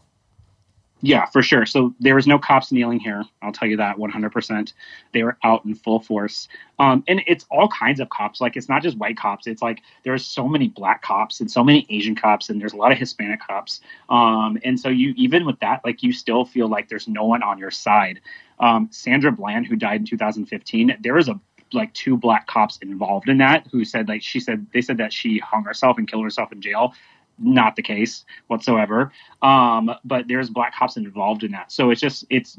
Yeah, 1.07 1.27
for 1.27 1.41
sure. 1.41 1.67
So 1.67 1.95
there 2.01 2.17
was 2.17 2.27
no 2.27 2.37
cops 2.37 2.73
kneeling 2.73 2.99
here. 2.99 3.23
I'll 3.41 3.53
tell 3.53 3.69
you 3.69 3.77
that 3.77 3.97
100%. 3.97 4.73
They 5.13 5.23
were 5.23 5.39
out 5.45 5.65
in 5.65 5.77
full 5.77 6.01
force. 6.01 6.49
Um, 6.81 7.05
and 7.07 7.23
it's 7.29 7.47
all 7.49 7.69
kinds 7.69 8.01
of 8.01 8.11
cops. 8.11 8.41
Like, 8.41 8.57
it's 8.57 8.69
not 8.69 8.83
just 8.83 8.99
white 8.99 9.17
cops. 9.17 9.47
It's 9.47 9.63
like 9.63 9.83
there's 10.03 10.27
so 10.27 10.49
many 10.49 10.67
black 10.67 11.03
cops 11.03 11.41
and 11.41 11.49
so 11.49 11.63
many 11.63 11.87
Asian 11.91 12.17
cops, 12.17 12.49
and 12.51 12.61
there's 12.61 12.73
a 12.73 12.77
lot 12.77 12.91
of 12.91 12.99
Hispanic 12.99 13.39
cops. 13.39 13.83
Um, 14.09 14.59
and 14.65 14.81
so 14.81 14.89
you, 14.89 15.15
even 15.17 15.47
with 15.47 15.61
that, 15.61 15.81
like, 15.85 16.03
you 16.03 16.13
still 16.13 16.45
feel 16.45 16.67
like 16.69 16.89
there's 16.89 17.07
no 17.07 17.25
one 17.25 17.45
on 17.45 17.57
your 17.57 17.71
side. 17.71 18.19
Um, 18.59 18.89
Sandra 18.91 19.31
Bland, 19.31 19.69
who 19.69 19.77
died 19.77 20.01
in 20.01 20.07
2015, 20.07 20.97
there 21.03 21.15
was 21.15 21.29
a 21.29 21.39
like 21.73 21.93
two 21.95 22.17
black 22.17 22.47
cops 22.47 22.79
involved 22.79 23.29
in 23.29 23.39
that 23.39 23.67
who 23.73 23.85
said 23.85 24.09
like 24.09 24.23
she 24.23 24.39
said 24.39 24.65
they 24.73 24.81
said 24.81 24.99
that 24.99 25.13
she 25.13 25.39
hung 25.39 25.65
herself 25.65 25.99
and 25.99 26.09
killed 26.09 26.23
herself 26.23 26.53
in 26.53 26.61
jail 26.61 26.95
not 27.39 27.77
the 27.77 27.83
case 27.83 28.25
whatsoever. 28.49 29.13
Um, 29.43 29.91
but 30.05 30.27
there's 30.29 30.49
black 30.51 30.75
cops 30.75 30.97
involved 30.97 31.45
in 31.45 31.53
that. 31.53 31.71
So 31.71 31.91
it's 31.91 32.01
just 32.01 32.25
it's 32.31 32.59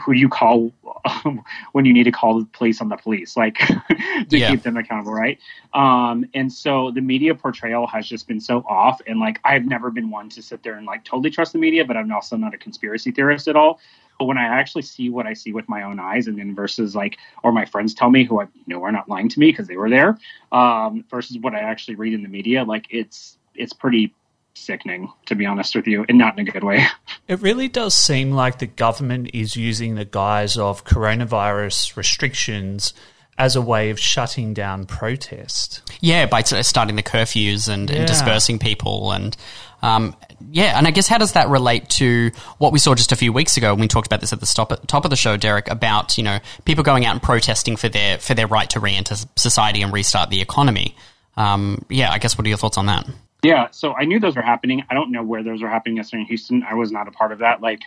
who 0.00 0.12
you 0.12 0.28
call 0.28 0.72
um, 1.04 1.42
when 1.72 1.84
you 1.84 1.92
need 1.92 2.04
to 2.04 2.12
call 2.12 2.38
the 2.38 2.46
police 2.46 2.80
on 2.80 2.88
the 2.88 2.96
police, 2.96 3.36
like 3.36 3.58
to 3.58 4.26
Yeah. 4.30 4.50
keep 4.50 4.62
them 4.62 4.76
accountable, 4.76 5.12
right? 5.12 5.38
Um, 5.74 6.26
and 6.34 6.52
so 6.52 6.90
the 6.90 7.00
media 7.00 7.34
portrayal 7.34 7.86
has 7.88 8.06
just 8.08 8.26
been 8.28 8.40
so 8.40 8.64
off. 8.68 9.00
And 9.06 9.18
like 9.20 9.40
I've 9.44 9.66
never 9.66 9.90
been 9.90 10.10
one 10.10 10.28
to 10.30 10.42
sit 10.42 10.62
there 10.62 10.74
and 10.74 10.86
like 10.86 11.04
totally 11.04 11.30
trust 11.30 11.52
the 11.52 11.58
media, 11.58 11.84
but 11.84 11.96
I'm 11.96 12.10
also 12.12 12.36
not 12.36 12.54
a 12.54 12.58
conspiracy 12.58 13.10
theorist 13.10 13.48
at 13.48 13.56
all. 13.56 13.80
But 14.18 14.26
when 14.26 14.38
I 14.38 14.44
actually 14.44 14.82
see 14.82 15.08
what 15.10 15.26
I 15.26 15.32
see 15.32 15.52
with 15.52 15.68
my 15.68 15.82
own 15.82 15.98
eyes, 15.98 16.28
and 16.28 16.38
then 16.38 16.54
versus 16.54 16.94
like, 16.94 17.16
or 17.42 17.50
my 17.50 17.64
friends 17.64 17.92
tell 17.94 18.10
me 18.10 18.24
who 18.24 18.40
I 18.40 18.46
know 18.66 18.82
are 18.84 18.92
not 18.92 19.08
lying 19.08 19.28
to 19.30 19.40
me 19.40 19.50
because 19.50 19.66
they 19.66 19.76
were 19.76 19.90
there, 19.90 20.16
um, 20.52 21.04
versus 21.10 21.38
what 21.38 21.54
I 21.54 21.60
actually 21.60 21.96
read 21.96 22.12
in 22.12 22.22
the 22.22 22.28
media, 22.28 22.62
like 22.62 22.86
it's 22.90 23.38
it's 23.54 23.72
pretty 23.72 24.14
sickening 24.54 25.10
to 25.26 25.34
be 25.34 25.46
honest 25.46 25.74
with 25.74 25.86
you, 25.86 26.04
and 26.08 26.18
not 26.18 26.38
in 26.38 26.46
a 26.48 26.50
good 26.50 26.64
way. 26.64 26.84
It 27.28 27.40
really 27.40 27.68
does 27.68 27.94
seem 27.94 28.32
like 28.32 28.58
the 28.58 28.66
government 28.66 29.30
is 29.32 29.56
using 29.56 29.94
the 29.94 30.04
guise 30.04 30.58
of 30.58 30.84
coronavirus 30.84 31.96
restrictions 31.96 32.92
as 33.38 33.56
a 33.56 33.62
way 33.62 33.90
of 33.90 33.98
shutting 33.98 34.52
down 34.52 34.84
protest. 34.84 35.80
Yeah, 36.00 36.26
by 36.26 36.42
sort 36.42 36.64
starting 36.66 36.96
the 36.96 37.02
curfews 37.02 37.68
and, 37.72 37.88
Yeah. 37.88 37.98
and 37.98 38.06
dispersing 38.06 38.58
people, 38.58 39.12
and 39.12 39.34
um, 39.82 40.14
yeah, 40.50 40.76
and 40.76 40.86
I 40.86 40.90
guess 40.90 41.08
how 41.08 41.16
does 41.18 41.32
that 41.32 41.48
relate 41.48 41.88
to 41.90 42.30
what 42.58 42.72
we 42.72 42.78
saw 42.78 42.94
just 42.94 43.12
a 43.12 43.16
few 43.16 43.32
weeks 43.32 43.56
ago? 43.56 43.72
when 43.72 43.80
we 43.80 43.88
talked 43.88 44.06
about 44.06 44.20
this 44.20 44.32
at 44.32 44.40
the 44.40 44.46
stop, 44.46 44.72
top 44.86 45.04
of 45.04 45.10
the 45.10 45.16
show, 45.16 45.36
Derek, 45.36 45.68
about 45.70 46.18
you 46.18 46.24
know 46.24 46.38
people 46.64 46.84
going 46.84 47.06
out 47.06 47.12
and 47.12 47.22
protesting 47.22 47.76
for 47.76 47.88
their 47.88 48.18
for 48.18 48.34
their 48.34 48.46
right 48.48 48.68
to 48.70 48.80
re-enter 48.80 49.14
society 49.36 49.80
and 49.80 49.92
restart 49.92 50.28
the 50.28 50.40
economy. 50.42 50.94
Um, 51.36 51.84
yeah, 51.88 52.10
I 52.12 52.18
guess 52.18 52.36
what 52.36 52.44
are 52.46 52.48
your 52.48 52.58
thoughts 52.58 52.76
on 52.76 52.86
that? 52.86 53.06
Yeah, 53.42 53.68
so 53.72 53.92
I 53.94 54.04
knew 54.04 54.20
those 54.20 54.36
were 54.36 54.42
happening. 54.42 54.84
I 54.88 54.94
don't 54.94 55.10
know 55.10 55.22
where 55.24 55.42
those 55.42 55.62
were 55.62 55.68
happening 55.68 55.96
yesterday 55.96 56.20
in 56.20 56.26
Houston. 56.26 56.62
I 56.62 56.74
was 56.74 56.92
not 56.92 57.08
a 57.08 57.10
part 57.10 57.32
of 57.32 57.40
that. 57.40 57.60
Like, 57.60 57.80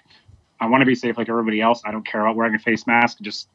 I 0.59 0.67
want 0.67 0.81
to 0.81 0.85
be 0.85 0.95
safe 0.95 1.17
like 1.17 1.29
everybody 1.29 1.61
else. 1.61 1.81
I 1.85 1.91
don't 1.91 2.05
care 2.05 2.21
about 2.21 2.35
wearing 2.35 2.55
a 2.55 2.59
face 2.59 2.85
mask. 2.85 3.19
Just 3.21 3.47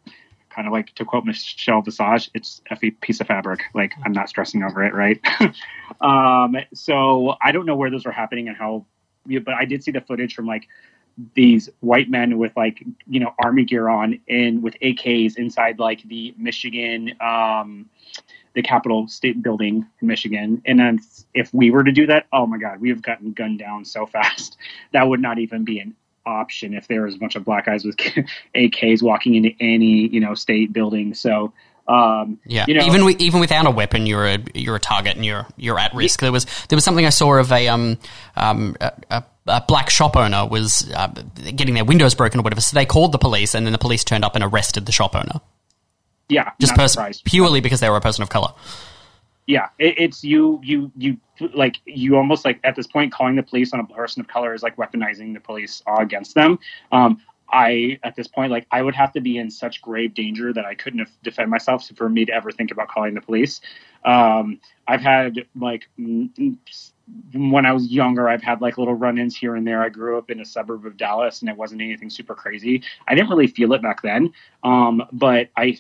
kind 0.49 0.67
of 0.67 0.73
like 0.73 0.95
to 0.95 1.05
quote 1.05 1.25
Michelle 1.27 1.83
Visage, 1.83 2.31
it's 2.35 2.63
a 2.71 2.77
piece 2.77 3.21
of 3.21 3.27
fabric. 3.27 3.61
Like, 3.75 3.93
I'm 4.03 4.13
not 4.13 4.31
stressing 4.31 4.63
over 4.63 4.83
it, 4.83 4.95
right? 4.95 5.21
um, 6.01 6.57
so 6.73 7.35
I 7.43 7.53
don't 7.53 7.67
know 7.67 7.77
where 7.77 7.91
those 7.91 8.07
were 8.07 8.13
happening 8.13 8.49
and 8.49 8.57
how, 8.57 8.87
but 9.27 9.55
I 9.55 9.67
did 9.67 9.85
see 9.85 9.91
the 9.91 10.01
footage 10.01 10.35
from 10.35 10.47
like 10.47 10.67
these 11.35 11.69
white 11.81 12.09
men 12.09 12.39
with 12.39 12.57
like 12.57 12.83
you 13.07 13.21
know 13.21 13.35
army 13.43 13.65
gear 13.65 13.89
on 13.89 14.19
and 14.29 14.63
with 14.63 14.75
AKs 14.81 15.37
inside 15.37 15.79
like 15.79 16.03
the 16.05 16.35
Michigan 16.39 17.13
um 17.21 17.91
the 18.55 18.63
Capitol 18.63 19.07
State 19.09 19.43
Building 19.43 19.87
in 20.01 20.07
Michigan. 20.07 20.63
And 20.67 20.79
then 20.79 20.99
if 21.35 21.53
we 21.55 21.71
were 21.71 21.85
to 21.85 21.93
do 21.93 22.07
that, 22.07 22.27
oh 22.33 22.47
my 22.47 22.59
God, 22.59 22.81
we 22.81 22.89
have 22.89 23.03
gotten 23.03 23.33
gunned 23.33 23.59
down 23.59 23.85
so 23.85 24.07
fast. 24.07 24.57
That 24.93 25.09
would 25.09 25.21
not 25.21 25.39
even 25.39 25.65
be 25.65 25.79
an 25.79 25.95
option 26.27 26.75
if 26.75 26.89
there 26.89 27.03
was 27.03 27.15
a 27.15 27.19
bunch 27.19 27.37
of 27.37 27.45
black 27.45 27.67
guys 27.67 27.85
with 27.85 27.97
AKs 28.55 29.03
walking 29.03 29.37
into 29.37 29.51
any 29.61 30.09
you 30.09 30.21
know 30.21 30.35
state 30.35 30.73
building. 30.73 31.15
So. 31.15 31.53
Um, 31.89 32.39
Yeah, 32.45 32.67
you 32.69 32.75
know, 32.75 32.85
even 32.85 33.21
even 33.21 33.41
without 33.41 33.67
a 33.67 33.71
weapon, 33.71 34.07
you're 34.07 34.27
a 34.27 34.39
you're 34.55 34.77
a 34.77 34.81
target 34.81 35.17
and 35.17 35.25
you're 35.25 35.47
you're 35.57 35.79
at 35.79 35.93
risk. 35.95 36.21
There 36.21 36.31
was 36.31 36.45
there 36.69 36.77
was 36.77 36.85
something 36.85 37.05
I 37.05 37.11
saw 37.11 37.35
of 37.35 37.51
a 37.51 37.69
um 37.69 37.99
um 38.37 38.77
a, 38.81 38.93
a, 39.11 39.25
a 39.49 39.65
black 39.67 39.91
shop 39.91 40.17
owner 40.17 40.47
was 40.47 40.89
uh, 40.95 41.09
getting 41.57 41.75
their 41.75 41.85
windows 41.85 42.15
broken 42.15 42.39
or 42.39 42.43
whatever. 42.45 42.61
So 42.61 42.75
they 42.77 42.87
called 42.87 43.13
the 43.13 43.19
police, 43.19 43.55
and 43.55 43.67
then 43.67 43.73
the 43.73 43.79
police 43.79 44.05
turned 44.05 44.25
up 44.25 44.35
and 44.37 44.45
arrested 44.45 44.87
the 44.87 44.93
shop 44.93 45.17
owner 45.17 45.41
yeah, 46.31 46.53
just 46.61 46.75
pers- 46.75 47.23
purely 47.25 47.61
because 47.61 47.81
they 47.81 47.91
were 47.91 47.97
a 47.97 48.01
person 48.01 48.23
of 48.23 48.29
color. 48.29 48.53
yeah 49.47 49.69
it, 49.79 49.95
it's 49.99 50.25
you 50.25 50.61
you 50.63 50.91
you 50.97 51.17
like 51.55 51.77
you 51.85 52.17
almost 52.17 52.45
like 52.45 52.61
at 52.65 52.77
this 52.77 52.87
point 52.87 53.13
calling 53.13 53.37
the 53.37 53.43
police 53.43 53.73
on 53.73 53.81
a 53.81 53.87
person 53.87 54.21
of 54.21 54.29
color 54.29 54.55
is 54.55 54.63
like 54.63 54.77
weaponizing 54.77 55.35
the 55.35 55.41
police 55.41 55.83
against 55.99 56.35
them 56.35 56.59
um 56.93 57.21
i 57.51 57.99
at 58.05 58.15
this 58.15 58.29
point 58.29 58.53
like 58.53 58.67
i 58.71 58.83
would 58.83 58.95
have 58.95 59.13
to 59.13 59.21
be 59.21 59.39
in 59.39 59.51
such 59.51 59.81
grave 59.83 60.15
danger 60.15 60.53
that 60.53 60.65
i 60.65 60.75
couldn't 60.75 60.99
have 61.01 61.11
defend 61.23 61.51
myself 61.51 61.89
for 61.97 62.09
me 62.09 62.25
to 62.25 62.33
ever 62.33 62.53
think 62.53 62.71
about 62.71 62.89
calling 62.89 63.15
the 63.15 63.21
police 63.21 63.61
um 64.05 64.61
i've 64.87 65.01
had 65.01 65.47
like 65.59 65.89
when 67.33 67.67
I 67.67 67.73
was 67.73 67.89
younger, 67.89 68.29
I've 68.29 68.43
had 68.43 68.61
like 68.61 68.79
little 68.79 68.95
run-ins 68.95 69.37
here 69.37 69.57
and 69.57 69.67
there. 69.67 69.83
I 69.83 69.89
grew 69.89 70.19
up 70.19 70.31
in 70.31 70.41
a 70.41 70.45
suburb 70.45 70.87
of 70.87 70.97
Dallas, 70.97 71.41
and 71.41 71.49
it 71.49 71.57
wasn't 71.57 71.81
anything 71.81 72.11
super 72.11 72.35
crazy. 72.35 72.83
I 73.09 73.15
didn't 73.15 73.31
really 73.31 73.47
feel 73.47 73.73
it 73.73 73.83
back 73.83 74.03
then, 74.03 74.33
um, 74.63 75.03
but 75.13 75.49
I 75.57 75.79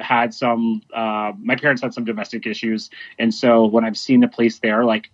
had 0.00 0.34
some 0.34 0.82
uh, 0.94 1.32
my 1.38 1.56
parents 1.56 1.82
had 1.82 1.94
some 1.94 2.04
domestic 2.04 2.46
issues. 2.46 2.90
And 3.18 3.32
so 3.32 3.66
when 3.66 3.84
i've 3.84 3.96
seen 3.96 4.20
the 4.20 4.28
police 4.28 4.58
there 4.58 4.84
like 4.84 5.10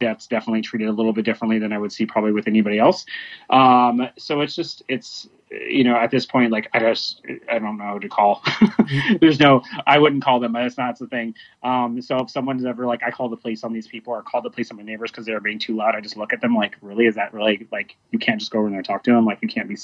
that's 0.00 0.28
definitely 0.28 0.62
treated 0.62 0.88
a 0.88 0.92
little 0.92 1.12
bit 1.12 1.24
differently 1.24 1.58
than 1.58 1.72
i 1.72 1.78
would 1.78 1.90
see 1.90 2.06
probably 2.06 2.32
with 2.32 2.46
anybody 2.46 2.78
else. 2.78 3.04
Um, 3.50 4.08
so 4.16 4.40
it's 4.40 4.54
just 4.54 4.82
it's 4.88 5.28
you 5.50 5.82
know 5.82 5.96
at 5.96 6.10
this 6.10 6.26
point 6.26 6.52
like 6.52 6.68
i 6.74 6.78
just 6.78 7.22
i 7.50 7.58
don't 7.58 7.78
know 7.78 7.94
who 7.94 8.00
to 8.00 8.08
call. 8.08 8.42
There's 9.20 9.40
no 9.40 9.62
i 9.86 9.98
wouldn't 9.98 10.22
call 10.22 10.40
them 10.40 10.52
that's 10.52 10.78
not 10.78 10.98
the 10.98 11.06
thing. 11.06 11.34
Um, 11.62 12.00
so 12.00 12.18
if 12.18 12.30
someone's 12.30 12.64
ever 12.64 12.86
like 12.86 13.02
i 13.02 13.10
call 13.10 13.28
the 13.28 13.36
police 13.36 13.64
on 13.64 13.72
these 13.72 13.88
people 13.88 14.12
or 14.12 14.22
call 14.22 14.42
the 14.42 14.50
police 14.50 14.70
on 14.70 14.76
my 14.76 14.82
neighbors 14.82 15.10
because 15.10 15.26
they're 15.26 15.40
being 15.40 15.58
too 15.58 15.74
loud 15.74 15.94
i 15.94 16.00
just 16.00 16.16
look 16.16 16.32
at 16.32 16.40
them 16.40 16.54
like 16.54 16.76
really? 16.82 17.06
Is 17.06 17.14
that 17.16 17.32
really 17.34 17.66
like 17.72 17.96
you 18.10 18.18
can't 18.18 18.38
just 18.38 18.52
go 18.52 18.60
over 18.60 18.68
there 18.68 18.78
and 18.78 18.86
talk 18.86 19.02
to 19.04 19.12
them? 19.12 19.24
Like 19.24 19.38
you 19.42 19.48
can't 19.48 19.68
be 19.68 19.76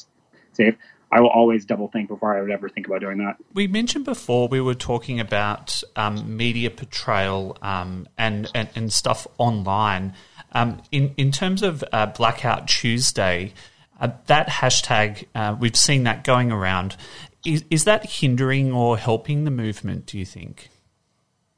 safe 0.53 0.76
i 1.14 1.20
will 1.20 1.30
always 1.30 1.64
double 1.64 1.88
think 1.88 2.08
before 2.08 2.36
i 2.36 2.40
would 2.42 2.50
ever 2.50 2.68
think 2.68 2.86
about 2.86 3.00
doing 3.00 3.18
that 3.18 3.36
We 3.54 3.66
mentioned 3.66 4.04
before 4.04 4.48
we 4.48 4.60
were 4.60 4.74
talking 4.74 5.20
about 5.20 5.82
um, 5.96 6.36
media 6.36 6.70
portrayal 6.70 7.56
um, 7.62 8.06
and, 8.18 8.50
and 8.54 8.68
and 8.74 8.92
stuff 8.92 9.26
online. 9.38 10.14
Um, 10.52 10.82
in 10.90 11.14
in 11.16 11.32
terms 11.32 11.62
of 11.62 11.82
uh, 11.92 12.06
Blackout 12.06 12.68
Tuesday, 12.68 13.54
uh, 14.00 14.10
that 14.26 14.48
hashtag 14.48 15.26
uh, 15.34 15.56
we've 15.58 15.76
seen 15.76 16.02
that 16.04 16.24
going 16.24 16.52
around. 16.52 16.96
Is 17.44 17.64
is 17.70 17.84
that 17.84 18.04
hindering 18.04 18.72
or 18.72 18.98
helping 18.98 19.44
the 19.44 19.50
movement? 19.50 20.06
Do 20.06 20.18
you 20.18 20.24
think? 20.24 20.70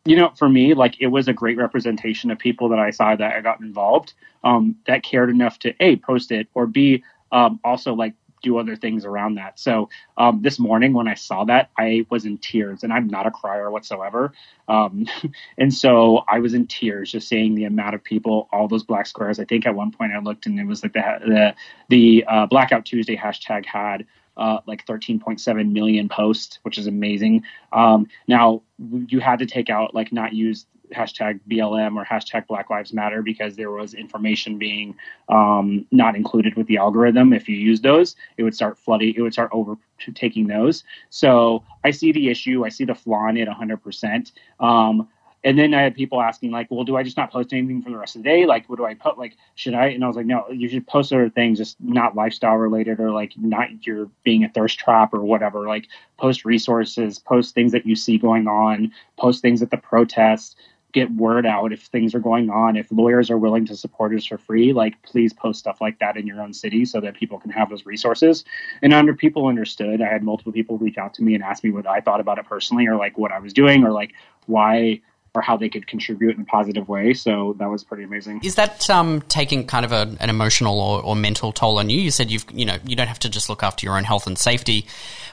you 0.06 0.14
know, 0.14 0.32
for 0.36 0.48
me, 0.48 0.72
like 0.72 0.96
it 1.00 1.08
was 1.08 1.26
a 1.28 1.32
great 1.32 1.58
representation 1.58 2.30
of 2.30 2.38
people 2.38 2.68
that 2.68 2.78
I 2.78 2.90
saw 2.90 3.16
that 3.16 3.36
I 3.36 3.40
got 3.40 3.60
involved, 3.60 4.14
um, 4.44 4.76
that 4.86 5.02
cared 5.02 5.30
enough 5.30 5.58
to 5.60 5.74
a 5.80 5.96
post 5.96 6.30
it 6.30 6.46
or 6.54 6.66
b 6.66 7.02
um, 7.32 7.58
also 7.64 7.92
like 7.92 8.14
do 8.46 8.58
other 8.58 8.76
things 8.76 9.04
around 9.04 9.34
that. 9.34 9.58
So 9.58 9.88
um, 10.16 10.40
this 10.40 10.58
morning 10.58 10.92
when 10.94 11.08
I 11.08 11.14
saw 11.14 11.44
that, 11.44 11.70
I 11.76 12.06
was 12.10 12.24
in 12.24 12.38
tears, 12.38 12.84
and 12.84 12.92
I'm 12.92 13.08
not 13.08 13.26
a 13.26 13.30
crier 13.30 13.70
whatsoever. 13.70 14.32
Um, 14.68 15.06
and 15.58 15.74
so 15.74 16.24
I 16.28 16.38
was 16.38 16.54
in 16.54 16.66
tears 16.66 17.10
just 17.12 17.28
seeing 17.28 17.54
the 17.54 17.64
amount 17.64 17.94
of 17.94 18.04
people, 18.04 18.48
all 18.52 18.68
those 18.68 18.84
black 18.84 19.06
squares. 19.06 19.40
I 19.40 19.44
think 19.44 19.66
at 19.66 19.74
one 19.74 19.90
point 19.90 20.12
I 20.12 20.20
looked 20.20 20.46
and 20.46 20.58
it 20.58 20.64
was 20.64 20.82
like 20.82 20.92
the 20.92 21.02
the 21.26 21.54
the 21.88 22.24
uh, 22.28 22.46
Blackout 22.46 22.84
Tuesday 22.84 23.16
hashtag 23.16 23.66
had 23.66 24.06
uh, 24.36 24.58
like 24.66 24.84
13.7 24.86 25.72
million 25.72 26.08
posts, 26.08 26.58
which 26.62 26.78
is 26.78 26.86
amazing. 26.86 27.42
Um, 27.72 28.06
now 28.28 28.62
you 29.08 29.18
had 29.20 29.38
to 29.38 29.46
take 29.46 29.70
out 29.70 29.94
like 29.94 30.12
not 30.12 30.34
use 30.34 30.66
hashtag 30.94 31.40
BLM 31.48 31.96
or 31.96 32.04
hashtag 32.04 32.46
Black 32.46 32.70
Lives 32.70 32.92
Matter 32.92 33.22
because 33.22 33.56
there 33.56 33.70
was 33.70 33.94
information 33.94 34.58
being 34.58 34.94
um, 35.28 35.86
not 35.90 36.16
included 36.16 36.54
with 36.56 36.66
the 36.66 36.76
algorithm. 36.76 37.32
If 37.32 37.48
you 37.48 37.56
use 37.56 37.80
those, 37.80 38.16
it 38.36 38.42
would 38.42 38.54
start 38.54 38.78
flooding. 38.78 39.14
It 39.16 39.22
would 39.22 39.32
start 39.32 39.50
overtaking 39.52 40.46
those. 40.46 40.84
So 41.10 41.64
I 41.84 41.90
see 41.90 42.12
the 42.12 42.28
issue. 42.28 42.64
I 42.64 42.68
see 42.68 42.84
the 42.84 42.94
flaw 42.94 43.28
in 43.28 43.36
it 43.36 43.48
100%. 43.48 44.32
Um, 44.60 45.08
And 45.44 45.56
then 45.56 45.74
I 45.74 45.82
had 45.82 45.94
people 45.94 46.20
asking, 46.20 46.50
like, 46.50 46.68
well, 46.70 46.82
do 46.82 46.96
I 46.96 47.04
just 47.04 47.16
not 47.16 47.30
post 47.30 47.52
anything 47.52 47.80
for 47.80 47.90
the 47.90 47.96
rest 47.98 48.16
of 48.16 48.24
the 48.24 48.28
day? 48.28 48.46
Like, 48.46 48.68
what 48.68 48.78
do 48.78 48.84
I 48.84 48.94
put? 48.94 49.16
Like, 49.16 49.36
should 49.54 49.74
I? 49.74 49.88
And 49.94 50.02
I 50.02 50.08
was 50.08 50.16
like, 50.16 50.26
no, 50.26 50.48
you 50.50 50.68
should 50.68 50.88
post 50.88 51.12
other 51.12 51.30
things, 51.30 51.58
just 51.58 51.76
not 51.80 52.16
lifestyle 52.16 52.56
related 52.56 52.98
or 52.98 53.12
like 53.12 53.32
not 53.36 53.86
you're 53.86 54.10
being 54.24 54.42
a 54.42 54.48
thirst 54.48 54.76
trap 54.76 55.14
or 55.14 55.22
whatever. 55.22 55.68
Like, 55.68 55.86
post 56.18 56.44
resources, 56.44 57.20
post 57.20 57.54
things 57.54 57.70
that 57.72 57.86
you 57.86 57.94
see 57.94 58.18
going 58.18 58.48
on, 58.48 58.90
post 59.18 59.40
things 59.40 59.62
at 59.62 59.70
the 59.70 59.76
protests, 59.76 60.56
get 60.96 61.10
word 61.10 61.44
out 61.44 61.74
if 61.74 61.82
things 61.82 62.14
are 62.14 62.20
going 62.20 62.48
on. 62.48 62.74
If 62.74 62.90
lawyers 62.90 63.30
are 63.30 63.36
willing 63.36 63.66
to 63.66 63.76
support 63.76 64.14
us 64.14 64.24
for 64.24 64.38
free, 64.38 64.72
like, 64.72 65.02
please 65.02 65.34
post 65.34 65.58
stuff 65.58 65.78
like 65.78 65.98
that 65.98 66.16
in 66.16 66.26
your 66.26 66.40
own 66.40 66.54
city 66.54 66.86
so 66.86 67.02
that 67.02 67.14
people 67.14 67.38
can 67.38 67.50
have 67.50 67.68
those 67.68 67.84
resources. 67.84 68.46
And 68.80 68.94
under 68.94 69.14
people 69.14 69.46
understood, 69.46 70.00
I 70.00 70.08
had 70.08 70.22
multiple 70.22 70.52
people 70.52 70.78
reach 70.78 70.96
out 70.96 71.12
to 71.14 71.22
me 71.22 71.34
and 71.34 71.44
ask 71.44 71.62
me 71.62 71.70
what 71.70 71.86
I 71.86 72.00
thought 72.00 72.20
about 72.20 72.38
it 72.38 72.46
personally 72.46 72.86
or 72.86 72.96
like 72.96 73.18
what 73.18 73.30
I 73.30 73.40
was 73.40 73.52
doing 73.52 73.84
or 73.84 73.92
like 73.92 74.14
why 74.46 75.02
or 75.36 75.42
how 75.42 75.54
they 75.54 75.68
could 75.68 75.86
contribute 75.86 76.34
in 76.34 76.40
a 76.40 76.44
positive 76.46 76.88
way. 76.88 77.12
So 77.12 77.54
that 77.58 77.68
was 77.68 77.84
pretty 77.84 78.04
amazing. 78.04 78.40
Is 78.42 78.54
that 78.54 78.88
um, 78.88 79.20
taking 79.28 79.66
kind 79.66 79.84
of 79.84 79.92
a, 79.92 80.16
an 80.18 80.30
emotional 80.30 80.80
or, 80.80 81.02
or 81.02 81.14
mental 81.14 81.52
toll 81.52 81.78
on 81.78 81.90
you? 81.90 82.00
You 82.00 82.10
said 82.10 82.30
you've 82.30 82.46
you 82.52 82.64
know 82.64 82.78
you 82.86 82.96
don't 82.96 83.06
have 83.06 83.18
to 83.20 83.28
just 83.28 83.50
look 83.50 83.62
after 83.62 83.84
your 83.84 83.98
own 83.98 84.04
health 84.04 84.26
and 84.26 84.38
safety 84.38 84.86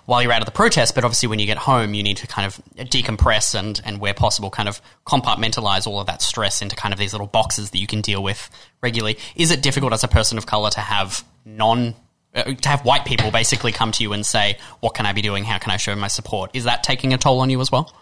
while 0.06 0.22
you're 0.22 0.34
out 0.34 0.42
of 0.42 0.46
the 0.46 0.52
protest, 0.52 0.94
but 0.94 1.06
obviously 1.06 1.30
when 1.30 1.40
you 1.40 1.46
get 1.46 1.58
home, 1.58 1.94
you 1.94 2.04
need 2.04 2.18
to 2.18 2.28
kind 2.28 2.46
of 2.46 2.62
decompress 2.90 3.58
and 3.58 3.82
and 3.86 4.02
where 4.02 4.14
possible, 4.14 4.50
kind 4.50 4.68
of 4.68 4.82
compartmentalize 5.08 5.88
all 5.88 6.02
of 6.02 6.08
that 6.08 6.22
stress 6.22 6.62
into 6.62 6.76
kind 6.76 6.94
of 6.94 7.00
these 7.00 7.14
little 7.14 7.28
boxes 7.28 7.72
that 7.72 7.78
you 7.78 7.88
can 7.88 8.02
deal 8.02 8.22
with 8.22 8.50
regularly. 8.82 9.18
Is 9.38 9.52
it 9.52 9.64
difficult 9.64 9.94
as 9.94 10.04
a 10.04 10.10
person 10.10 10.38
of 10.38 10.46
color 10.46 10.70
to 10.72 10.82
have 10.82 11.24
non 11.46 11.96
uh, 12.36 12.44
to 12.44 12.68
have 12.68 12.84
white 12.84 13.06
people 13.06 13.32
basically 13.32 13.72
come 13.72 13.94
to 13.94 14.04
you 14.04 14.12
and 14.12 14.26
say, 14.26 14.58
"What 14.82 14.96
can 14.96 15.06
I 15.06 15.14
be 15.14 15.22
doing? 15.22 15.46
How 15.46 15.60
can 15.60 15.72
I 15.72 15.78
show 15.78 15.96
my 15.96 16.10
support?" 16.10 16.52
Is 16.54 16.66
that 16.66 16.84
taking 16.84 17.14
a 17.14 17.18
toll 17.18 17.40
on 17.40 17.50
you 17.50 17.62
as 17.62 17.72
well? 17.72 17.94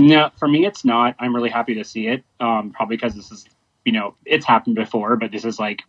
No, 0.00 0.30
for 0.36 0.48
me, 0.48 0.66
it's 0.66 0.84
not. 0.84 1.14
I'm 1.18 1.34
really 1.34 1.50
happy 1.50 1.74
to 1.74 1.84
see 1.84 2.08
it. 2.08 2.24
Um, 2.40 2.70
probably 2.72 2.96
because 2.96 3.14
this 3.14 3.30
is, 3.30 3.46
you 3.84 3.92
know, 3.92 4.14
it's 4.24 4.44
happened 4.44 4.76
before, 4.76 5.16
but 5.16 5.30
this 5.30 5.44
is 5.44 5.58
like 5.58 5.82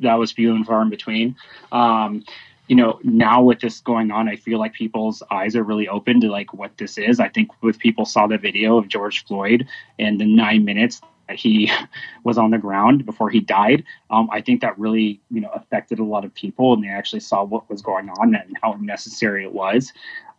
that 0.00 0.14
was 0.14 0.32
few 0.32 0.54
and 0.54 0.66
far 0.66 0.82
in 0.82 0.90
between. 0.90 1.36
Um, 1.70 2.24
you 2.68 2.76
know, 2.76 3.00
now 3.02 3.42
with 3.42 3.60
this 3.60 3.80
going 3.80 4.10
on, 4.10 4.28
I 4.28 4.36
feel 4.36 4.58
like 4.58 4.72
people's 4.72 5.22
eyes 5.30 5.56
are 5.56 5.64
really 5.64 5.88
open 5.88 6.20
to 6.20 6.30
like 6.30 6.54
what 6.54 6.76
this 6.78 6.96
is. 6.96 7.20
I 7.20 7.28
think 7.28 7.50
with 7.62 7.78
people 7.78 8.04
saw 8.04 8.26
the 8.26 8.38
video 8.38 8.78
of 8.78 8.88
George 8.88 9.24
Floyd 9.26 9.66
and 9.98 10.20
the 10.20 10.24
nine 10.24 10.64
minutes 10.64 11.00
that 11.28 11.36
he 11.36 11.70
was 12.24 12.38
on 12.38 12.50
the 12.50 12.58
ground 12.58 13.04
before 13.04 13.30
he 13.30 13.40
died, 13.40 13.84
um, 14.10 14.28
I 14.32 14.40
think 14.40 14.60
that 14.60 14.78
really, 14.78 15.20
you 15.30 15.40
know, 15.40 15.50
affected 15.50 15.98
a 15.98 16.04
lot 16.04 16.24
of 16.24 16.34
people, 16.34 16.72
and 16.72 16.82
they 16.82 16.88
actually 16.88 17.20
saw 17.20 17.42
what 17.44 17.68
was 17.68 17.82
going 17.82 18.08
on 18.08 18.34
and 18.34 18.56
how 18.62 18.76
necessary 18.80 19.44
it 19.44 19.52
was. 19.52 19.92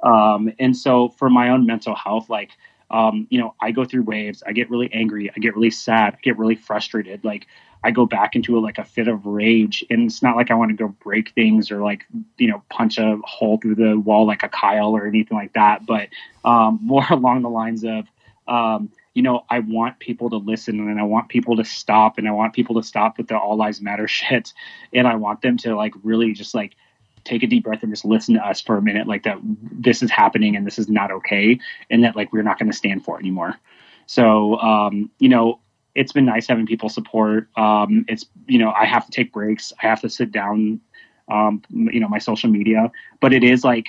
Um, 0.03 0.51
and 0.59 0.75
so, 0.75 1.09
for 1.09 1.29
my 1.29 1.49
own 1.49 1.65
mental 1.65 1.95
health, 1.95 2.29
like 2.29 2.51
um, 2.93 3.27
you 3.31 3.39
know, 3.39 3.55
I 3.59 3.71
go 3.71 3.83
through 3.83 4.03
waves. 4.03 4.43
I 4.45 4.53
get 4.53 4.69
really 4.69 4.89
angry. 4.93 5.31
I 5.35 5.39
get 5.39 5.55
really 5.55 5.71
sad. 5.71 6.13
I 6.13 6.19
get 6.21 6.37
really 6.37 6.55
frustrated. 6.55 7.25
Like 7.25 7.47
I 7.83 7.89
go 7.89 8.05
back 8.05 8.35
into 8.35 8.57
a, 8.57 8.61
like 8.61 8.77
a 8.77 8.85
fit 8.85 9.07
of 9.07 9.25
rage, 9.25 9.83
and 9.89 10.03
it's 10.03 10.21
not 10.21 10.35
like 10.35 10.51
I 10.51 10.53
want 10.53 10.69
to 10.69 10.77
go 10.77 10.87
break 10.87 11.31
things 11.31 11.71
or 11.71 11.81
like 11.81 12.05
you 12.37 12.47
know 12.47 12.63
punch 12.69 12.99
a 12.99 13.17
hole 13.23 13.57
through 13.57 13.75
the 13.75 13.99
wall 13.99 14.27
like 14.27 14.43
a 14.43 14.47
Kyle 14.47 14.95
or 14.95 15.07
anything 15.07 15.35
like 15.35 15.53
that. 15.53 15.87
But 15.87 16.09
um, 16.45 16.79
more 16.83 17.05
along 17.09 17.41
the 17.41 17.49
lines 17.49 17.83
of 17.83 18.05
um, 18.47 18.91
you 19.15 19.23
know, 19.23 19.45
I 19.49 19.59
want 19.59 19.99
people 19.99 20.29
to 20.29 20.37
listen 20.37 20.79
and 20.79 20.99
I 20.99 21.03
want 21.03 21.29
people 21.29 21.55
to 21.57 21.65
stop 21.65 22.17
and 22.17 22.27
I 22.27 22.31
want 22.31 22.53
people 22.53 22.75
to 22.81 22.87
stop 22.87 23.17
with 23.17 23.27
the 23.27 23.37
all 23.37 23.55
lives 23.55 23.81
matter 23.81 24.07
shit. 24.19 24.53
And 24.93 25.07
I 25.07 25.15
want 25.15 25.41
them 25.41 25.57
to 25.57 25.75
like 25.75 25.93
really 26.03 26.33
just 26.33 26.53
like 26.53 26.75
take 27.23 27.43
a 27.43 27.47
deep 27.47 27.63
breath 27.63 27.83
and 27.83 27.91
just 27.91 28.05
listen 28.05 28.35
to 28.35 28.45
us 28.45 28.61
for 28.61 28.77
a 28.77 28.81
minute 28.81 29.07
like 29.07 29.23
that 29.23 29.37
this 29.41 30.01
is 30.01 30.11
happening 30.11 30.55
and 30.55 30.65
this 30.65 30.77
is 30.77 30.89
not 30.89 31.11
okay 31.11 31.57
and 31.89 32.03
that 32.03 32.15
like 32.15 32.31
we're 32.33 32.43
not 32.43 32.59
going 32.59 32.69
to 32.69 32.77
stand 32.77 33.03
for 33.03 33.17
it 33.17 33.21
anymore. 33.21 33.55
So 34.05 34.57
um, 34.59 35.09
you 35.19 35.29
know 35.29 35.59
it's 35.95 36.11
been 36.11 36.25
nice 36.25 36.47
having 36.47 36.65
people 36.65 36.89
support. 36.89 37.47
Um, 37.55 38.05
it's 38.07 38.25
you 38.47 38.59
know 38.59 38.71
i 38.71 38.85
have 38.85 39.05
to 39.05 39.11
take 39.11 39.31
breaks. 39.31 39.71
I 39.81 39.87
have 39.87 40.01
to 40.01 40.09
sit 40.09 40.31
down 40.31 40.79
um, 41.29 41.61
you 41.69 41.99
know 41.99 42.07
my 42.07 42.19
social 42.19 42.49
media. 42.49 42.91
But 43.21 43.33
it 43.33 43.43
is 43.43 43.63
like 43.63 43.87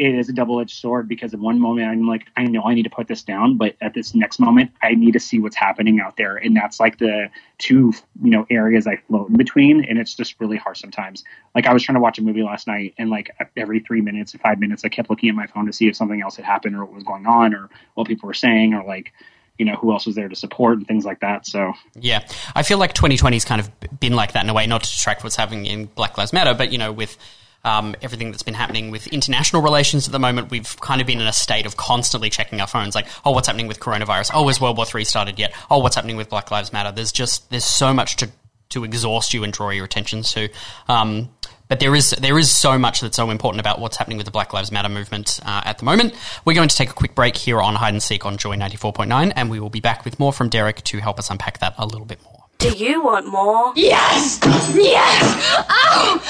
it 0.00 0.14
is 0.14 0.30
a 0.30 0.32
double-edged 0.32 0.74
sword 0.74 1.06
because 1.06 1.34
at 1.34 1.40
one 1.40 1.60
moment 1.60 1.86
I'm 1.86 2.08
like, 2.08 2.26
I 2.34 2.44
know 2.44 2.62
I 2.62 2.72
need 2.72 2.84
to 2.84 2.90
put 2.90 3.06
this 3.06 3.22
down, 3.22 3.58
but 3.58 3.76
at 3.82 3.92
this 3.92 4.14
next 4.14 4.38
moment, 4.38 4.70
I 4.82 4.94
need 4.94 5.12
to 5.12 5.20
see 5.20 5.38
what's 5.38 5.56
happening 5.56 6.00
out 6.00 6.16
there, 6.16 6.38
and 6.38 6.56
that's 6.56 6.80
like 6.80 6.98
the 6.98 7.28
two 7.58 7.92
you 8.22 8.30
know 8.30 8.46
areas 8.48 8.86
I 8.86 8.96
float 8.96 9.28
in 9.28 9.36
between, 9.36 9.84
and 9.84 9.98
it's 9.98 10.14
just 10.14 10.40
really 10.40 10.56
hard 10.56 10.78
sometimes. 10.78 11.22
Like 11.54 11.66
I 11.66 11.74
was 11.74 11.82
trying 11.82 11.96
to 11.96 12.00
watch 12.00 12.18
a 12.18 12.22
movie 12.22 12.42
last 12.42 12.66
night, 12.66 12.94
and 12.96 13.10
like 13.10 13.30
every 13.58 13.80
three 13.80 14.00
minutes, 14.00 14.34
five 14.42 14.58
minutes, 14.58 14.86
I 14.86 14.88
kept 14.88 15.10
looking 15.10 15.28
at 15.28 15.34
my 15.34 15.46
phone 15.46 15.66
to 15.66 15.72
see 15.72 15.86
if 15.86 15.96
something 15.96 16.22
else 16.22 16.36
had 16.36 16.46
happened 16.46 16.76
or 16.76 16.84
what 16.86 16.94
was 16.94 17.04
going 17.04 17.26
on 17.26 17.54
or 17.54 17.68
what 17.92 18.08
people 18.08 18.26
were 18.26 18.34
saying 18.34 18.72
or 18.72 18.82
like 18.84 19.12
you 19.58 19.66
know 19.66 19.74
who 19.74 19.92
else 19.92 20.06
was 20.06 20.16
there 20.16 20.30
to 20.30 20.36
support 20.36 20.78
and 20.78 20.88
things 20.88 21.04
like 21.04 21.20
that. 21.20 21.46
So 21.46 21.74
yeah. 21.94 22.26
I 22.54 22.62
feel 22.62 22.78
like 22.78 22.94
2020's 22.94 23.44
kind 23.44 23.60
of 23.60 23.70
been 24.00 24.14
like 24.14 24.32
that 24.32 24.44
in 24.44 24.48
a 24.48 24.54
way 24.54 24.66
not 24.66 24.82
to 24.82 24.90
detract 24.90 25.22
what's 25.22 25.36
happening 25.36 25.66
in 25.66 25.84
black 25.84 26.16
lives 26.16 26.32
matter 26.32 26.54
but 26.54 26.72
you 26.72 26.78
know 26.78 26.90
with 26.90 27.18
um, 27.64 27.94
everything 28.02 28.30
that's 28.30 28.42
been 28.42 28.54
happening 28.54 28.90
with 28.90 29.06
international 29.08 29.62
relations 29.62 30.06
at 30.06 30.12
the 30.12 30.18
moment, 30.18 30.50
we've 30.50 30.80
kind 30.80 31.00
of 31.00 31.06
been 31.06 31.20
in 31.20 31.26
a 31.26 31.32
state 31.32 31.66
of 31.66 31.76
constantly 31.76 32.30
checking 32.30 32.60
our 32.60 32.66
phones, 32.66 32.94
like, 32.94 33.06
oh, 33.24 33.32
what's 33.32 33.46
happening 33.46 33.66
with 33.66 33.80
coronavirus? 33.80 34.30
Oh, 34.32 34.46
has 34.48 34.60
World 34.60 34.76
War 34.76 34.86
Three 34.86 35.04
started 35.04 35.38
yet? 35.38 35.52
Oh, 35.70 35.78
what's 35.78 35.94
happening 35.94 36.16
with 36.16 36.28
Black 36.30 36.50
Lives 36.50 36.72
Matter? 36.72 36.92
There's 36.92 37.12
just 37.12 37.50
there's 37.50 37.64
so 37.64 37.92
much 37.92 38.16
to 38.16 38.30
to 38.70 38.84
exhaust 38.84 39.34
you 39.34 39.42
and 39.44 39.52
draw 39.52 39.70
your 39.70 39.84
attention 39.84 40.22
to. 40.22 40.48
Um, 40.88 41.28
but 41.68 41.80
there 41.80 41.94
is 41.94 42.10
there 42.10 42.38
is 42.38 42.50
so 42.50 42.78
much 42.78 43.00
that's 43.00 43.16
so 43.16 43.30
important 43.30 43.60
about 43.60 43.80
what's 43.80 43.96
happening 43.96 44.16
with 44.16 44.26
the 44.26 44.32
Black 44.32 44.52
Lives 44.52 44.72
Matter 44.72 44.88
movement 44.88 45.38
uh, 45.44 45.62
at 45.64 45.78
the 45.78 45.84
moment. 45.84 46.14
We're 46.44 46.54
going 46.54 46.68
to 46.68 46.76
take 46.76 46.90
a 46.90 46.94
quick 46.94 47.14
break 47.14 47.36
here 47.36 47.60
on 47.60 47.74
Hide 47.74 47.94
and 47.94 48.02
Seek 48.02 48.24
on 48.24 48.38
Joy 48.38 48.54
ninety 48.54 48.76
four 48.76 48.92
point 48.92 49.08
nine, 49.08 49.32
and 49.32 49.50
we 49.50 49.60
will 49.60 49.70
be 49.70 49.80
back 49.80 50.04
with 50.04 50.18
more 50.18 50.32
from 50.32 50.48
Derek 50.48 50.82
to 50.84 50.98
help 50.98 51.18
us 51.18 51.30
unpack 51.30 51.58
that 51.58 51.74
a 51.78 51.86
little 51.86 52.06
bit 52.06 52.22
more. 52.24 52.29
Do 52.60 52.68
you 52.68 53.02
want 53.02 53.26
more? 53.26 53.72
Yes! 53.74 54.38
Yes! 54.74 55.64
Oh! 55.70 56.20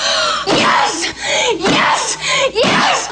Yes! 0.46 1.12
Yes! 1.58 2.16
Yes! 2.54 3.08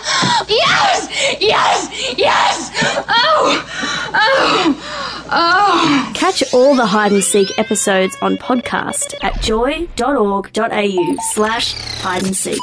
Yes! 0.48 1.40
Yes! 1.40 2.16
Yes! 2.16 2.70
Oh! 3.08 3.66
Oh! 4.14 4.94
Oh! 5.30 6.10
Catch 6.14 6.54
all 6.54 6.74
the 6.74 6.86
hide 6.86 7.12
and 7.12 7.22
seek 7.22 7.58
episodes 7.58 8.16
on 8.22 8.36
podcast 8.36 9.14
at 9.22 9.40
joy.org.au 9.40 11.16
slash 11.32 11.74
hide 11.74 12.24
and 12.24 12.36
seek. 12.36 12.60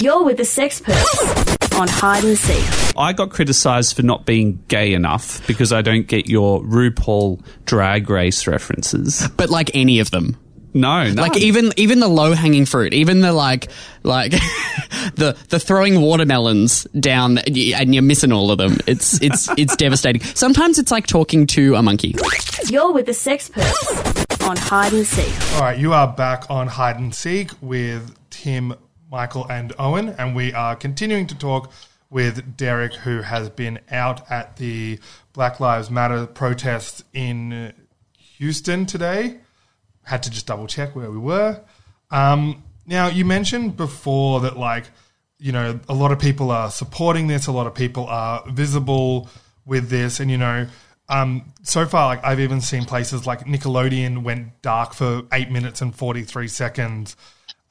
You're 0.00 0.24
with 0.24 0.36
the 0.36 0.42
Sexperts 0.42 1.78
on 1.78 1.88
hide 1.88 2.24
and 2.24 2.36
seek. 2.36 2.96
I 2.96 3.12
got 3.12 3.30
criticised 3.30 3.96
for 3.96 4.02
not 4.02 4.26
being 4.26 4.62
gay 4.68 4.92
enough 4.92 5.46
because 5.46 5.72
I 5.72 5.82
don't 5.82 6.06
get 6.06 6.28
your 6.28 6.62
RuPaul 6.62 7.42
drag 7.64 8.10
race 8.10 8.46
references. 8.46 9.28
But 9.36 9.50
like 9.50 9.70
any 9.74 10.00
of 10.00 10.10
them. 10.10 10.38
No, 10.74 11.10
no. 11.10 11.22
Like 11.22 11.36
even 11.36 11.72
even 11.76 12.00
the 12.00 12.08
low 12.08 12.32
hanging 12.32 12.64
fruit, 12.64 12.94
even 12.94 13.20
the 13.20 13.32
like 13.32 13.68
like 14.02 14.32
the 15.14 15.36
the 15.48 15.60
throwing 15.60 16.00
watermelons 16.00 16.84
down 16.98 17.38
and 17.38 17.94
you're 17.94 18.02
missing 18.02 18.32
all 18.32 18.50
of 18.50 18.58
them. 18.58 18.78
It's 18.86 19.20
it's 19.22 19.48
it's 19.58 19.76
devastating. 19.76 20.22
Sometimes 20.22 20.78
it's 20.78 20.90
like 20.90 21.06
talking 21.06 21.46
to 21.48 21.74
a 21.74 21.82
monkey. 21.82 22.14
You're 22.68 22.92
with 22.92 23.06
the 23.06 23.12
Sexperts 23.12 24.48
on 24.48 24.56
hide 24.56 24.92
and 24.92 25.06
seek. 25.06 25.54
All 25.56 25.62
right, 25.62 25.78
you 25.78 25.92
are 25.92 26.08
back 26.08 26.50
on 26.50 26.68
Hide 26.68 26.96
and 26.98 27.14
Seek 27.14 27.50
with 27.60 28.16
Tim, 28.30 28.74
Michael, 29.10 29.46
and 29.48 29.72
Owen, 29.78 30.08
and 30.10 30.34
we 30.34 30.52
are 30.52 30.74
continuing 30.74 31.26
to 31.28 31.34
talk 31.34 31.72
with 32.10 32.56
Derek, 32.56 32.94
who 32.94 33.22
has 33.22 33.48
been 33.48 33.78
out 33.90 34.30
at 34.30 34.56
the 34.56 34.98
Black 35.32 35.60
Lives 35.60 35.90
Matter 35.90 36.26
protest 36.26 37.04
in 37.12 37.72
Houston 38.38 38.86
today. 38.86 39.38
Had 40.04 40.22
to 40.24 40.30
just 40.30 40.46
double 40.46 40.66
check 40.66 40.94
where 40.96 41.10
we 41.10 41.18
were. 41.18 41.60
Um, 42.10 42.62
now, 42.86 43.08
you 43.08 43.24
mentioned 43.24 43.76
before 43.76 44.40
that, 44.40 44.56
like, 44.56 44.84
you 45.38 45.52
know, 45.52 45.78
a 45.88 45.94
lot 45.94 46.12
of 46.12 46.18
people 46.18 46.50
are 46.50 46.70
supporting 46.70 47.26
this, 47.26 47.46
a 47.46 47.52
lot 47.52 47.66
of 47.66 47.74
people 47.74 48.06
are 48.06 48.44
visible 48.50 49.28
with 49.64 49.88
this, 49.88 50.20
and, 50.20 50.30
you 50.30 50.38
know, 50.38 50.66
um, 51.08 51.52
so 51.62 51.84
far, 51.84 52.06
like 52.06 52.24
I've 52.24 52.40
even 52.40 52.60
seen 52.60 52.84
places 52.84 53.26
like 53.26 53.40
Nickelodeon 53.40 54.22
went 54.22 54.62
dark 54.62 54.94
for 54.94 55.22
eight 55.32 55.50
minutes 55.50 55.82
and 55.82 55.94
forty 55.94 56.22
three 56.22 56.48
seconds, 56.48 57.16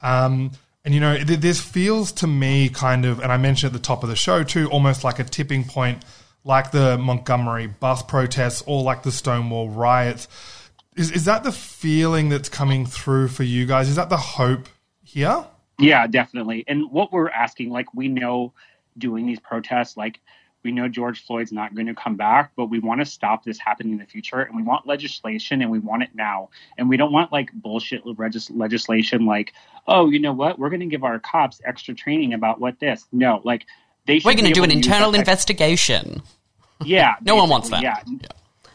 um, 0.00 0.52
and 0.84 0.94
you 0.94 1.00
know 1.00 1.16
th- 1.16 1.40
this 1.40 1.60
feels 1.60 2.12
to 2.12 2.26
me 2.26 2.68
kind 2.68 3.04
of, 3.04 3.18
and 3.20 3.32
I 3.32 3.38
mentioned 3.38 3.70
at 3.70 3.72
the 3.72 3.84
top 3.84 4.04
of 4.04 4.10
the 4.10 4.16
show 4.16 4.44
too, 4.44 4.68
almost 4.70 5.02
like 5.02 5.18
a 5.18 5.24
tipping 5.24 5.64
point, 5.64 6.04
like 6.44 6.70
the 6.70 6.98
Montgomery 6.98 7.66
bus 7.66 8.02
protests 8.02 8.62
or 8.66 8.82
like 8.82 9.02
the 9.02 9.12
Stonewall 9.12 9.70
riots. 9.70 10.28
Is 10.96 11.10
is 11.10 11.24
that 11.24 11.42
the 11.42 11.52
feeling 11.52 12.28
that's 12.28 12.48
coming 12.48 12.84
through 12.86 13.28
for 13.28 13.44
you 13.44 13.66
guys? 13.66 13.88
Is 13.88 13.96
that 13.96 14.10
the 14.10 14.16
hope 14.16 14.68
here? 15.02 15.44
Yeah, 15.78 16.06
definitely. 16.06 16.64
And 16.68 16.90
what 16.90 17.12
we're 17.12 17.30
asking, 17.30 17.70
like, 17.70 17.92
we 17.94 18.08
know 18.08 18.52
doing 18.98 19.26
these 19.26 19.40
protests, 19.40 19.96
like, 19.96 20.20
we 20.62 20.70
know 20.70 20.86
George 20.88 21.24
Floyd's 21.24 21.50
not 21.50 21.74
going 21.74 21.88
to 21.88 21.94
come 21.94 22.16
back, 22.16 22.52
but 22.56 22.66
we 22.66 22.78
want 22.78 23.00
to 23.00 23.04
stop 23.04 23.44
this 23.44 23.58
happening 23.58 23.94
in 23.94 23.98
the 23.98 24.06
future. 24.06 24.40
And 24.40 24.54
we 24.54 24.62
want 24.62 24.86
legislation 24.86 25.60
and 25.60 25.70
we 25.70 25.80
want 25.80 26.04
it 26.04 26.10
now. 26.14 26.50
And 26.78 26.88
we 26.88 26.96
don't 26.96 27.12
want 27.12 27.32
like 27.32 27.52
bullshit 27.52 28.02
regis- 28.04 28.50
legislation 28.50 29.26
like, 29.26 29.54
oh, 29.88 30.08
you 30.10 30.20
know 30.20 30.32
what? 30.32 30.58
We're 30.58 30.70
going 30.70 30.80
to 30.80 30.86
give 30.86 31.02
our 31.02 31.18
cops 31.18 31.60
extra 31.64 31.94
training 31.94 32.32
about 32.32 32.60
what 32.60 32.78
this. 32.78 33.04
No, 33.10 33.40
like, 33.42 33.66
they 34.06 34.20
should 34.20 34.26
We're 34.26 34.34
going 34.34 34.46
to 34.46 34.52
do 34.52 34.62
an 34.62 34.70
internal 34.70 35.14
investigation. 35.14 36.22
Yeah. 36.84 37.14
No 37.22 37.34
one 37.36 37.48
wants 37.48 37.68
that. 37.70 37.82
basically, 37.82 38.18
Yeah. 38.22 38.28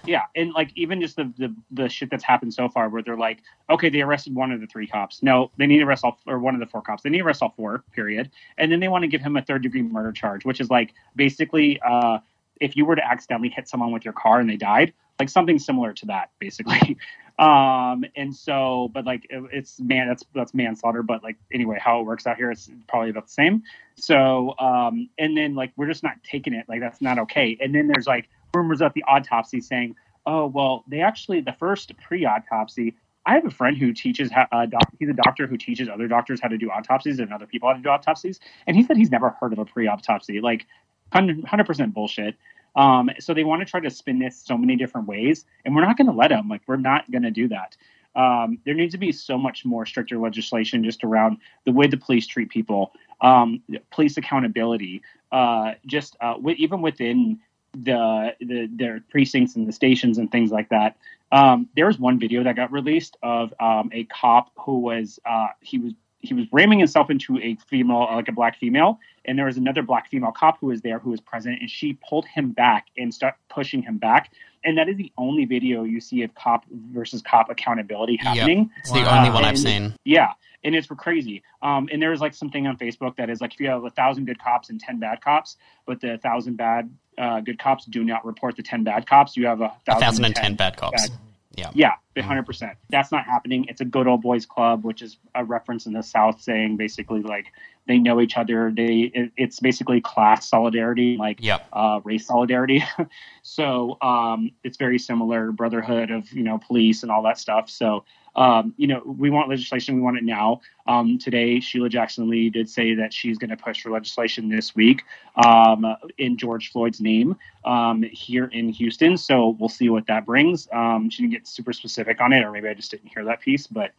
Yeah, 0.08 0.24
and 0.36 0.54
like 0.54 0.72
even 0.76 1.02
just 1.02 1.16
the, 1.18 1.32
the 1.38 1.56
the 1.72 1.90
shit 1.90 2.10
that's 2.10 2.24
happened 2.24 2.54
so 2.54 2.70
far, 2.70 2.90
where 2.90 3.04
they're 3.04 3.18
like, 3.18 3.40
okay, 3.70 3.90
they 3.90 4.02
arrested 4.02 4.34
one 4.34 4.52
of 4.52 4.62
the 4.62 4.68
three 4.68 4.88
cops. 4.88 5.22
No, 5.22 5.52
they 5.58 5.68
need 5.68 5.80
to 5.80 5.84
arrest 5.86 6.04
all 6.04 6.18
or 6.26 6.40
one 6.40 6.54
of 6.54 6.60
the 6.60 6.66
four 6.66 6.82
cops. 6.82 7.04
They 7.04 7.10
need 7.10 7.20
to 7.20 7.26
arrest 7.26 7.42
all 7.44 7.54
four. 7.58 7.84
Period. 7.94 8.32
And 8.58 8.72
then 8.72 8.80
they 8.80 8.88
want 8.88 9.04
to 9.04 9.08
give 9.08 9.22
him 9.22 9.36
a 9.38 9.42
third 9.42 9.64
degree 9.64 9.82
murder 9.82 10.12
charge, 10.12 10.46
which 10.46 10.60
is 10.62 10.70
like 10.70 10.94
basically, 11.16 11.80
uh, 11.82 12.20
if 12.62 12.76
you 12.76 12.86
were 12.86 12.96
to 12.96 13.06
accidentally 13.06 13.50
hit 13.50 13.68
someone 13.68 13.92
with 13.92 14.06
your 14.06 14.14
car 14.14 14.40
and 14.40 14.50
they 14.50 14.58
died, 14.58 14.94
like 15.20 15.30
something 15.30 15.60
similar 15.60 15.94
to 15.94 16.06
that, 16.08 16.32
basically. 16.40 16.98
Um, 17.40 18.04
and 18.16 18.36
so, 18.36 18.90
but 18.96 19.06
like 19.06 19.28
it- 19.30 19.50
it's 19.54 19.80
man, 19.80 20.08
that's 20.08 20.24
that's 20.34 20.56
manslaughter. 20.56 21.04
But 21.04 21.22
like 21.22 21.36
anyway, 21.54 21.78
how 21.80 22.00
it 22.00 22.06
works 22.06 22.26
out 22.26 22.36
here 22.36 22.50
is 22.50 22.72
probably 22.88 23.12
about 23.12 23.28
the 23.28 23.32
same. 23.32 23.62
So, 23.96 24.58
um, 24.58 25.08
and 25.20 25.38
then 25.38 25.54
like 25.54 25.72
we're 25.78 25.86
just 25.86 26.02
not 26.02 26.16
taking 26.24 26.56
it. 26.56 26.66
Like 26.68 26.80
that's 26.80 27.00
not 27.00 27.20
okay. 27.20 27.56
And 27.62 27.76
then 27.76 27.88
there's 27.88 28.08
like 28.08 28.28
rumors 28.58 28.82
of 28.82 28.94
the 28.94 29.04
autopsy 29.08 29.62
saying, 29.62 29.96
oh 30.26 30.48
well, 30.48 30.84
they 30.88 31.02
actually 31.02 31.42
the 31.42 31.54
first 31.54 31.92
pre-autopsy. 31.98 32.96
I 33.26 33.34
have 33.34 33.46
a 33.46 33.52
friend 33.52 33.78
who 33.78 33.94
teaches 33.94 34.32
how, 34.32 34.48
uh, 34.54 34.66
doc, 34.66 34.84
he's 35.00 35.10
a 35.10 35.14
doctor 35.14 35.48
who 35.48 35.58
teaches 35.58 35.90
other 35.90 36.08
doctors 36.08 36.40
how 36.42 36.48
to 36.48 36.58
do 36.58 36.70
autopsies 36.70 37.20
and 37.20 37.34
other 37.34 37.46
people 37.46 37.70
how 37.70 37.76
to 37.76 37.82
do 37.82 37.90
autopsies, 37.90 38.40
and 38.66 38.76
he 38.78 38.84
said 38.84 38.98
he's 38.98 39.12
never 39.12 39.30
heard 39.32 39.54
of 39.54 39.60
a 39.60 39.66
pre-autopsy. 39.66 40.40
Like 40.42 40.66
hundred 41.14 41.66
percent 41.66 41.94
bullshit. 41.94 42.36
Um, 42.76 43.10
so 43.20 43.34
they 43.34 43.44
want 43.44 43.62
to 43.62 43.66
try 43.66 43.80
to 43.80 43.90
spin 43.90 44.20
this 44.20 44.38
so 44.38 44.58
many 44.58 44.76
different 44.76 45.08
ways, 45.08 45.46
and 45.66 45.76
we're 45.76 45.86
not 45.86 45.98
going 45.98 46.08
to 46.08 46.14
let 46.14 46.30
them. 46.30 46.48
Like 46.48 46.62
we're 46.68 46.78
not 46.78 47.10
going 47.12 47.24
to 47.24 47.32
do 47.32 47.48
that. 47.50 47.76
Um, 48.16 48.60
there 48.66 48.74
needs 48.74 48.94
to 48.94 48.98
be 48.98 49.12
so 49.12 49.38
much 49.38 49.64
more 49.66 49.86
stricter 49.86 50.18
legislation 50.18 50.84
just 50.84 51.04
around 51.04 51.38
the 51.66 51.72
way 51.72 51.88
the 51.88 51.98
police 51.98 52.26
treat 52.26 52.50
people, 52.50 52.92
um, 53.22 53.62
police 53.92 54.18
accountability, 54.18 55.02
uh, 55.32 55.74
just 55.86 56.18
uh, 56.22 56.34
w- 56.34 56.56
even 56.60 56.82
within 56.82 57.40
the, 57.74 58.36
the 58.40 58.68
their 58.72 59.02
precincts 59.10 59.56
and 59.56 59.68
the 59.68 59.72
stations 59.72 60.18
and 60.18 60.32
things 60.32 60.52
like 60.52 60.70
that. 60.70 60.98
Um, 61.32 61.70
there 61.76 61.88
was 61.88 62.00
one 62.00 62.20
video 62.20 62.44
that 62.44 62.56
got 62.56 62.72
released 62.72 63.18
of 63.22 63.54
um, 63.60 63.90
a 63.94 64.06
cop 64.06 64.52
who 64.58 64.80
was 64.80 65.20
uh, 65.26 65.48
he 65.62 65.78
was 65.78 65.94
he 66.28 66.34
was 66.34 66.46
ramming 66.52 66.80
himself 66.80 67.10
into 67.10 67.40
a 67.40 67.56
female, 67.68 68.08
like 68.12 68.28
a 68.28 68.32
black 68.32 68.58
female, 68.58 69.00
and 69.26 69.38
there 69.38 69.46
was 69.46 69.58
another 69.58 69.82
black 69.82 70.10
female 70.10 70.32
cop 70.32 70.60
who 70.60 70.68
was 70.68 70.82
there 70.82 71.00
who 71.00 71.10
was 71.12 71.22
present, 71.22 71.60
and 71.60 71.70
she 71.70 71.98
pulled 72.08 72.26
him 72.26 72.52
back 72.52 72.88
and 72.98 73.14
start 73.14 73.36
pushing 73.50 73.82
him 73.82 73.98
back. 73.98 74.32
And 74.64 74.78
that 74.78 74.90
is 74.90 74.98
the 74.98 75.12
only 75.18 75.46
video 75.46 75.84
you 75.84 76.02
see 76.02 76.24
of 76.24 76.34
cop 76.36 76.66
versus 76.70 77.22
cop 77.22 77.50
accountability 77.50 78.18
happening. 78.18 78.70
It's 78.80 78.92
the 78.92 79.10
only 79.10 79.30
one 79.30 79.46
I've 79.46 79.52
and- 79.52 79.60
seen. 79.60 79.94
Yeah, 80.04 80.34
and 80.64 80.76
it's 80.76 80.88
crazy. 80.88 81.44
Um, 81.62 81.88
and 81.92 82.02
there's 82.02 82.20
like 82.20 82.34
something 82.34 82.68
on 82.68 82.78
Facebook 82.78 83.16
that 83.18 83.30
is 83.30 83.40
like 83.40 83.54
if 83.54 83.60
you 83.60 83.70
have 83.70 83.84
a 83.84 83.90
thousand 83.90 84.26
good 84.26 84.40
cops 84.40 84.70
and 84.70 84.80
ten 84.80 85.00
bad 85.00 85.22
cops, 85.22 85.58
but 85.86 86.02
the 86.02 86.18
thousand 86.18 86.58
bad 86.58 86.90
uh, 87.18 87.40
good 87.40 87.60
cops 87.60 87.86
do 87.86 88.04
not 88.04 88.26
report 88.26 88.56
the 88.56 88.64
ten 88.64 88.84
bad 88.84 89.08
cops, 89.08 89.38
you 89.38 89.48
have 89.48 89.62
a 89.62 89.74
A 89.88 90.00
thousand 90.00 90.26
and 90.26 90.36
ten 90.36 90.56
bad 90.56 90.78
cops. 90.78 91.10
Yeah. 91.58 91.72
yeah, 92.16 92.24
hundred 92.24 92.46
percent. 92.46 92.78
That's 92.90 93.12
not 93.12 93.26
happening. 93.26 93.66
It's 93.68 93.82
a 93.82 93.86
good 93.86 94.08
old 94.08 94.22
boys 94.22 94.46
club, 94.46 94.84
which 94.84 95.02
is 95.02 95.18
a 95.36 95.44
reference 95.44 95.86
in 95.86 95.94
the 95.94 96.04
South 96.04 96.42
saying 96.42 96.78
basically 96.78 97.22
like 97.22 97.48
they 97.88 97.98
know 97.98 98.22
each 98.22 98.38
other. 98.38 98.72
They 98.72 99.12
it, 99.14 99.32
it's 99.38 99.60
basically 99.60 100.02
class 100.02 100.48
solidarity, 100.48 101.18
like 101.18 101.40
uh, 101.74 102.02
race 102.04 102.28
solidarity. 102.28 102.84
so 103.42 103.98
um, 104.02 104.52
it's 104.64 104.78
very 104.78 105.00
similar 105.00 105.52
brotherhood 105.52 106.12
of 106.12 106.32
you 106.32 106.44
know 106.44 106.60
police 106.60 107.04
and 107.04 107.12
all 107.12 107.24
that 107.24 107.40
stuff. 107.40 107.70
So 107.70 108.06
um, 108.38 108.74
you 108.78 108.88
know 108.88 109.02
we 109.06 109.30
want 109.30 109.50
legislation. 109.50 109.96
We 109.96 110.02
want 110.02 110.18
it 110.18 110.24
now. 110.24 110.62
Um, 110.86 111.18
today, 111.18 111.60
Sheila 111.60 111.90
Jackson 111.90 112.30
Lee 112.30 112.50
did 112.50 112.70
say 112.70 112.94
that 112.96 113.12
she's 113.12 113.38
going 113.38 113.50
to 113.50 113.58
push 113.58 113.82
for 113.82 113.90
legislation 113.90 114.48
this 114.48 114.76
week 114.76 115.04
um, 115.46 115.86
in 116.18 116.38
George 116.38 116.72
Floyd's 116.72 117.02
name 117.02 117.36
um, 117.66 118.04
here 118.04 118.46
in 118.46 118.70
Houston. 118.70 119.18
So 119.18 119.58
we'll 119.60 119.70
see 119.70 119.90
what 119.90 120.08
that 120.08 120.26
brings. 120.26 120.68
Um, 120.72 121.10
she 121.10 121.24
didn't 121.24 121.34
get 121.34 121.48
super 121.48 121.74
specific 121.74 122.22
on 122.22 122.32
it, 122.32 122.44
or 122.44 122.52
maybe 122.52 122.70
I 122.70 122.74
just 122.74 122.92
didn't 122.92 123.10
hear 123.10 123.26
that 123.26 123.42
piece. 123.42 123.68
But 123.68 123.92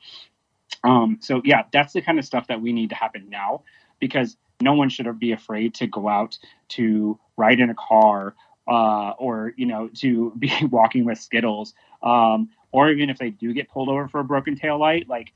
um, 0.84 1.18
so 1.20 1.42
yeah, 1.44 1.64
that's 1.72 1.92
the 1.92 2.00
kind 2.00 2.18
of 2.18 2.24
stuff 2.24 2.46
that 2.46 2.60
we 2.60 2.72
need 2.72 2.90
to 2.90 2.94
happen 2.94 3.28
now 3.28 3.62
because 3.98 4.36
no 4.60 4.74
one 4.74 4.88
should 4.88 5.18
be 5.18 5.32
afraid 5.32 5.74
to 5.74 5.86
go 5.86 6.08
out 6.08 6.38
to 6.68 7.18
ride 7.36 7.60
in 7.60 7.70
a 7.70 7.74
car 7.74 8.34
uh, 8.68 9.10
or 9.18 9.54
you 9.56 9.66
know 9.66 9.88
to 9.96 10.32
be 10.38 10.52
walking 10.70 11.04
with 11.04 11.18
Skittles, 11.18 11.74
um, 12.02 12.50
or 12.70 12.90
even 12.90 13.10
if 13.10 13.18
they 13.18 13.30
do 13.30 13.52
get 13.52 13.68
pulled 13.68 13.88
over 13.88 14.08
for 14.08 14.20
a 14.20 14.24
broken 14.24 14.56
tail 14.56 14.78
light, 14.78 15.08
like 15.08 15.32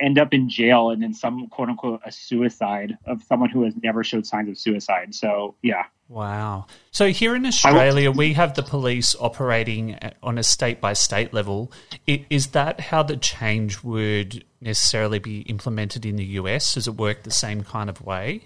end 0.00 0.18
up 0.18 0.32
in 0.32 0.48
jail 0.48 0.90
and 0.90 1.02
then 1.02 1.12
some 1.12 1.48
quote 1.48 1.68
unquote 1.68 2.00
a 2.04 2.12
suicide 2.12 2.96
of 3.06 3.22
someone 3.24 3.50
who 3.50 3.64
has 3.64 3.74
never 3.82 4.04
showed 4.04 4.26
signs 4.26 4.48
of 4.48 4.58
suicide. 4.58 5.14
So 5.14 5.54
yeah. 5.62 5.84
Wow. 6.08 6.66
So 6.90 7.08
here 7.08 7.34
in 7.34 7.46
Australia, 7.46 8.10
we 8.10 8.34
have 8.34 8.54
the 8.54 8.62
police 8.62 9.16
operating 9.18 9.98
on 10.22 10.36
a 10.36 10.42
state 10.42 10.80
by 10.80 10.92
state 10.92 11.32
level. 11.32 11.72
Is 12.06 12.48
that 12.48 12.80
how 12.80 13.02
the 13.02 13.16
change 13.16 13.82
would 13.82 14.44
necessarily 14.60 15.18
be 15.18 15.40
implemented 15.42 16.04
in 16.04 16.16
the 16.16 16.24
US? 16.24 16.74
Does 16.74 16.86
it 16.86 16.96
work 16.96 17.22
the 17.22 17.30
same 17.30 17.62
kind 17.62 17.88
of 17.88 18.02
way? 18.02 18.42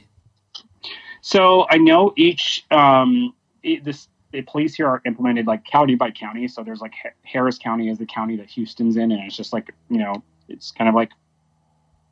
So 1.23 1.67
I 1.69 1.79
know 1.79 2.13
each 2.17 2.65
um, 2.71 3.35
it, 3.67 3.85
this 3.85 4.09
the 4.33 4.43
police 4.43 4.75
here 4.75 4.87
are 4.87 5.03
implemented 5.05 5.47
like 5.47 5.65
county 5.65 5.95
by 5.95 6.11
county. 6.11 6.49
So 6.49 6.63
there's 6.63 6.81
like 6.81 6.95
Harris 7.23 7.59
County 7.59 7.89
is 7.89 7.99
the 7.99 8.07
county 8.07 8.37
that 8.37 8.49
Houston's 8.51 8.97
in, 8.97 9.13
and 9.13 9.21
it's 9.23 9.37
just 9.37 9.53
like 9.53 9.75
you 9.91 9.99
know 9.99 10.23
it's 10.49 10.71
kind 10.71 10.89
of 10.89 10.95
like 10.95 11.11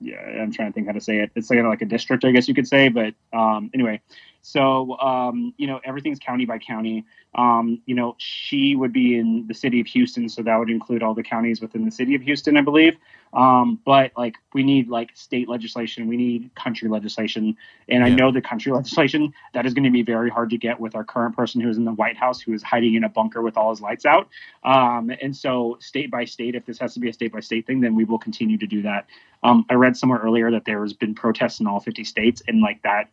yeah 0.00 0.20
I'm 0.20 0.52
trying 0.52 0.68
to 0.68 0.74
think 0.74 0.86
how 0.86 0.92
to 0.92 1.00
say 1.00 1.20
it. 1.20 1.30
It's 1.34 1.48
kind 1.48 1.60
of 1.60 1.66
like 1.66 1.82
a 1.82 1.86
district, 1.86 2.24
I 2.24 2.32
guess 2.32 2.48
you 2.48 2.54
could 2.54 2.68
say. 2.68 2.88
But 2.88 3.14
um, 3.32 3.70
anyway, 3.72 4.00
so 4.44 4.98
um, 4.98 5.54
you 5.56 5.66
know 5.66 5.80
everything's 5.84 6.18
county 6.18 6.44
by 6.44 6.58
county. 6.58 7.04
Um, 7.34 7.80
you 7.86 7.94
know 7.94 8.14
she 8.18 8.76
would 8.76 8.92
be 8.92 9.18
in 9.18 9.46
the 9.48 9.54
city 9.54 9.80
of 9.80 9.86
Houston, 9.86 10.28
so 10.28 10.42
that 10.42 10.56
would 10.58 10.68
include 10.68 11.02
all 11.02 11.14
the 11.14 11.22
counties 11.22 11.62
within 11.62 11.86
the 11.86 11.90
city 11.90 12.14
of 12.14 12.20
Houston, 12.20 12.58
I 12.58 12.60
believe. 12.60 12.98
Um, 13.32 13.80
but 13.86 14.12
like 14.18 14.36
we 14.52 14.62
need 14.62 14.88
like 14.88 15.10
state 15.14 15.48
legislation, 15.48 16.06
we 16.08 16.18
need 16.18 16.54
country 16.54 16.90
legislation, 16.90 17.56
and 17.88 18.04
I 18.04 18.10
know 18.10 18.30
the 18.30 18.42
country 18.42 18.70
legislation 18.80 19.32
that 19.54 19.64
is 19.64 19.72
going 19.72 19.84
to 19.84 19.90
be 19.90 20.02
very 20.02 20.28
hard 20.28 20.50
to 20.50 20.58
get 20.58 20.78
with 20.78 20.94
our 20.94 21.04
current 21.04 21.34
person 21.34 21.62
who 21.62 21.70
is 21.70 21.78
in 21.78 21.86
the 21.86 21.94
White 21.94 22.18
House, 22.18 22.38
who 22.38 22.52
is 22.52 22.62
hiding 22.62 22.94
in 22.94 23.04
a 23.04 23.08
bunker 23.08 23.40
with 23.40 23.56
all 23.56 23.70
his 23.70 23.80
lights 23.80 24.04
out. 24.04 24.28
Um, 24.62 25.10
and 25.22 25.34
so, 25.34 25.78
state 25.80 26.10
by 26.10 26.26
state, 26.26 26.54
if 26.54 26.66
this 26.66 26.78
has 26.80 26.92
to 26.94 27.00
be 27.00 27.08
a 27.08 27.14
state 27.14 27.32
by 27.32 27.40
state 27.40 27.66
thing, 27.66 27.80
then 27.80 27.94
we 27.94 28.04
will 28.04 28.18
continue 28.18 28.58
to 28.58 28.66
do 28.66 28.82
that. 28.82 29.06
Um, 29.42 29.64
I 29.70 29.74
read 29.74 29.96
somewhere 29.96 30.18
earlier 30.18 30.50
that 30.50 30.66
there 30.66 30.82
has 30.82 30.92
been 30.92 31.14
protests 31.14 31.60
in 31.60 31.66
all 31.66 31.80
50 31.80 32.04
states, 32.04 32.42
and 32.46 32.60
like 32.60 32.82
that 32.82 33.08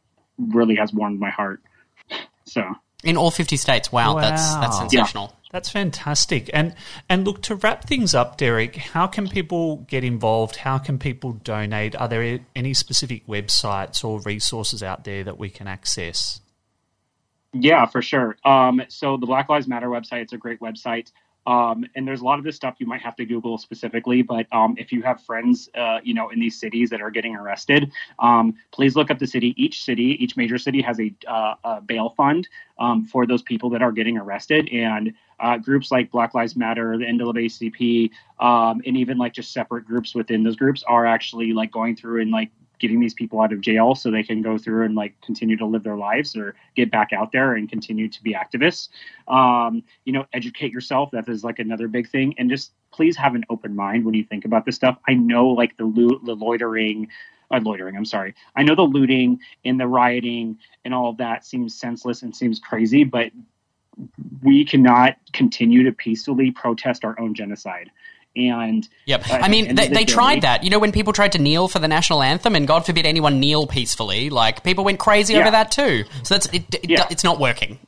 really 0.49 0.75
has 0.75 0.93
warmed 0.93 1.19
my 1.19 1.29
heart. 1.29 1.61
So 2.45 2.63
In 3.03 3.17
all 3.17 3.31
50 3.31 3.57
states. 3.57 3.91
Wow, 3.91 4.19
that's 4.19 4.53
that's 4.55 4.75
Wow. 4.79 4.87
sensational. 4.87 5.35
That's 5.51 5.69
fantastic. 5.69 6.49
And 6.53 6.75
and 7.09 7.25
look 7.25 7.41
to 7.43 7.55
wrap 7.55 7.83
things 7.85 8.15
up, 8.15 8.37
Derek. 8.37 8.75
How 8.77 9.05
can 9.07 9.27
people 9.27 9.77
get 9.87 10.03
involved? 10.03 10.57
How 10.57 10.77
can 10.77 10.97
people 10.97 11.33
donate? 11.33 11.95
Are 11.95 12.07
there 12.07 12.39
any 12.55 12.73
specific 12.73 13.27
websites 13.27 14.03
or 14.03 14.21
resources 14.21 14.81
out 14.81 15.03
there 15.03 15.23
that 15.25 15.37
we 15.37 15.49
can 15.49 15.67
access? 15.67 16.39
Yeah, 17.53 17.85
for 17.85 18.01
sure. 18.01 18.37
Um, 18.45 18.81
so 18.87 19.17
the 19.17 19.25
Black 19.25 19.49
Lives 19.49 19.67
Matter 19.67 19.87
website, 19.89 20.21
it's 20.21 20.31
a 20.33 20.37
great 20.37 20.61
website. 20.61 21.11
Um, 21.47 21.85
and 21.95 22.07
there's 22.07 22.21
a 22.21 22.23
lot 22.23 22.37
of 22.37 22.45
this 22.45 22.55
stuff 22.55 22.75
you 22.77 22.85
might 22.85 23.01
have 23.01 23.15
to 23.15 23.25
Google 23.25 23.57
specifically, 23.57 24.21
but 24.21 24.45
um, 24.51 24.75
if 24.77 24.91
you 24.91 25.01
have 25.01 25.21
friends, 25.21 25.69
uh, 25.75 25.99
you 26.03 26.13
know, 26.13 26.29
in 26.29 26.39
these 26.39 26.59
cities 26.59 26.89
that 26.91 27.01
are 27.01 27.09
getting 27.09 27.35
arrested, 27.35 27.91
um, 28.19 28.53
please 28.71 28.95
look 28.95 29.09
up 29.09 29.17
the 29.17 29.27
city. 29.27 29.53
Each 29.57 29.83
city, 29.83 30.23
each 30.23 30.37
major 30.37 30.57
city 30.57 30.81
has 30.81 30.99
a, 30.99 31.13
uh, 31.27 31.55
a 31.63 31.81
bail 31.81 32.09
fund 32.15 32.47
um, 32.79 33.05
for 33.05 33.25
those 33.25 33.41
people 33.41 33.69
that 33.71 33.81
are 33.81 33.91
getting 33.91 34.17
arrested, 34.17 34.69
and 34.71 35.13
uh, 35.39 35.57
groups 35.57 35.91
like 35.91 36.11
Black 36.11 36.33
Lives 36.35 36.55
Matter, 36.55 36.97
the 36.97 37.05
NAACP, 37.05 38.11
um, 38.39 38.81
and 38.85 38.95
even 38.95 39.17
like 39.17 39.33
just 39.33 39.51
separate 39.51 39.85
groups 39.85 40.13
within 40.13 40.43
those 40.43 40.55
groups 40.55 40.83
are 40.87 41.05
actually 41.05 41.53
like 41.53 41.71
going 41.71 41.95
through 41.95 42.21
and 42.21 42.31
like 42.31 42.51
getting 42.81 42.99
these 42.99 43.13
people 43.13 43.39
out 43.39 43.53
of 43.53 43.61
jail 43.61 43.95
so 43.95 44.11
they 44.11 44.23
can 44.23 44.41
go 44.41 44.57
through 44.57 44.83
and 44.83 44.95
like 44.95 45.13
continue 45.21 45.55
to 45.55 45.65
live 45.65 45.83
their 45.83 45.95
lives 45.95 46.35
or 46.35 46.55
get 46.75 46.91
back 46.91 47.13
out 47.13 47.31
there 47.31 47.53
and 47.53 47.69
continue 47.69 48.09
to 48.09 48.21
be 48.23 48.33
activists. 48.33 48.89
Um, 49.29 49.83
you 50.03 50.11
know, 50.11 50.25
educate 50.33 50.73
yourself. 50.73 51.11
That 51.11 51.29
is 51.29 51.43
like 51.43 51.59
another 51.59 51.87
big 51.87 52.09
thing. 52.09 52.35
And 52.37 52.49
just 52.49 52.73
please 52.91 53.15
have 53.15 53.35
an 53.35 53.45
open 53.49 53.75
mind 53.75 54.03
when 54.03 54.15
you 54.15 54.25
think 54.25 54.43
about 54.43 54.65
this 54.65 54.75
stuff. 54.75 54.97
I 55.07 55.13
know 55.13 55.47
like 55.47 55.77
the, 55.77 55.85
lo- 55.85 56.19
the 56.25 56.35
loitering, 56.35 57.07
uh, 57.51 57.59
loitering, 57.63 57.95
I'm 57.95 58.05
sorry. 58.05 58.33
I 58.55 58.63
know 58.63 58.75
the 58.75 58.81
looting 58.81 59.39
and 59.63 59.79
the 59.79 59.87
rioting 59.87 60.57
and 60.83 60.93
all 60.93 61.09
of 61.09 61.17
that 61.17 61.45
seems 61.45 61.79
senseless 61.79 62.23
and 62.23 62.35
seems 62.35 62.59
crazy, 62.59 63.03
but 63.03 63.31
we 64.41 64.65
cannot 64.65 65.17
continue 65.33 65.83
to 65.83 65.91
peacefully 65.91 66.51
protest 66.51 67.05
our 67.05 67.19
own 67.19 67.35
genocide. 67.35 67.91
And 68.35 68.87
Yep. 69.07 69.29
uh, 69.29 69.33
I 69.41 69.49
mean, 69.49 69.75
they, 69.75 69.87
the 69.87 69.93
they 69.93 70.05
day- 70.05 70.13
tried 70.13 70.41
that. 70.43 70.63
You 70.63 70.69
know, 70.69 70.79
when 70.79 70.91
people 70.91 71.11
tried 71.11 71.33
to 71.33 71.39
kneel 71.39 71.67
for 71.67 71.79
the 71.79 71.87
national 71.87 72.23
anthem, 72.23 72.55
and 72.55 72.65
God 72.67 72.85
forbid 72.85 73.05
anyone 73.05 73.39
kneel 73.39 73.67
peacefully, 73.67 74.29
like 74.29 74.63
people 74.63 74.83
went 74.85 74.99
crazy 74.99 75.33
Yeah. 75.33 75.41
over 75.41 75.51
that 75.51 75.71
too. 75.71 76.05
So 76.23 76.35
that's 76.35 76.45
it. 76.47 76.63
it 76.75 76.89
Yeah. 76.89 77.07
It's 77.09 77.23
not 77.23 77.39
working. 77.39 77.79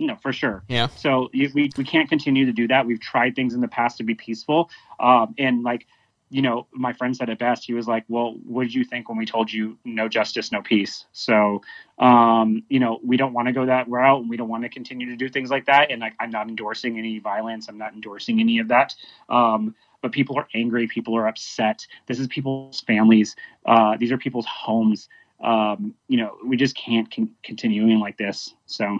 No, 0.00 0.16
for 0.16 0.32
sure. 0.32 0.64
Yeah. 0.68 0.88
So 0.96 1.30
we 1.32 1.70
we 1.76 1.84
can't 1.84 2.08
continue 2.08 2.44
to 2.46 2.52
do 2.52 2.66
that. 2.68 2.84
We've 2.84 3.00
tried 3.00 3.36
things 3.36 3.54
in 3.54 3.60
the 3.60 3.68
past 3.68 3.96
to 3.98 4.02
be 4.02 4.14
peaceful, 4.16 4.68
um, 4.98 5.34
and 5.38 5.62
like 5.62 5.86
you 6.34 6.42
know, 6.42 6.66
my 6.72 6.92
friend 6.92 7.16
said 7.16 7.28
it 7.28 7.38
best. 7.38 7.64
He 7.64 7.74
was 7.74 7.86
like, 7.86 8.04
"Well, 8.08 8.34
what 8.44 8.64
did 8.64 8.74
you 8.74 8.82
think 8.82 9.08
when 9.08 9.16
we 9.16 9.24
told 9.24 9.52
you 9.52 9.78
no 9.84 10.08
justice, 10.08 10.50
no 10.50 10.62
peace?" 10.62 11.04
So, 11.12 11.62
um, 12.00 12.64
you 12.68 12.80
know, 12.80 12.98
we 13.04 13.16
don't 13.16 13.32
want 13.32 13.46
to 13.46 13.52
go 13.52 13.64
that 13.66 13.88
route, 13.88 14.22
and 14.22 14.28
we 14.28 14.36
don't 14.36 14.48
want 14.48 14.64
to 14.64 14.68
continue 14.68 15.06
to 15.10 15.14
do 15.14 15.28
things 15.28 15.48
like 15.48 15.66
that. 15.66 15.92
And 15.92 16.00
like, 16.00 16.14
I'm 16.18 16.30
not 16.30 16.48
endorsing 16.48 16.98
any 16.98 17.20
violence. 17.20 17.68
I'm 17.68 17.78
not 17.78 17.92
endorsing 17.94 18.40
any 18.40 18.58
of 18.58 18.66
that. 18.66 18.96
Um, 19.28 19.76
but 20.02 20.10
people 20.10 20.36
are 20.36 20.48
angry. 20.54 20.88
People 20.88 21.16
are 21.16 21.28
upset. 21.28 21.86
This 22.06 22.18
is 22.18 22.26
people's 22.26 22.80
families. 22.80 23.36
Uh, 23.64 23.96
these 23.96 24.10
are 24.10 24.18
people's 24.18 24.46
homes. 24.46 25.08
Um, 25.40 25.94
you 26.08 26.16
know, 26.16 26.36
we 26.44 26.56
just 26.56 26.76
can't 26.76 27.08
con- 27.14 27.30
continuing 27.44 28.00
like 28.00 28.18
this. 28.18 28.54
So. 28.66 28.98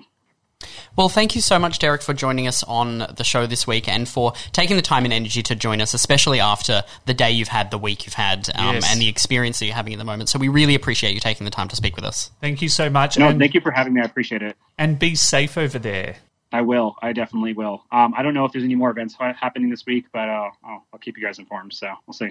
Well, 0.97 1.09
thank 1.09 1.35
you 1.35 1.41
so 1.41 1.59
much, 1.59 1.79
Derek, 1.79 2.03
for 2.03 2.15
joining 2.15 2.47
us 2.47 2.63
on 2.65 2.99
the 2.99 3.25
show 3.25 3.47
this 3.47 3.67
week 3.67 3.89
and 3.89 4.09
for 4.09 4.33
taking 4.53 4.77
the 4.77 4.83
time 4.83 5.05
and 5.05 5.13
energy 5.13 5.43
to 5.43 5.55
join 5.55 5.81
us, 5.81 5.95
especially 5.95 6.41
after 6.41 6.83
the 7.07 7.15
day 7.15 7.31
you've 7.31 7.49
had, 7.49 7.71
the 7.71 7.79
week 7.79 8.07
you've 8.07 8.15
had, 8.15 8.49
um, 8.55 8.77
Yes. 8.77 8.93
and 8.93 9.01
the 9.01 9.09
experience 9.09 9.59
that 9.59 9.67
you're 9.67 9.75
having 9.75 9.93
at 9.93 9.99
the 9.99 10.05
moment. 10.05 10.29
So 10.29 10.39
we 10.39 10.49
really 10.49 10.75
appreciate 10.75 11.15
you 11.15 11.21
taking 11.21 11.45
the 11.45 11.51
time 11.51 11.69
to 11.69 11.77
speak 11.77 11.97
with 11.97 12.05
us. 12.05 12.31
Thank 12.41 12.63
you 12.63 12.69
so 12.69 12.89
much. 12.91 13.19
No, 13.19 13.29
and, 13.29 13.39
thank 13.39 13.55
you 13.55 13.61
for 13.61 13.71
having 13.71 13.93
me. 13.95 14.01
I 14.01 14.05
appreciate 14.05 14.43
it. 14.43 14.57
and 14.79 14.99
be 14.99 15.15
safe 15.15 15.57
over 15.59 15.79
there. 15.79 16.17
I 16.53 16.61
will. 16.61 16.95
I 17.03 17.13
definitely 17.13 17.53
will. 17.53 17.83
Um, 17.91 18.15
I 18.17 18.23
don't 18.23 18.33
know 18.33 18.45
if 18.45 18.53
there's 18.53 18.65
any 18.65 18.77
more 18.77 18.91
events 18.91 19.17
happening 19.19 19.71
this 19.71 19.85
week, 19.87 20.05
but 20.13 20.29
uh, 20.29 20.51
I'll, 20.65 20.87
I'll 20.93 21.01
keep 21.01 21.19
you 21.19 21.25
guys 21.25 21.41
informed. 21.41 21.73
So 21.73 21.89
we'll 22.07 22.15
see. 22.15 22.29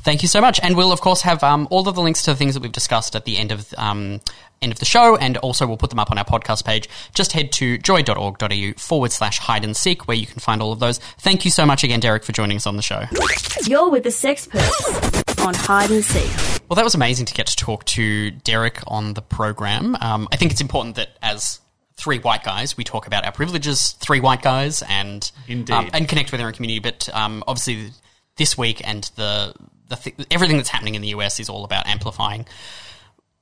Thank 0.00 0.22
you 0.22 0.28
so 0.28 0.40
much, 0.40 0.60
and 0.62 0.76
we'll 0.76 0.92
of 0.92 1.00
course 1.00 1.22
have 1.22 1.42
um, 1.42 1.66
all 1.70 1.88
of 1.88 1.94
the 1.94 2.02
links 2.02 2.22
to 2.22 2.32
the 2.32 2.36
things 2.36 2.54
that 2.54 2.62
we've 2.62 2.72
discussed 2.72 3.14
at 3.16 3.24
the 3.24 3.36
end 3.36 3.52
of 3.52 3.72
um, 3.76 4.20
end 4.62 4.72
of 4.72 4.78
the 4.78 4.84
show, 4.84 5.16
and 5.16 5.36
also 5.38 5.66
we'll 5.66 5.76
put 5.76 5.90
them 5.90 5.98
up 5.98 6.10
on 6.10 6.18
our 6.18 6.24
podcast 6.24 6.64
page. 6.64 6.88
Just 7.14 7.32
head 7.32 7.52
to 7.52 7.78
joy.org.au 7.78 8.72
forward 8.76 9.12
slash 9.12 9.38
hide 9.38 9.64
and 9.64 9.76
seek, 9.76 10.08
where 10.08 10.16
you 10.16 10.26
can 10.26 10.40
find 10.40 10.62
all 10.62 10.72
of 10.72 10.80
those. 10.80 10.98
Thank 11.18 11.44
you 11.44 11.50
so 11.50 11.66
much 11.66 11.84
again, 11.84 12.00
Derek, 12.00 12.24
for 12.24 12.32
joining 12.32 12.56
us 12.56 12.66
on 12.66 12.76
the 12.76 12.82
show. 12.82 13.04
You're 13.66 13.90
with 13.90 14.02
the 14.02 14.10
Sexperts 14.10 15.44
on 15.44 15.54
Hide 15.54 15.90
and 15.90 16.04
Seek. 16.04 16.60
Well, 16.68 16.76
that 16.76 16.84
was 16.84 16.94
amazing 16.94 17.26
to 17.26 17.34
get 17.34 17.46
to 17.48 17.56
talk 17.56 17.84
to 17.86 18.30
Derek 18.30 18.80
on 18.86 19.14
the 19.14 19.22
program. 19.22 19.96
Um, 20.00 20.28
I 20.32 20.36
think 20.36 20.50
it's 20.50 20.60
important 20.62 20.96
that 20.96 21.10
as 21.20 21.60
three 21.96 22.18
white 22.18 22.42
guys, 22.42 22.76
we 22.76 22.84
talk 22.84 23.06
about 23.06 23.24
our 23.24 23.32
privileges, 23.32 23.92
three 23.92 24.20
white 24.20 24.42
guys, 24.42 24.82
and 24.88 25.30
Indeed. 25.46 25.72
um, 25.72 25.90
and 25.92 26.08
connect 26.08 26.32
with 26.32 26.40
our 26.40 26.48
own 26.48 26.52
community. 26.54 26.80
But 26.80 27.08
um, 27.14 27.44
obviously, 27.46 27.90
this 28.36 28.56
week 28.56 28.86
and 28.86 29.04
the 29.16 29.54
the 29.88 29.96
th- 29.96 30.16
everything 30.30 30.56
that's 30.56 30.68
happening 30.70 30.94
in 30.94 31.02
the 31.02 31.08
US 31.08 31.38
is 31.40 31.48
all 31.48 31.64
about 31.64 31.86
amplifying 31.86 32.46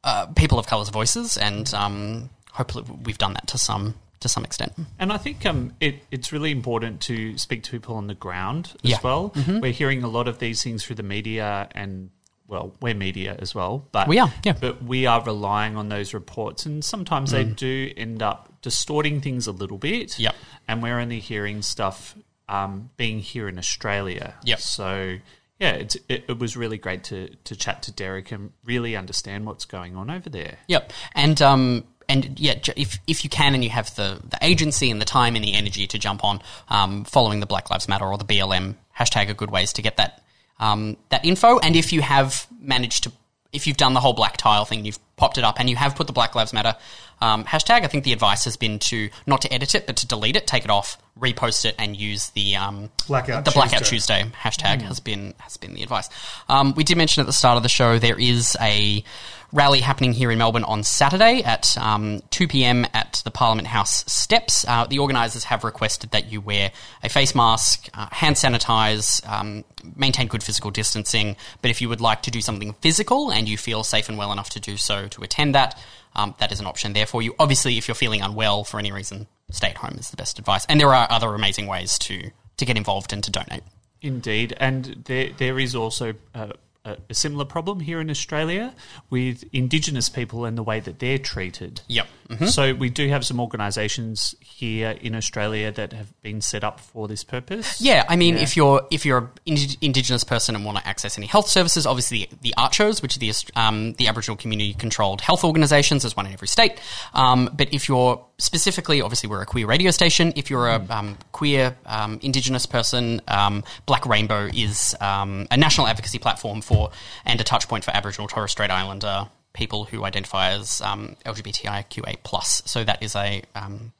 uh, 0.05 0.26
people 0.26 0.59
of 0.59 0.66
color's 0.66 0.88
voices, 0.88 1.36
and 1.36 1.72
um, 1.74 2.30
hopefully, 2.53 2.84
we've 3.05 3.18
done 3.18 3.34
that 3.34 3.47
to 3.49 3.59
some 3.59 3.95
to 4.20 4.28
some 4.28 4.45
extent. 4.45 4.72
And 5.01 5.12
I 5.12 5.16
think 5.16 5.45
um, 5.47 5.74
it, 5.80 5.97
it's 6.12 6.30
really 6.32 6.53
important 6.53 7.01
to 7.03 7.36
speak 7.38 7.64
to 7.64 7.70
people 7.72 7.97
on 7.97 8.07
the 8.07 8.14
ground 8.14 8.72
as 8.84 8.90
Yeah. 8.90 8.99
well. 9.03 9.30
Mhm. 9.30 9.61
We're 9.61 9.72
hearing 9.72 10.05
a 10.05 10.09
lot 10.09 10.28
of 10.28 10.38
these 10.38 10.62
things 10.62 10.84
through 10.84 10.95
the 10.97 11.03
media 11.03 11.68
and 11.72 12.11
well, 12.47 12.72
we're 12.80 12.95
media 12.95 13.34
as 13.38 13.55
well, 13.55 13.88
but 13.93 14.07
We 14.09 14.18
are, 14.18 14.30
yeah. 14.45 14.53
But 14.53 14.82
we 14.84 15.07
are 15.07 15.22
relying 15.24 15.76
on 15.76 15.88
those 15.88 16.12
reports, 16.12 16.66
and 16.66 16.84
sometimes 16.84 17.30
they 17.30 17.45
Mm. 17.47 17.57
do 17.57 17.93
end 17.97 18.22
up 18.22 18.53
distorting 18.61 19.20
things 19.22 19.47
a 19.47 19.53
little 19.53 19.78
bit. 19.78 20.18
Yep. 20.18 20.34
And 20.68 20.82
we're 20.82 20.99
only 21.01 21.18
hearing 21.18 21.62
stuff 21.62 22.14
um, 22.49 22.90
being 22.99 23.20
here 23.20 23.49
in 23.49 23.59
Australia. 23.59 24.34
Yep. 24.45 24.61
So 24.61 25.16
yeah, 25.63 25.75
it, 25.75 25.97
it 26.09 26.39
was 26.41 26.57
really 26.57 26.77
great 26.77 27.05
to 27.05 27.29
to 27.45 27.55
chat 27.55 27.85
to 27.85 27.93
Derek 27.93 28.33
and 28.33 28.51
really 28.65 28.97
understand 28.97 29.47
what's 29.47 29.65
going 29.65 29.95
on 29.95 30.11
over 30.11 30.29
there. 30.29 30.59
Yep, 30.67 30.93
and 31.15 31.41
um, 31.41 31.85
and 32.09 32.41
yeah, 32.41 32.55
if 32.77 32.99
if 33.07 33.23
you 33.23 33.31
can 33.31 33.55
and 33.55 33.63
you 33.63 33.71
have 33.71 33.95
the 33.95 34.21
the 34.29 34.39
agency 34.43 34.91
and 34.91 35.01
the 35.01 35.05
time 35.05 35.37
and 35.37 35.45
the 35.45 35.55
energy 35.55 35.87
to 35.87 36.01
jump 36.01 36.25
on, 36.25 36.43
um, 36.69 37.05
following 37.05 37.39
the 37.39 37.47
Black 37.47 37.71
Lives 37.71 37.89
Matter 37.89 38.07
or 38.07 38.19
the 38.19 38.25
BLM 38.25 38.75
hashtag 38.99 39.31
are 39.31 39.35
good 39.35 39.53
ways 39.53 39.73
to 39.75 39.83
get 39.83 39.99
that 39.99 40.25
um, 40.59 40.97
that 41.11 41.25
info. 41.25 41.61
And 41.61 41.77
if 41.77 41.93
you 41.93 42.03
have 42.03 42.49
managed 42.61 43.05
to, 43.05 43.13
if 43.53 43.69
you've 43.69 43.77
done 43.77 43.95
the 43.95 44.01
whole 44.01 44.15
black 44.15 44.39
tile 44.39 44.65
thing, 44.65 44.85
you've 44.85 44.99
popped 45.23 45.39
it 45.39 45.45
up, 45.45 45.61
and 45.61 45.70
you 45.70 45.77
have 45.77 45.95
put 45.95 46.07
the 46.09 46.12
Black 46.12 46.35
Lives 46.35 46.53
Matter 46.53 46.75
um, 47.23 47.45
hashtag, 47.45 47.85
I 47.85 47.87
think 47.87 48.03
the 48.03 48.12
advice 48.12 48.45
has 48.47 48.57
been 48.57 48.81
to 48.91 49.09
not 49.29 49.43
to 49.43 49.53
edit 49.55 49.77
it, 49.77 49.87
but 49.87 49.95
to 49.99 50.07
delete 50.09 50.35
it, 50.35 50.45
take 50.45 50.64
it 50.64 50.70
off, 50.70 50.99
repost 51.16 51.64
it, 51.64 51.77
and 51.79 51.97
use 51.97 52.31
the 52.31 52.57
um, 52.57 52.91
Blackout 53.07 53.45
the 53.45 53.53
Blackout 53.53 53.85
Tuesday. 53.85 54.23
Tuesday 54.25 54.37
hashtag 54.43 54.79
Mm. 54.81 54.89
has 54.91 54.99
been 54.99 55.35
has 55.39 55.57
been 55.57 55.75
the 55.75 55.85
advice. 55.85 56.09
Um, 56.49 56.75
we 56.75 56.83
did 56.83 56.97
mention 56.99 57.20
at 57.20 57.27
the 57.27 57.33
start 57.33 57.57
of 57.57 57.62
the 57.62 57.68
show 57.68 58.01
there 58.01 58.18
is 58.18 58.57
a 58.61 59.05
rally 59.53 59.81
happening 59.81 60.13
here 60.13 60.31
in 60.31 60.39
Melbourne 60.39 60.65
on 60.65 60.83
Saturday 60.83 61.43
at 61.43 61.77
um, 61.79 62.23
2 62.31 62.49
p.m. 62.49 62.87
at 62.95 63.21
the 63.25 63.31
Parliament 63.31 63.69
House 63.69 64.05
steps. 64.11 64.65
Uh, 64.67 64.87
the 64.87 64.99
organisers 64.99 65.45
have 65.45 65.63
requested 65.63 66.11
that 66.13 66.33
you 66.33 66.41
wear 66.41 66.73
a 67.03 67.09
face 67.09 67.35
mask, 67.35 67.89
uh, 67.95 68.09
hand 68.11 68.37
sanitize, 68.37 69.27
um, 69.29 69.65
maintain 69.97 70.27
good 70.27 70.43
physical 70.43 70.71
distancing. 70.71 71.37
But 71.61 71.71
if 71.71 71.81
you 71.81 71.89
would 71.89 72.01
like 72.01 72.23
to 72.23 72.31
do 72.31 72.41
something 72.41 72.75
physical 72.81 73.31
and 73.31 73.49
you 73.49 73.59
feel 73.59 73.85
safe 73.85 74.09
and 74.09 74.17
well 74.17 74.33
enough 74.33 74.51
to 74.51 74.61
do 74.61 74.77
so 74.77 75.09
to 75.09 75.23
attend 75.23 75.55
that, 75.55 75.79
um, 76.15 76.35
that 76.39 76.53
is 76.53 76.61
an 76.61 76.67
option 76.67 76.93
there 76.93 77.07
for 77.07 77.23
you. 77.23 77.35
Obviously, 77.39 77.79
if 77.79 77.89
you're 77.89 77.95
feeling 77.95 78.23
unwell 78.23 78.65
for 78.65 78.79
any 78.79 78.93
reason, 78.93 79.27
stay 79.51 79.69
at 79.69 79.77
home 79.77 79.97
is 79.99 80.11
the 80.11 80.17
best 80.17 80.39
advice. 80.39 80.65
And 80.67 80.81
there 80.81 80.95
are 80.95 81.07
other 81.11 81.35
amazing 81.35 81.67
ways 81.67 81.99
to 82.01 82.31
to 82.59 82.67
get 82.67 82.77
involved 82.77 83.13
and 83.13 83.25
to 83.25 83.31
donate. 83.31 83.63
Indeed, 84.03 84.55
and 84.59 85.03
there 85.07 85.31
there 85.37 85.59
is 85.59 85.75
also 85.75 86.15
uh, 86.35 86.53
a, 86.85 86.97
a 87.11 87.14
similar 87.14 87.45
problem 87.45 87.80
here 87.80 88.01
in 88.01 88.11
Australia 88.11 88.74
with 89.11 89.45
Indigenous 89.53 90.09
people 90.09 90.45
and 90.45 90.57
the 90.57 90.62
way 90.62 90.80
that 90.80 90.99
they're 90.99 91.18
treated. 91.18 91.80
Yep. 91.89 92.07
Mhm. 92.33 92.49
So 92.51 92.74
we 92.74 92.89
do 92.91 93.09
have 93.09 93.24
some 93.26 93.39
organisations 93.41 94.35
here 94.41 94.91
in 95.01 95.14
Australia 95.14 95.70
that 95.72 95.93
have 95.93 96.09
been 96.22 96.41
set 96.41 96.64
up 96.64 96.80
for 96.80 97.09
this 97.09 97.24
purpose. 97.24 97.80
Yeah, 97.80 98.05
I 98.09 98.16
mean, 98.16 98.37
Yeah. 98.37 98.43
if 98.43 98.57
you're 98.57 98.87
if 98.91 99.05
you're 99.07 99.18
an 99.18 99.28
indi- 99.47 99.76
indigenous 99.80 100.24
person 100.24 100.55
and 100.55 100.64
want 100.64 100.78
to 100.78 100.87
access 100.87 101.16
any 101.18 101.26
health 101.26 101.49
services, 101.49 101.87
obviously 101.87 102.28
the 102.43 102.55
ACCHOs, 102.59 103.03
which 103.03 103.16
are 103.16 103.18
the 103.20 103.33
um, 103.57 103.93
the 103.95 104.09
Aboriginal 104.09 104.37
community 104.37 104.74
controlled 104.74 105.20
health 105.20 105.45
organisations, 105.45 106.03
there's 106.03 106.16
one 106.16 106.26
in 106.26 106.33
every 106.33 106.49
state. 106.49 106.78
Um, 107.14 107.51
but 107.53 107.68
if 107.72 107.89
you're 107.89 108.24
specifically, 108.39 109.01
obviously, 109.01 109.28
we're 109.28 109.43
a 109.43 109.47
queer 109.47 109.66
radio 109.66 109.91
station. 109.91 110.33
If 110.37 110.51
you're 110.51 110.68
a 110.68 110.85
um, 110.91 111.16
queer 111.33 111.76
um, 111.87 112.18
indigenous 112.22 112.66
person, 112.66 113.20
um, 113.28 113.62
Black 113.87 114.05
Rainbow 114.07 114.49
is 114.53 114.95
um, 115.01 115.47
a 115.51 115.57
national 115.57 115.87
advocacy 115.87 116.18
platform 116.18 116.61
for 116.61 116.91
and 117.24 117.41
a 117.41 117.45
touch 117.45 117.68
point 117.68 117.85
for 117.85 117.91
Aboriginal 117.95 118.28
Torres 118.28 118.51
Strait 118.51 118.70
Islander 118.70 119.28
people 119.53 119.85
who 119.85 120.05
identify 120.05 120.51
as 120.51 120.81
um, 120.81 121.17
LGBTIQA 121.27 122.19
plus. 122.23 122.63
So 122.67 122.85
that 122.85 123.03
is 123.03 123.15
a 123.15 123.43
um, 123.55 123.93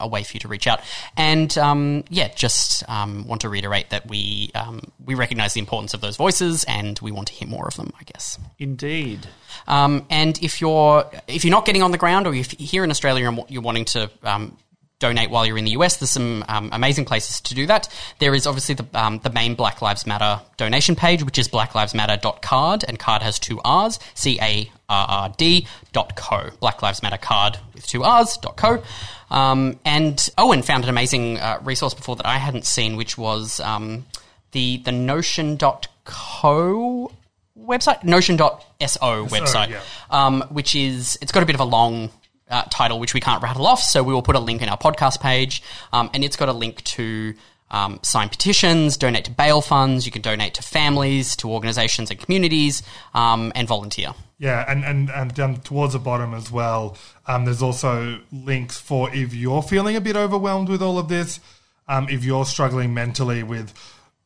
a 0.00 0.08
way 0.08 0.22
for 0.22 0.34
you 0.34 0.40
to 0.40 0.48
reach 0.48 0.66
out. 0.66 0.80
And 1.16 1.56
um, 1.58 2.04
yeah, 2.08 2.28
just 2.28 2.88
um, 2.88 3.26
want 3.26 3.42
to 3.42 3.48
reiterate 3.48 3.90
that 3.90 4.08
we 4.08 4.50
um, 4.54 4.80
we 5.04 5.14
recognise 5.14 5.54
the 5.54 5.60
importance 5.60 5.94
of 5.94 6.00
those 6.00 6.16
voices, 6.16 6.64
and 6.64 6.98
we 7.00 7.12
want 7.12 7.28
to 7.28 7.34
hear 7.34 7.48
more 7.48 7.66
of 7.66 7.76
them. 7.76 7.92
I 7.98 8.04
guess. 8.04 8.38
Indeed. 8.58 9.26
Um, 9.66 10.06
and 10.10 10.42
if 10.42 10.60
you're 10.60 11.10
if 11.28 11.44
you're 11.44 11.52
not 11.52 11.66
getting 11.66 11.82
on 11.82 11.90
the 11.90 11.98
ground, 11.98 12.26
or 12.26 12.34
if 12.34 12.58
you're 12.58 12.68
here 12.68 12.84
in 12.84 12.90
Australia 12.90 13.28
and 13.28 13.44
you're 13.48 13.62
wanting 13.62 13.84
to 13.86 14.10
um, 14.22 14.56
donate 15.04 15.28
while 15.28 15.44
you're 15.44 15.58
in 15.58 15.66
the 15.66 15.72
US, 15.72 15.98
there's 15.98 16.10
some 16.10 16.42
um, 16.48 16.70
amazing 16.72 17.04
places 17.04 17.40
to 17.42 17.54
do 17.54 17.66
that. 17.66 17.88
There 18.20 18.34
is 18.34 18.46
obviously 18.46 18.74
the 18.76 18.86
um, 18.94 19.18
the 19.18 19.30
main 19.30 19.54
Black 19.54 19.82
Lives 19.82 20.06
Matter 20.06 20.40
donation 20.56 20.96
page, 20.96 21.22
which 21.22 21.38
is 21.38 21.46
blacklivesmatter.carrd, 21.48 22.84
and 22.88 22.98
card 22.98 23.22
has 23.22 23.38
two 23.38 23.60
R's, 23.64 23.98
C 24.14 24.38
A 24.40 24.70
R 24.88 25.06
R 25.08 25.34
D 25.36 25.66
dot 25.92 26.16
co. 26.16 26.50
Black 26.58 26.80
Lives 26.80 27.02
Matter 27.02 27.18
card 27.18 27.58
with 27.74 27.86
two 27.86 28.02
R's 28.02 28.38
dot 28.38 28.56
co. 28.56 28.82
Um, 29.30 29.78
and 29.84 30.18
Owen 30.38 30.62
found 30.62 30.84
an 30.84 30.90
amazing 30.90 31.38
uh, 31.38 31.58
resource 31.62 31.92
before 31.92 32.16
that 32.16 32.26
I 32.26 32.38
hadn't 32.38 32.64
seen, 32.64 32.96
which 32.96 33.18
was 33.18 33.60
um, 33.60 34.06
the 34.52 34.78
the 34.78 34.92
co 36.04 37.12
website, 37.58 38.04
Notion.so 38.04 39.26
website, 39.26 39.70
yeah. 39.70 39.80
um, 40.10 40.42
which 40.48 40.74
is 40.74 41.18
it's 41.20 41.32
got 41.32 41.42
a 41.42 41.46
bit 41.46 41.54
of 41.54 41.60
a 41.60 41.64
long 41.64 42.10
uh, 42.54 42.62
title 42.70 42.98
which 43.00 43.14
we 43.14 43.20
can't 43.20 43.42
rattle 43.42 43.66
off, 43.66 43.80
so 43.80 44.02
we 44.02 44.14
will 44.14 44.22
put 44.22 44.36
a 44.36 44.40
link 44.40 44.62
in 44.62 44.68
our 44.68 44.78
podcast 44.78 45.20
page, 45.20 45.62
um, 45.92 46.08
and 46.14 46.24
it's 46.24 46.36
got 46.36 46.48
a 46.48 46.52
link 46.52 46.82
to. 46.84 47.34
Um, 47.70 47.98
sign 48.02 48.28
petitions, 48.28 48.96
donate 48.96 49.24
to 49.24 49.32
bail 49.32 49.60
funds. 49.60 50.06
You 50.06 50.12
can 50.12 50.22
donate 50.22 50.54
to 50.54 50.62
families, 50.62 51.34
to 51.36 51.50
organisations 51.50 52.08
and 52.08 52.20
communities, 52.20 52.84
um, 53.14 53.50
and 53.56 53.66
volunteer. 53.66 54.12
Yeah, 54.38 54.64
and, 54.68 54.84
and, 54.84 55.10
and 55.10 55.34
down 55.34 55.56
towards 55.56 55.94
the 55.94 55.98
bottom 55.98 56.34
as 56.34 56.52
well, 56.52 56.96
um, 57.26 57.46
there's 57.46 57.62
also 57.62 58.20
links 58.30 58.78
for 58.78 59.12
if 59.12 59.34
you're 59.34 59.62
feeling 59.62 59.96
a 59.96 60.00
bit 60.00 60.14
overwhelmed 60.14 60.68
with 60.68 60.82
all 60.82 60.98
of 60.98 61.08
this, 61.08 61.40
um, 61.88 62.06
if 62.08 62.22
you're 62.22 62.44
struggling 62.44 62.94
mentally 62.94 63.42
with 63.42 63.72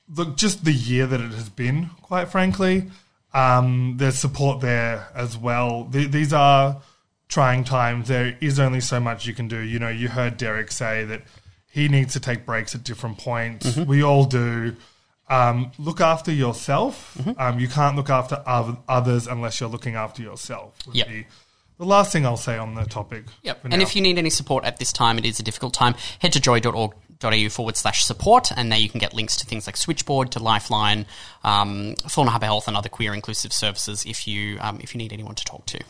the, 0.09 0.27
just 0.27 0.65
the 0.65 0.73
year 0.73 1.07
that 1.07 1.21
it 1.21 1.33
has 1.33 1.49
been, 1.49 1.91
quite 2.03 2.29
frankly, 2.29 2.91
um, 3.33 3.95
there's 3.97 4.19
support 4.19 4.61
there 4.61 5.09
as 5.15 5.39
well. 5.39 5.89
Th- 5.91 6.11
these 6.11 6.33
are 6.33 6.83
trying 7.29 7.65
times. 7.65 8.09
There 8.09 8.37
is 8.41 8.59
only 8.59 8.81
so 8.81 8.99
much 9.01 9.27
you 9.27 9.35
can 9.35 9.49
do. 9.49 9.59
You 9.59 9.79
know, 9.79 9.89
you 9.89 10.09
heard 10.09 10.37
Derek 10.37 10.73
say 10.73 11.05
that 11.05 11.23
he 11.71 11.89
needs 11.89 12.15
to 12.15 12.21
take 12.21 12.47
breaks 12.47 12.75
at 12.75 12.83
different 12.83 13.19
points. 13.19 13.67
Mhm. 13.67 13.87
We 13.87 14.03
all 14.03 14.25
do. 14.25 14.77
Um, 15.31 15.73
look 15.79 16.01
after 16.01 16.33
yourself. 16.33 17.15
Mm-hmm. 17.19 17.41
Um, 17.41 17.59
you 17.59 17.69
can't 17.69 17.97
look 17.97 18.09
after 18.09 18.43
oth- 18.47 18.79
others 18.89 19.27
unless 19.27 19.61
you're 19.61 19.69
looking 19.69 19.95
after 19.95 20.23
yourself. 20.23 20.75
be 20.91 21.27
the 21.79 21.85
last 21.85 22.13
thing 22.13 22.27
I'll 22.27 22.37
say 22.37 22.57
on 22.59 22.75
the 22.75 22.85
topic. 22.85 23.25
Yep. 23.43 23.67
And 23.71 23.83
if 23.83 23.95
you 23.95 24.03
need 24.03 24.19
any 24.19 24.31
support 24.31 24.65
at 24.65 24.79
this 24.79 24.93
time, 24.93 25.19
it 25.19 25.25
is 25.25 25.39
a 25.39 25.43
difficult 25.43 25.75
time, 25.75 25.95
head 26.19 26.33
to 26.33 26.41
joy.org. 26.41 26.93
joy.org.au 27.21 27.49
forward 27.51 27.77
slash 27.77 28.05
support, 28.05 28.51
and 28.57 28.71
there 28.73 28.79
you 28.79 28.89
can 28.89 29.01
get 29.01 29.13
links 29.13 29.37
to 29.37 29.47
things 29.47 29.67
like 29.67 29.77
Switchboard, 29.77 30.31
to 30.33 30.39
Lifeline, 30.39 31.05
um, 31.45 31.95
Thorn 31.99 32.29
Harbour 32.29 32.47
Health, 32.47 32.69
and 32.69 32.77
other 32.77 32.89
queer 32.89 33.13
inclusive 33.13 33.53
services 33.53 34.05
if 34.07 34.27
you 34.27 34.59
um, 34.61 34.79
if 34.83 34.95
you 34.95 34.99
need 34.99 35.13
anyone 35.13 35.35
to 35.35 35.45
talk 35.45 35.67
to. 35.67 35.81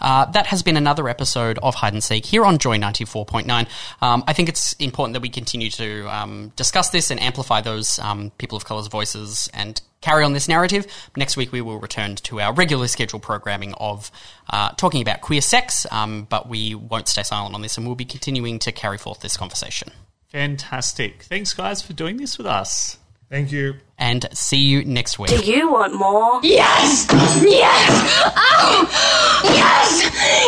Uh, 0.00 0.26
that 0.26 0.46
has 0.46 0.62
been 0.62 0.76
another 0.76 1.08
episode 1.08 1.58
of 1.62 1.74
Hide 1.74 1.92
and 1.92 2.02
Seek 2.02 2.26
here 2.26 2.44
on 2.44 2.58
Joy 2.58 2.78
94.9. 2.78 3.68
Um, 4.00 4.24
I 4.26 4.32
think 4.32 4.48
it's 4.48 4.72
important 4.74 5.14
that 5.14 5.20
we 5.20 5.28
continue 5.28 5.70
to 5.70 6.06
um, 6.08 6.52
discuss 6.56 6.90
this 6.90 7.10
and 7.10 7.20
amplify 7.20 7.60
those 7.60 7.98
um, 7.98 8.30
people 8.38 8.56
of 8.56 8.64
colour's 8.64 8.88
voices 8.88 9.48
and 9.54 9.80
carry 10.00 10.24
on 10.24 10.32
this 10.34 10.48
narrative. 10.48 10.86
Next 11.16 11.36
week, 11.36 11.52
we 11.52 11.60
will 11.60 11.78
return 11.78 12.16
to 12.16 12.40
our 12.40 12.52
regularly 12.52 12.88
scheduled 12.88 13.22
programming 13.22 13.72
of 13.74 14.10
uh, 14.50 14.70
talking 14.72 15.00
about 15.00 15.22
queer 15.22 15.40
sex, 15.40 15.86
um, 15.90 16.26
but 16.28 16.48
we 16.48 16.74
won't 16.74 17.08
stay 17.08 17.22
silent 17.22 17.54
on 17.54 17.62
this 17.62 17.78
and 17.78 17.86
we'll 17.86 17.96
be 17.96 18.04
continuing 18.04 18.58
to 18.60 18.72
carry 18.72 18.98
forth 18.98 19.20
this 19.20 19.36
conversation. 19.36 19.92
Fantastic. 20.28 21.22
Thanks, 21.24 21.52
guys, 21.52 21.82
for 21.82 21.92
doing 21.92 22.16
this 22.16 22.38
with 22.38 22.46
us. 22.46 22.98
Thank 23.32 23.50
you. 23.50 23.76
And 23.96 24.28
see 24.34 24.58
you 24.58 24.84
next 24.84 25.18
week. 25.18 25.30
Do 25.30 25.38
you 25.38 25.72
want 25.72 25.94
more? 25.94 26.38
Yes! 26.42 27.06
Yes! 27.40 28.22
Oh! 28.36 29.40
Yes! 29.44 30.02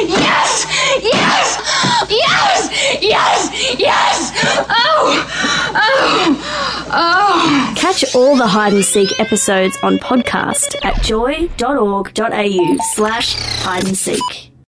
Yes! 0.07 0.67
Yes! 1.03 2.11
Yes! 2.11 3.01
Yes! 3.01 3.81
Yes! 3.81 4.33
Oh! 4.69 5.73
Oh! 5.75 6.87
Oh! 6.93 7.75
Catch 7.75 8.15
all 8.15 8.37
the 8.37 8.47
Hide 8.47 8.75
and 8.75 8.85
Seek 8.85 9.19
episodes 9.19 9.79
on 9.83 9.99
podcast 9.99 10.77
at 10.85 11.03
joy.org.au 11.03 12.77
slash 12.93 13.35
hide 13.63 13.87
and 13.87 13.97
seek. 13.97 14.54